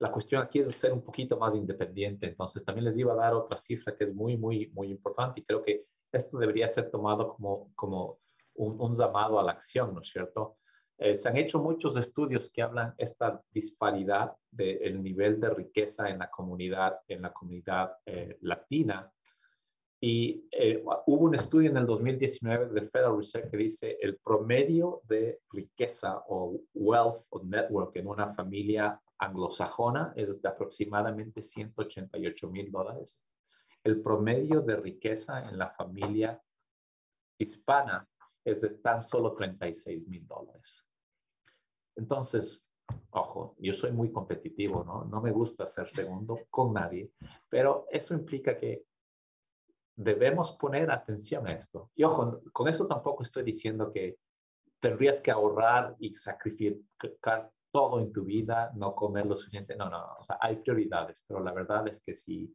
la 0.00 0.12
cuestión 0.12 0.42
aquí 0.42 0.60
es 0.60 0.74
ser 0.76 0.92
un 0.92 1.02
poquito 1.02 1.36
más 1.38 1.54
independiente. 1.54 2.26
Entonces, 2.26 2.64
también 2.64 2.84
les 2.84 2.96
iba 2.96 3.12
a 3.12 3.16
dar 3.16 3.34
otra 3.34 3.56
cifra 3.56 3.94
que 3.96 4.04
es 4.04 4.14
muy, 4.14 4.36
muy, 4.36 4.68
muy 4.68 4.88
importante 4.90 5.40
y 5.40 5.44
creo 5.44 5.62
que 5.62 5.84
esto 6.12 6.38
debería 6.38 6.68
ser 6.68 6.90
tomado 6.90 7.34
como, 7.34 7.70
como 7.74 8.18
un, 8.54 8.94
llamado 8.94 9.38
a 9.38 9.42
la 9.42 9.52
acción, 9.52 9.94
¿no 9.94 10.00
es 10.00 10.08
cierto? 10.08 10.56
Eh, 10.98 11.14
se 11.14 11.28
han 11.28 11.36
hecho 11.36 11.60
muchos 11.60 11.96
estudios 11.96 12.50
que 12.50 12.62
hablan 12.62 12.94
esta 12.98 13.40
disparidad 13.52 14.32
del 14.50 15.02
nivel 15.02 15.38
de 15.40 15.50
riqueza 15.50 16.08
en 16.08 16.18
la 16.18 16.30
comunidad, 16.30 16.98
en 17.06 17.22
la 17.22 17.32
comunidad 17.32 17.92
eh, 18.04 18.36
latina. 18.40 19.10
Y 20.00 20.46
eh, 20.52 20.82
hubo 21.06 21.24
un 21.24 21.34
estudio 21.34 21.70
en 21.70 21.76
el 21.76 21.86
2019 21.86 22.66
del 22.72 22.88
Federal 22.88 23.16
Reserve 23.16 23.50
que 23.50 23.56
dice 23.56 23.98
el 24.00 24.16
promedio 24.18 25.00
de 25.04 25.40
riqueza 25.50 26.22
o 26.28 26.60
wealth 26.74 27.22
o 27.30 27.42
network 27.42 27.96
en 27.96 28.06
una 28.06 28.32
familia 28.32 29.00
anglosajona 29.18 30.12
es 30.14 30.40
de 30.40 30.48
aproximadamente 30.48 31.42
188 31.42 32.48
mil 32.48 32.70
dólares 32.70 33.24
el 33.84 34.02
promedio 34.02 34.60
de 34.60 34.76
riqueza 34.76 35.48
en 35.48 35.58
la 35.58 35.70
familia 35.70 36.40
hispana 37.38 38.08
es 38.44 38.60
de 38.60 38.70
tan 38.70 39.02
solo 39.02 39.34
36 39.34 40.06
mil 40.08 40.26
dólares. 40.26 40.86
Entonces, 41.96 42.72
ojo, 43.10 43.56
yo 43.58 43.74
soy 43.74 43.92
muy 43.92 44.12
competitivo, 44.12 44.84
¿no? 44.84 45.04
No 45.04 45.20
me 45.20 45.32
gusta 45.32 45.66
ser 45.66 45.88
segundo 45.88 46.40
con 46.50 46.72
nadie, 46.72 47.12
pero 47.48 47.86
eso 47.90 48.14
implica 48.14 48.58
que 48.58 48.84
debemos 49.98 50.52
poner 50.52 50.90
atención 50.90 51.46
a 51.48 51.52
esto. 51.52 51.90
Y 51.96 52.04
ojo, 52.04 52.40
con 52.52 52.68
eso 52.68 52.86
tampoco 52.86 53.24
estoy 53.24 53.42
diciendo 53.42 53.92
que 53.92 54.16
tendrías 54.80 55.20
que 55.20 55.32
ahorrar 55.32 55.96
y 55.98 56.14
sacrificar 56.14 57.50
todo 57.72 57.98
en 57.98 58.12
tu 58.12 58.24
vida, 58.24 58.70
no 58.76 58.94
comer 58.94 59.26
lo 59.26 59.36
suficiente. 59.36 59.74
No, 59.74 59.90
no, 59.90 60.16
o 60.20 60.24
sea, 60.24 60.38
hay 60.40 60.56
prioridades, 60.56 61.22
pero 61.26 61.40
la 61.40 61.52
verdad 61.52 61.88
es 61.88 62.00
que 62.00 62.14
si 62.14 62.54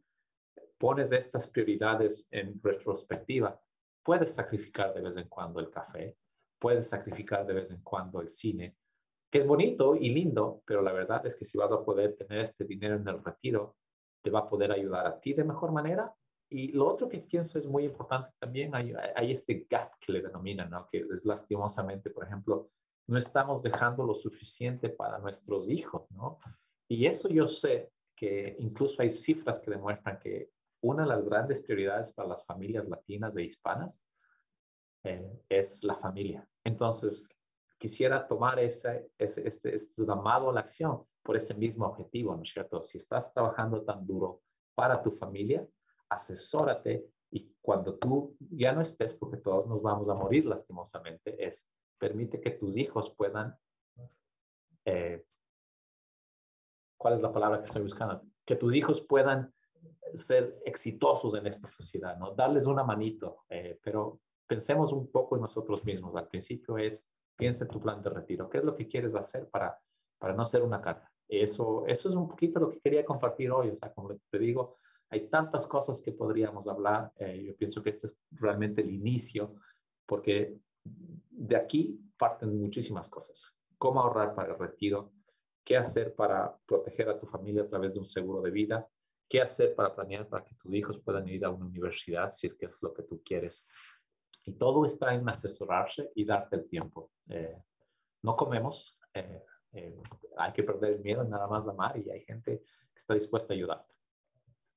pones 0.78 1.12
estas 1.12 1.46
prioridades 1.48 2.26
en 2.30 2.58
retrospectiva, 2.62 3.60
puedes 4.02 4.32
sacrificar 4.32 4.94
de 4.94 5.02
vez 5.02 5.16
en 5.18 5.28
cuando 5.28 5.60
el 5.60 5.70
café, 5.70 6.16
puedes 6.58 6.88
sacrificar 6.88 7.46
de 7.46 7.54
vez 7.54 7.70
en 7.70 7.82
cuando 7.82 8.22
el 8.22 8.30
cine, 8.30 8.76
que 9.30 9.38
es 9.38 9.46
bonito 9.46 9.96
y 9.96 10.08
lindo, 10.08 10.62
pero 10.64 10.80
la 10.80 10.92
verdad 10.92 11.26
es 11.26 11.36
que 11.36 11.44
si 11.44 11.58
vas 11.58 11.72
a 11.72 11.84
poder 11.84 12.16
tener 12.16 12.40
este 12.40 12.64
dinero 12.64 12.96
en 12.96 13.06
el 13.06 13.22
retiro, 13.22 13.76
te 14.22 14.30
va 14.30 14.40
a 14.40 14.48
poder 14.48 14.72
ayudar 14.72 15.06
a 15.06 15.20
ti 15.20 15.34
de 15.34 15.44
mejor 15.44 15.72
manera. 15.72 16.10
Y 16.50 16.72
lo 16.72 16.86
otro 16.86 17.08
que 17.08 17.18
pienso 17.18 17.58
es 17.58 17.66
muy 17.66 17.84
importante 17.84 18.30
también, 18.38 18.74
hay, 18.74 18.92
hay 19.16 19.32
este 19.32 19.66
gap 19.68 19.92
que 19.98 20.12
le 20.12 20.22
denominan, 20.22 20.70
¿no? 20.70 20.86
que 20.90 20.98
es 21.10 21.24
lastimosamente, 21.24 22.10
por 22.10 22.24
ejemplo, 22.24 22.70
no 23.06 23.18
estamos 23.18 23.62
dejando 23.62 24.04
lo 24.04 24.14
suficiente 24.14 24.88
para 24.88 25.18
nuestros 25.18 25.68
hijos, 25.68 26.10
¿no? 26.10 26.38
Y 26.88 27.06
eso 27.06 27.28
yo 27.28 27.48
sé 27.48 27.90
que 28.16 28.56
incluso 28.58 29.02
hay 29.02 29.10
cifras 29.10 29.60
que 29.60 29.70
demuestran 29.70 30.18
que 30.18 30.50
una 30.82 31.02
de 31.02 31.08
las 31.08 31.24
grandes 31.24 31.60
prioridades 31.60 32.12
para 32.12 32.28
las 32.28 32.46
familias 32.46 32.88
latinas 32.88 33.36
e 33.36 33.42
hispanas 33.42 34.06
eh, 35.04 35.40
es 35.48 35.82
la 35.84 35.96
familia. 35.96 36.46
Entonces, 36.62 37.28
quisiera 37.78 38.26
tomar 38.26 38.58
ese, 38.58 39.10
ese, 39.18 39.46
este, 39.46 39.74
este 39.74 40.06
llamado 40.06 40.50
a 40.50 40.52
la 40.52 40.60
acción 40.60 41.04
por 41.22 41.36
ese 41.36 41.54
mismo 41.54 41.86
objetivo, 41.86 42.36
¿no 42.36 42.42
es 42.42 42.50
cierto? 42.50 42.82
Si 42.82 42.98
estás 42.98 43.32
trabajando 43.32 43.82
tan 43.82 44.06
duro 44.06 44.42
para 44.74 45.02
tu 45.02 45.10
familia, 45.10 45.66
asesórate 46.08 47.06
y 47.30 47.52
cuando 47.60 47.96
tú 47.96 48.36
ya 48.38 48.72
no 48.72 48.80
estés, 48.80 49.14
porque 49.14 49.38
todos 49.38 49.66
nos 49.66 49.82
vamos 49.82 50.08
a 50.08 50.14
morir 50.14 50.46
lastimosamente, 50.46 51.44
es 51.44 51.68
permite 51.98 52.40
que 52.40 52.50
tus 52.50 52.76
hijos 52.76 53.10
puedan, 53.10 53.56
eh, 54.84 55.24
¿cuál 56.96 57.14
es 57.14 57.20
la 57.20 57.32
palabra 57.32 57.58
que 57.58 57.64
estoy 57.64 57.82
buscando? 57.82 58.22
Que 58.44 58.56
tus 58.56 58.74
hijos 58.74 59.00
puedan 59.00 59.52
ser 60.14 60.60
exitosos 60.64 61.34
en 61.34 61.46
esta 61.46 61.68
sociedad, 61.68 62.16
¿no? 62.18 62.34
Darles 62.34 62.66
una 62.66 62.84
manito, 62.84 63.44
eh, 63.48 63.78
pero 63.82 64.20
pensemos 64.46 64.92
un 64.92 65.10
poco 65.10 65.36
en 65.36 65.42
nosotros 65.42 65.84
mismos. 65.84 66.14
Al 66.16 66.28
principio 66.28 66.78
es, 66.78 67.08
piensa 67.36 67.64
en 67.64 67.70
tu 67.70 67.80
plan 67.80 68.02
de 68.02 68.10
retiro. 68.10 68.48
¿Qué 68.48 68.58
es 68.58 68.64
lo 68.64 68.76
que 68.76 68.86
quieres 68.86 69.14
hacer 69.14 69.48
para, 69.48 69.78
para 70.18 70.34
no 70.34 70.44
ser 70.44 70.62
una 70.62 70.80
carga? 70.80 71.10
Eso, 71.26 71.84
eso 71.86 72.08
es 72.08 72.14
un 72.14 72.28
poquito 72.28 72.60
lo 72.60 72.70
que 72.70 72.80
quería 72.80 73.04
compartir 73.04 73.50
hoy. 73.50 73.70
O 73.70 73.74
sea, 73.74 73.92
como 73.92 74.14
te 74.30 74.38
digo, 74.38 74.76
hay 75.14 75.28
tantas 75.28 75.64
cosas 75.68 76.02
que 76.02 76.10
podríamos 76.10 76.66
hablar. 76.66 77.12
Eh, 77.16 77.44
yo 77.46 77.56
pienso 77.56 77.80
que 77.82 77.90
este 77.90 78.08
es 78.08 78.18
realmente 78.32 78.82
el 78.82 78.90
inicio, 78.90 79.54
porque 80.06 80.58
de 80.82 81.56
aquí 81.56 82.00
parten 82.18 82.60
muchísimas 82.60 83.08
cosas. 83.08 83.56
Cómo 83.78 84.00
ahorrar 84.00 84.34
para 84.34 84.54
el 84.54 84.58
retiro, 84.58 85.12
qué 85.62 85.76
hacer 85.76 86.16
para 86.16 86.58
proteger 86.66 87.08
a 87.10 87.18
tu 87.18 87.26
familia 87.26 87.62
a 87.62 87.68
través 87.68 87.94
de 87.94 88.00
un 88.00 88.08
seguro 88.08 88.42
de 88.42 88.50
vida, 88.50 88.88
qué 89.28 89.40
hacer 89.40 89.76
para 89.76 89.94
planear 89.94 90.28
para 90.28 90.44
que 90.44 90.56
tus 90.56 90.74
hijos 90.74 90.98
puedan 90.98 91.28
ir 91.28 91.44
a 91.44 91.50
una 91.50 91.66
universidad 91.66 92.32
si 92.32 92.48
es 92.48 92.54
que 92.54 92.66
es 92.66 92.82
lo 92.82 92.92
que 92.92 93.04
tú 93.04 93.22
quieres. 93.24 93.68
Y 94.42 94.54
todo 94.54 94.84
está 94.84 95.14
en 95.14 95.28
asesorarse 95.28 96.10
y 96.16 96.24
darte 96.24 96.56
el 96.56 96.68
tiempo. 96.68 97.12
Eh, 97.28 97.62
no 98.22 98.34
comemos, 98.34 98.98
eh, 99.14 99.44
hay 100.38 100.52
que 100.52 100.64
perder 100.64 100.94
el 100.94 101.00
miedo, 101.02 101.22
nada 101.22 101.46
más 101.46 101.68
amar 101.68 101.96
y 101.96 102.10
hay 102.10 102.22
gente 102.22 102.58
que 102.58 102.98
está 102.98 103.14
dispuesta 103.14 103.52
a 103.52 103.56
ayudarte. 103.56 103.93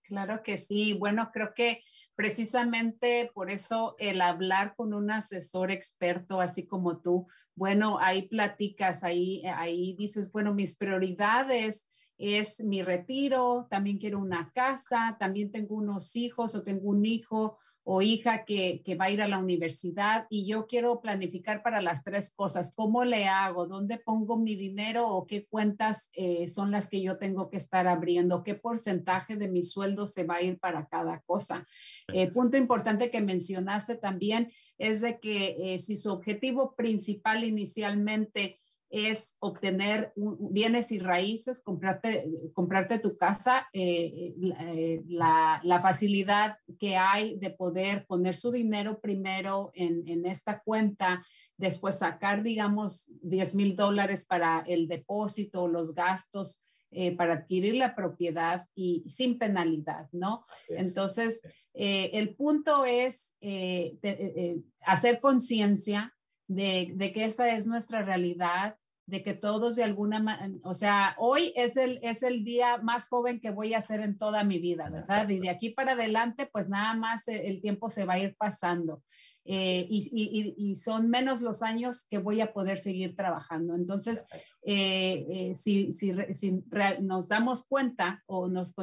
Claro 0.07 0.41
que 0.41 0.55
sí. 0.55 0.93
Bueno, 0.93 1.31
creo 1.33 1.53
que 1.53 1.83
precisamente 2.15 3.29
por 3.33 3.51
eso 3.51 3.95
el 3.99 4.21
hablar 4.21 4.73
con 4.75 4.93
un 4.93 5.11
asesor 5.11 5.69
experto, 5.69 6.39
así 6.39 6.65
como 6.65 7.01
tú, 7.01 7.27
bueno, 7.55 7.99
ahí 7.99 8.27
platicas, 8.27 9.03
ahí, 9.03 9.43
ahí 9.45 9.95
dices, 9.97 10.31
bueno, 10.31 10.53
mis 10.53 10.77
prioridades 10.77 11.89
es 12.17 12.63
mi 12.63 12.81
retiro, 12.83 13.67
también 13.69 13.97
quiero 13.97 14.19
una 14.19 14.51
casa, 14.53 15.17
también 15.19 15.51
tengo 15.51 15.75
unos 15.75 16.15
hijos 16.15 16.55
o 16.55 16.63
tengo 16.63 16.89
un 16.89 17.05
hijo 17.05 17.57
o 17.89 18.01
hija 18.01 18.43
que, 18.43 18.81
va 18.99 19.05
a 19.05 19.11
ir 19.11 19.21
a 19.21 19.29
la 19.29 19.39
universidad 19.39 20.27
y 20.29 20.45
yo 20.45 20.67
quiero 20.67 20.99
planificar 20.99 21.63
para 21.63 21.81
las 21.81 22.03
tres 22.03 22.29
cosas. 22.29 22.73
¿Cómo 22.75 23.05
le 23.05 23.27
hago? 23.29 23.65
¿Dónde 23.65 23.97
pongo 23.97 24.35
mi 24.35 24.55
dinero 24.55 25.07
o 25.07 25.25
qué 25.25 25.45
cuentas 25.45 26.09
eh, 26.11 26.49
son 26.49 26.69
las 26.69 26.89
que 26.89 27.01
yo 27.01 27.17
tengo 27.17 27.49
que 27.49 27.55
estar 27.55 27.87
abriendo? 27.87 28.43
¿Qué 28.43 28.55
porcentaje 28.55 29.37
de 29.37 29.47
mi 29.47 29.63
sueldo 29.63 30.05
se 30.05 30.25
va 30.25 30.35
a 30.35 30.41
ir 30.41 30.59
para 30.59 30.85
cada 30.87 31.21
cosa? 31.21 31.65
Eh, 32.11 32.29
punto 32.29 32.57
importante 32.57 33.09
que 33.09 33.21
mencionaste 33.21 33.95
también 33.95 34.51
es 34.77 34.99
de 34.99 35.21
que 35.21 35.55
eh, 35.57 35.79
si 35.79 35.95
su 35.95 36.11
objetivo 36.11 36.75
principal 36.75 37.45
inicialmente 37.45 38.59
es 38.89 39.35
obtener 39.39 40.13
bienes 40.15 40.91
y 40.91 40.99
raíces, 40.99 41.61
comprarte, 41.61 42.29
comprarte 42.53 42.99
tu 42.99 43.17
casa, 43.17 43.67
eh, 43.73 44.33
eh, 44.61 45.01
la, 45.07 45.59
la, 45.63 45.81
facilidad 45.81 46.57
que 46.79 46.95
hay 46.95 47.37
de 47.37 47.49
poder 47.49 48.05
poner 48.05 48.33
su 48.33 48.51
dinero 48.51 48.99
primero 48.99 49.71
en, 49.73 50.07
en 50.07 50.25
esta 50.25 50.61
cuenta, 50.61 51.25
después 51.57 51.99
sacar, 51.99 52.43
digamos, 52.43 53.11
10 53.23 53.55
mil 53.55 53.75
dólares 53.75 54.25
para 54.25 54.63
el 54.67 54.87
depósito, 54.87 55.67
los 55.67 55.93
gastos. 55.93 56.61
Eh, 56.89 57.17
para 57.17 57.33
adquirir 57.33 57.75
la 57.75 57.95
propiedad 57.95 58.65
y 58.73 59.03
sin 59.07 59.37
penalidad, 59.37 60.07
¿no? 60.13 60.45
Entonces, 60.69 61.41
el 61.73 62.33
punto 62.33 62.85
es 62.85 63.33
hacer 64.85 65.19
conciencia 65.19 66.16
de, 66.47 66.91
de, 66.95 67.11
que 67.11 67.25
esta 67.25 67.49
es 67.53 67.67
nuestra 67.67 68.03
realidad, 68.03 68.77
de 69.07 69.23
que 69.23 69.33
todos 69.33 69.75
de 69.77 69.83
alguna 69.83 70.19
manera, 70.19 70.53
o 70.63 70.73
sea, 70.73 71.15
hoy 71.17 71.53
es 71.55 71.77
el, 71.77 71.99
es 72.03 72.23
el 72.23 72.43
día 72.43 72.77
más 72.77 73.07
joven 73.07 73.39
que 73.39 73.51
voy 73.51 73.73
a 73.73 73.77
hacer 73.77 74.01
en 74.01 74.17
toda 74.17 74.43
mi 74.43 74.59
vida, 74.59 74.89
¿verdad? 74.89 75.29
Y 75.29 75.39
de 75.39 75.49
aquí 75.49 75.69
para 75.69 75.93
adelante, 75.93 76.45
pues 76.51 76.67
nada 76.67 76.93
más 76.93 77.27
eh, 77.29 77.47
el 77.47 77.61
tiempo 77.61 77.89
se 77.89 78.05
va 78.05 78.15
a 78.15 78.19
ir 78.19 78.35
pasando. 78.35 79.01
Eh, 79.49 79.87
y, 79.89 80.09
y, 80.11 80.55
y, 80.57 80.75
son 80.75 81.09
menos 81.09 81.39
los 81.39 81.61
años 81.61 82.05
que 82.09 82.17
voy 82.17 82.41
a 82.41 82.51
poder 82.51 82.77
seguir 82.77 83.15
trabajando. 83.15 83.75
Entonces, 83.75 84.25
eh, 84.63 85.53
si, 85.55 85.93
si, 85.93 86.13
si 86.33 86.61
nos 86.99 87.29
damos 87.29 87.65
cuenta 87.65 88.21
o 88.25 88.49
nos, 88.49 88.75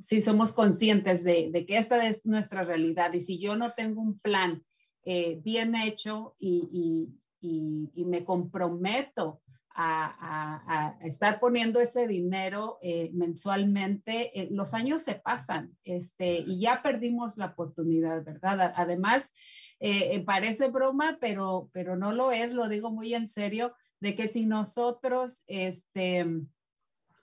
si 0.00 0.20
somos 0.20 0.52
conscientes 0.52 1.24
de, 1.24 1.48
de, 1.50 1.64
que 1.64 1.78
esta 1.78 2.06
es 2.06 2.26
nuestra 2.26 2.62
realidad 2.62 3.14
y 3.14 3.22
si 3.22 3.38
yo 3.38 3.56
no 3.56 3.72
tengo 3.72 4.02
un 4.02 4.18
plan 4.18 4.62
bien 5.04 5.74
hecho 5.74 6.34
y, 6.38 7.08
y, 7.40 8.04
me 8.04 8.24
comprometo 8.24 9.42
a, 9.76 10.96
estar 11.02 11.40
poniendo 11.40 11.80
ese 11.80 12.06
dinero 12.06 12.78
eh, 12.80 13.10
mensualmente, 13.12 14.40
eh, 14.40 14.48
los 14.50 14.72
años 14.72 15.02
se 15.02 15.16
pasan 15.16 15.76
este, 15.82 16.38
y 16.38 16.60
ya 16.60 16.80
perdimos 16.82 17.36
la 17.36 17.46
oportunidad, 17.46 18.24
¿verdad? 18.24 18.72
Además, 18.76 19.32
eh, 19.80 20.22
parece 20.24 20.68
broma, 20.68 21.18
pero, 21.20 21.70
pero 21.72 21.96
no 21.96 22.12
lo 22.12 22.30
es, 22.30 22.54
lo 22.54 22.68
digo 22.68 22.90
muy 22.90 23.14
en 23.14 23.26
serio, 23.26 23.74
de 24.00 24.14
que 24.14 24.28
si 24.28 24.46
nosotros, 24.46 25.42
este, 25.46 26.26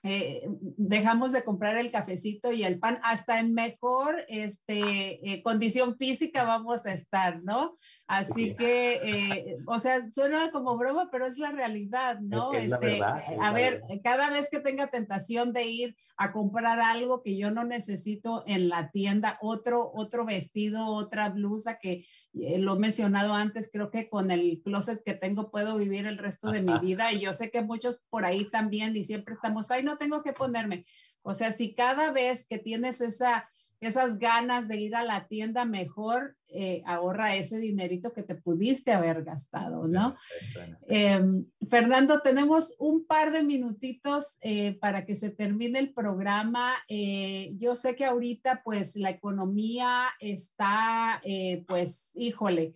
eh, 0.03 0.47
dejamos 0.77 1.31
de 1.31 1.43
comprar 1.43 1.77
el 1.77 1.91
cafecito 1.91 2.51
y 2.51 2.63
el 2.63 2.79
pan, 2.79 2.99
hasta 3.03 3.39
en 3.39 3.53
mejor 3.53 4.15
este, 4.29 5.31
eh, 5.31 5.43
condición 5.43 5.95
física 5.95 6.43
vamos 6.43 6.87
a 6.87 6.93
estar, 6.93 7.43
¿no? 7.43 7.75
Así 8.07 8.55
que, 8.55 8.93
eh, 8.93 9.57
o 9.67 9.77
sea, 9.77 10.09
suena 10.11 10.49
como 10.51 10.75
broma, 10.75 11.09
pero 11.11 11.27
es 11.27 11.37
la 11.37 11.51
realidad, 11.51 12.19
¿no? 12.19 12.53
este, 12.53 12.99
a 13.03 13.51
ver, 13.53 13.83
cada 14.03 14.31
vez 14.31 14.49
que 14.49 14.59
tenga 14.59 14.87
tentación 14.87 15.53
de 15.53 15.65
ir 15.65 15.95
a 16.17 16.31
comprar 16.33 16.79
algo 16.79 17.23
que 17.23 17.37
yo 17.37 17.51
no 17.51 17.63
necesito 17.63 18.43
en 18.45 18.69
la 18.69 18.91
tienda, 18.91 19.37
otro, 19.41 19.91
otro 19.93 20.25
vestido, 20.25 20.87
otra 20.87 21.29
blusa 21.29 21.79
que 21.79 22.05
lo 22.33 22.75
he 22.75 22.79
mencionado 22.79 23.33
antes, 23.33 23.69
creo 23.71 23.89
que 23.89 24.09
con 24.09 24.29
el 24.29 24.61
closet 24.63 25.03
que 25.03 25.13
tengo 25.13 25.49
puedo 25.49 25.77
vivir 25.77 26.05
el 26.05 26.17
resto 26.17 26.51
de 26.51 26.61
mi 26.61 26.77
vida 26.79 27.11
y 27.11 27.21
yo 27.21 27.33
sé 27.33 27.49
que 27.49 27.61
muchos 27.61 28.03
por 28.09 28.25
ahí 28.25 28.45
también 28.45 28.95
y 28.95 29.03
siempre 29.03 29.33
estamos, 29.33 29.71
ay, 29.71 29.83
no 29.83 29.90
tengo 29.97 30.23
que 30.23 30.33
ponerme. 30.33 30.85
O 31.23 31.33
sea, 31.33 31.51
si 31.51 31.73
cada 31.73 32.11
vez 32.11 32.45
que 32.45 32.57
tienes 32.57 33.01
esa, 33.01 33.49
esas 33.79 34.19
ganas 34.19 34.67
de 34.67 34.77
ir 34.77 34.95
a 34.95 35.03
la 35.03 35.27
tienda, 35.27 35.65
mejor 35.65 36.35
eh, 36.47 36.83
ahorra 36.85 37.35
ese 37.35 37.57
dinerito 37.57 38.13
que 38.13 38.23
te 38.23 38.35
pudiste 38.35 38.91
haber 38.91 39.23
gastado, 39.23 39.87
¿no? 39.87 40.15
Em, 40.87 41.45
Fernando, 41.69 42.21
tenemos 42.21 42.75
un 42.79 43.05
par 43.05 43.31
de 43.31 43.43
minutitos 43.43 44.37
eh, 44.41 44.77
para 44.79 45.05
que 45.05 45.15
se 45.15 45.29
termine 45.29 45.79
el 45.79 45.93
programa. 45.93 46.73
Eh, 46.87 47.53
yo 47.55 47.75
sé 47.75 47.95
que 47.95 48.05
ahorita, 48.05 48.61
pues, 48.63 48.95
la 48.95 49.09
economía 49.09 50.09
está, 50.19 51.21
pues, 51.67 52.09
híjole, 52.13 52.73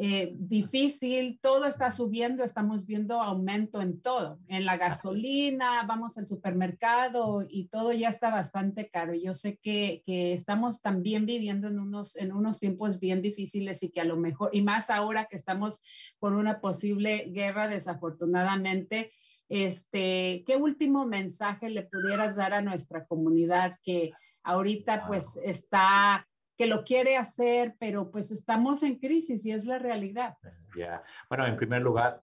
eh, 0.00 0.32
difícil, 0.36 1.40
todo 1.42 1.64
está 1.64 1.90
subiendo, 1.90 2.44
estamos 2.44 2.86
viendo 2.86 3.20
aumento 3.20 3.80
en 3.80 4.00
todo, 4.00 4.38
en 4.46 4.64
la 4.64 4.76
gasolina, 4.76 5.82
vamos 5.88 6.16
al 6.18 6.28
supermercado 6.28 7.44
y 7.48 7.66
todo 7.66 7.92
ya 7.92 8.08
está 8.08 8.30
bastante 8.30 8.90
caro. 8.90 9.12
Yo 9.14 9.34
sé 9.34 9.58
que, 9.60 10.04
que, 10.06 10.32
estamos 10.32 10.82
también 10.82 11.26
viviendo 11.26 11.66
en 11.66 11.80
unos, 11.80 12.14
en 12.14 12.32
unos 12.32 12.60
tiempos 12.60 13.00
bien 13.00 13.22
difíciles 13.22 13.82
y 13.82 13.90
que 13.90 14.00
a 14.00 14.04
lo 14.04 14.16
mejor, 14.16 14.50
y 14.52 14.62
más 14.62 14.88
ahora 14.88 15.24
que 15.24 15.34
estamos 15.34 15.82
con 16.20 16.36
una 16.36 16.60
posible 16.60 17.32
guerra 17.34 17.66
desafortunadamente, 17.66 19.10
este, 19.48 20.44
¿qué 20.46 20.54
último 20.56 21.06
mensaje 21.06 21.70
le 21.70 21.82
pudieras 21.82 22.36
dar 22.36 22.54
a 22.54 22.62
nuestra 22.62 23.04
comunidad 23.04 23.74
que 23.82 24.12
ahorita 24.44 25.08
pues 25.08 25.40
está 25.42 26.28
que 26.58 26.66
lo 26.66 26.82
quiere 26.82 27.16
hacer, 27.16 27.76
pero 27.78 28.10
pues 28.10 28.32
estamos 28.32 28.82
en 28.82 28.98
crisis 28.98 29.46
y 29.46 29.52
es 29.52 29.64
la 29.64 29.78
realidad. 29.78 30.36
Ya, 30.76 31.04
bueno, 31.30 31.46
en 31.46 31.56
primer 31.56 31.80
lugar, 31.82 32.20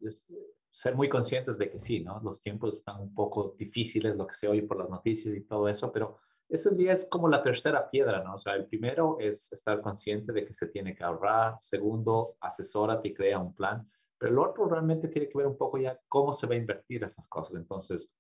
ser 0.72 0.94
muy 0.94 1.08
conscientes 1.08 1.58
de 1.58 1.70
que 1.72 1.80
sí, 1.80 2.02
¿no? 2.02 2.20
Los 2.22 2.42
tiempos 2.42 2.76
están 2.76 3.00
un 3.00 3.16
poco 3.16 3.56
difíciles, 3.58 4.18
lo 4.18 4.28
que 4.28 4.36
se 4.36 4.50
oye 4.50 4.64
por 4.64 4.78
las 4.78 4.90
noticias 4.90 5.34
y 5.34 5.42
todo 5.42 5.70
eso, 5.70 5.90
pero 5.90 6.20
ese 6.50 6.70
día 6.76 6.92
es 6.92 7.08
como 7.10 7.30
la 7.30 7.42
tercera 7.42 7.90
piedra, 7.90 8.22
¿no? 8.24 8.34
O 8.36 8.38
sea, 8.38 8.56
el 8.56 8.66
primero 8.66 9.18
es 9.22 9.54
estar 9.54 9.80
consciente 9.80 10.34
de 10.34 10.46
que 10.46 10.54
se 10.54 10.68
tiene 10.68 10.94
que 10.94 11.04
ahorrar, 11.06 11.56
segundo, 11.60 12.36
asesórate 12.42 13.08
y 13.08 13.14
crea 13.14 13.40
un 13.40 13.56
plan, 13.56 13.90
pero 14.18 14.34
el 14.34 14.40
otro 14.40 14.68
realmente 14.68 15.08
tiene 15.08 15.30
que 15.30 15.38
ver 15.38 15.48
un 15.48 15.58
poco 15.58 15.78
ya 15.78 15.98
cómo 16.10 16.34
se 16.34 16.46
va 16.46 16.56
a 16.56 16.58
invertir 16.58 17.06
esas 17.06 17.28
cosas. 17.30 17.56
Entonces, 17.56 18.14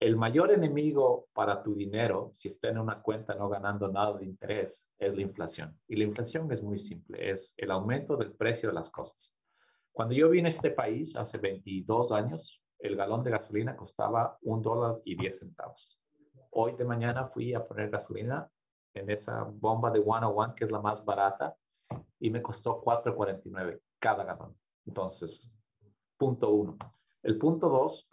el 0.00 0.16
mayor 0.16 0.50
enemigo 0.50 1.28
para 1.34 1.62
tu 1.62 1.74
dinero, 1.74 2.30
si 2.32 2.48
está 2.48 2.70
en 2.70 2.78
una 2.78 3.02
cuenta 3.02 3.34
no 3.34 3.50
ganando 3.50 3.86
nada 3.86 4.16
de 4.16 4.24
interés, 4.24 4.90
es 4.98 5.14
la 5.14 5.20
inflación. 5.20 5.78
Y 5.86 5.96
la 5.96 6.04
inflación 6.04 6.50
es 6.50 6.62
muy 6.62 6.78
simple, 6.78 7.30
es 7.30 7.52
el 7.58 7.70
aumento 7.70 8.16
del 8.16 8.32
precio 8.32 8.70
de 8.70 8.74
las 8.74 8.90
cosas. 8.90 9.36
Cuando 9.92 10.14
yo 10.14 10.30
vine 10.30 10.48
a 10.48 10.50
este 10.50 10.70
país 10.70 11.14
hace 11.16 11.36
22 11.36 12.12
años, 12.12 12.62
el 12.78 12.96
galón 12.96 13.22
de 13.22 13.32
gasolina 13.32 13.76
costaba 13.76 14.38
un 14.40 14.62
dólar 14.62 15.02
y 15.04 15.16
10 15.16 15.38
centavos. 15.38 16.00
Hoy 16.48 16.74
de 16.76 16.84
mañana 16.86 17.26
fui 17.26 17.52
a 17.52 17.66
poner 17.66 17.90
gasolina 17.90 18.50
en 18.94 19.10
esa 19.10 19.44
bomba 19.44 19.90
de 19.90 20.02
101, 20.02 20.54
que 20.54 20.64
es 20.64 20.70
la 20.70 20.80
más 20.80 21.04
barata, 21.04 21.54
y 22.18 22.30
me 22.30 22.40
costó 22.40 22.82
4.49 22.82 23.78
cada 23.98 24.24
galón. 24.24 24.56
Entonces, 24.86 25.52
punto 26.16 26.50
uno. 26.50 26.78
El 27.22 27.36
punto 27.36 27.68
dos 27.68 28.08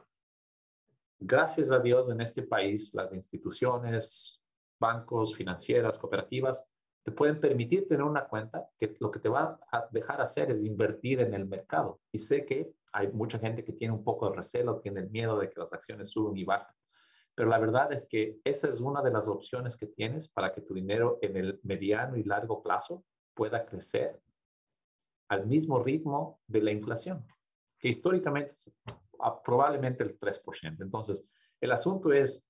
gracias 1.20 1.72
a 1.72 1.80
Dios 1.80 2.10
en 2.10 2.22
este 2.22 2.44
país, 2.44 2.94
las 2.94 3.14
instituciones, 3.14 4.42
bancos, 4.80 5.36
financieras, 5.36 5.98
cooperativas, 5.98 6.68
te 7.04 7.12
pueden 7.12 7.40
permitir 7.40 7.88
tener 7.88 8.04
una 8.04 8.28
cuenta 8.28 8.68
que 8.78 8.98
lo 9.00 9.10
que 9.10 9.20
te 9.20 9.30
va 9.30 9.60
a 9.72 9.88
dejar 9.92 10.20
hacer 10.20 10.52
es 10.52 10.62
invertir 10.62 11.22
en 11.22 11.34
el 11.34 11.48
mercado. 11.48 12.02
Y 12.12 12.20
sé 12.20 12.46
que 12.46 12.74
hay 12.92 13.08
mucha 13.12 13.40
gente 13.40 13.64
que 13.64 13.72
tiene 13.72 13.94
un 13.94 14.04
poco 14.04 14.30
de 14.30 14.36
recelo, 14.36 14.82
tiene 14.82 15.00
el 15.00 15.10
miedo 15.10 15.40
de 15.40 15.50
que 15.50 15.60
las 15.60 15.72
acciones 15.72 16.10
suban 16.10 16.36
y 16.36 16.44
bajan. 16.44 16.76
Pero 17.34 17.50
la 17.50 17.60
verdad 17.60 17.94
es 17.94 18.08
que 18.08 18.40
esa 18.44 18.68
es 18.68 18.80
una 18.80 19.02
de 19.02 19.12
las 19.12 19.30
opciones 19.30 19.78
que 19.78 19.86
tienes 19.86 20.28
para 20.28 20.52
que 20.52 20.62
tu 20.62 20.74
dinero 20.74 21.20
en 21.22 21.38
el 21.38 21.60
mediano 21.64 22.18
y 22.18 22.24
largo 22.24 22.62
plazo 22.62 23.06
pueda 23.34 23.66
crecer 23.66 24.20
al 25.30 25.46
mismo 25.46 25.82
ritmo 25.82 26.42
de 26.48 26.62
la 26.62 26.72
inflación, 26.72 27.26
que 27.80 27.90
históricamente 27.90 28.54
probablemente 29.44 30.04
el 30.04 30.18
3%. 30.20 30.82
Entonces, 30.82 31.26
el 31.60 31.72
asunto 31.72 32.14
es, 32.14 32.47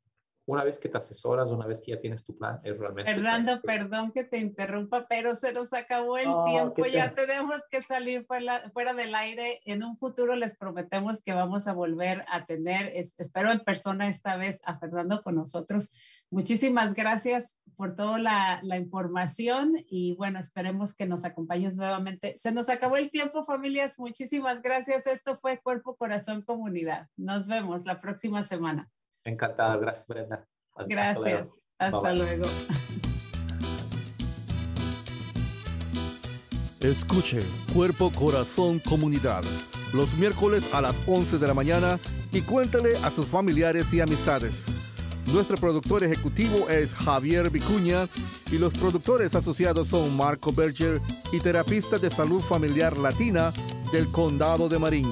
una 0.48 0.64
vez 0.64 0.80
que 0.80 0.88
te 0.88 0.98
asesoras, 0.98 1.52
una 1.52 1.68
vez 1.68 1.82
que 1.82 1.92
ya 1.92 2.00
tienes 2.00 2.24
tu 2.24 2.38
plan, 2.38 2.62
es 2.64 2.78
realmente... 2.78 3.14
Fernando, 3.14 3.62
perdón 3.62 4.14
que 4.14 4.24
te 4.24 4.38
interrumpa, 4.38 5.06
pero 5.10 5.36
se 5.36 5.52
nos 5.52 5.74
acabó 5.74 6.18
el 6.18 6.30
tiempo, 6.46 6.86
ya 6.86 7.14
tenemos 7.14 7.62
que 7.70 7.82
salir 7.82 8.26
fuera, 8.26 8.72
fuera, 8.72 8.94
del 8.94 9.14
aire. 9.14 9.60
En 9.66 9.84
un 9.84 9.98
futuro 9.98 10.38
les 10.38 10.56
prometemos 10.56 11.22
que 11.22 11.34
vamos 11.34 11.68
a 11.68 11.74
volver 11.74 12.24
a 12.32 12.46
tener, 12.46 12.94
espero 12.96 13.52
en 13.52 13.60
persona 13.60 14.08
esta 14.08 14.38
vez, 14.38 14.62
a 14.64 14.80
Fernando 14.80 15.22
con 15.22 15.36
nosotros. 15.36 15.92
Muchísimas 16.30 16.94
gracias 16.94 17.58
por 17.76 17.96
toda 17.96 18.18
la, 18.18 18.62
la 18.64 18.78
información 18.78 19.76
y 19.90 20.16
bueno, 20.16 20.40
esperemos 20.40 20.96
que 20.96 21.08
nos 21.08 21.26
acompañes 21.26 21.76
nuevamente. 21.76 22.36
Se 22.38 22.54
nos 22.54 22.70
acabó 22.70 22.96
el 22.96 23.12
tiempo, 23.12 23.44
familias. 23.44 24.00
Muchísimas 24.00 24.62
gracias. 24.62 25.08
Esto 25.08 25.38
fue 25.42 25.60
Cuerpo, 25.60 25.98
Corazón, 25.98 26.42
Comunidad. 26.42 27.10
Nos 27.18 27.48
vemos 27.48 27.86
la 27.86 27.98
próxima 27.98 28.44
semana. 28.44 28.90
Encantado, 29.28 29.80
gracias 29.80 30.08
Brenda. 30.08 30.48
Gracias, 30.88 31.50
hasta 31.78 32.14
luego. 32.14 32.46
Escuche 36.80 37.42
Cuerpo, 37.74 38.12
Corazón, 38.12 38.80
Comunidad 38.80 39.44
los 39.94 40.18
miércoles 40.18 40.68
a 40.74 40.82
las 40.82 41.02
11 41.08 41.38
de 41.38 41.48
la 41.48 41.54
mañana 41.54 42.00
y 42.32 42.42
cuéntale 42.42 42.98
a 42.98 43.12
sus 43.12 43.26
familiares 43.26 43.94
y 43.94 44.02
amistades. 44.02 44.66
Nuestro 45.28 45.58
productor 45.58 46.04
ejecutivo 46.04 46.70
es 46.70 46.94
Javier 46.94 47.50
Vicuña 47.50 48.08
y 48.52 48.58
los 48.58 48.74
productores 48.74 49.36
asociados 49.36 49.90
son 49.90 50.16
Marco 50.16 50.52
Berger 50.52 51.02
y 51.32 51.40
terapista 51.40 51.98
de 51.98 52.10
salud 52.10 52.42
familiar 52.42 52.96
latina 52.98 53.52
del 53.92 54.08
Condado 54.08 54.70
de 54.70 54.80
Marín. 54.80 55.12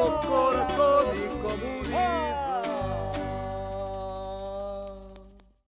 comunidad. 0.00 0.20
Cuerpo, 0.20 0.28
corazón 0.28 0.60
y 0.60 0.76
comunidad. 0.76 0.79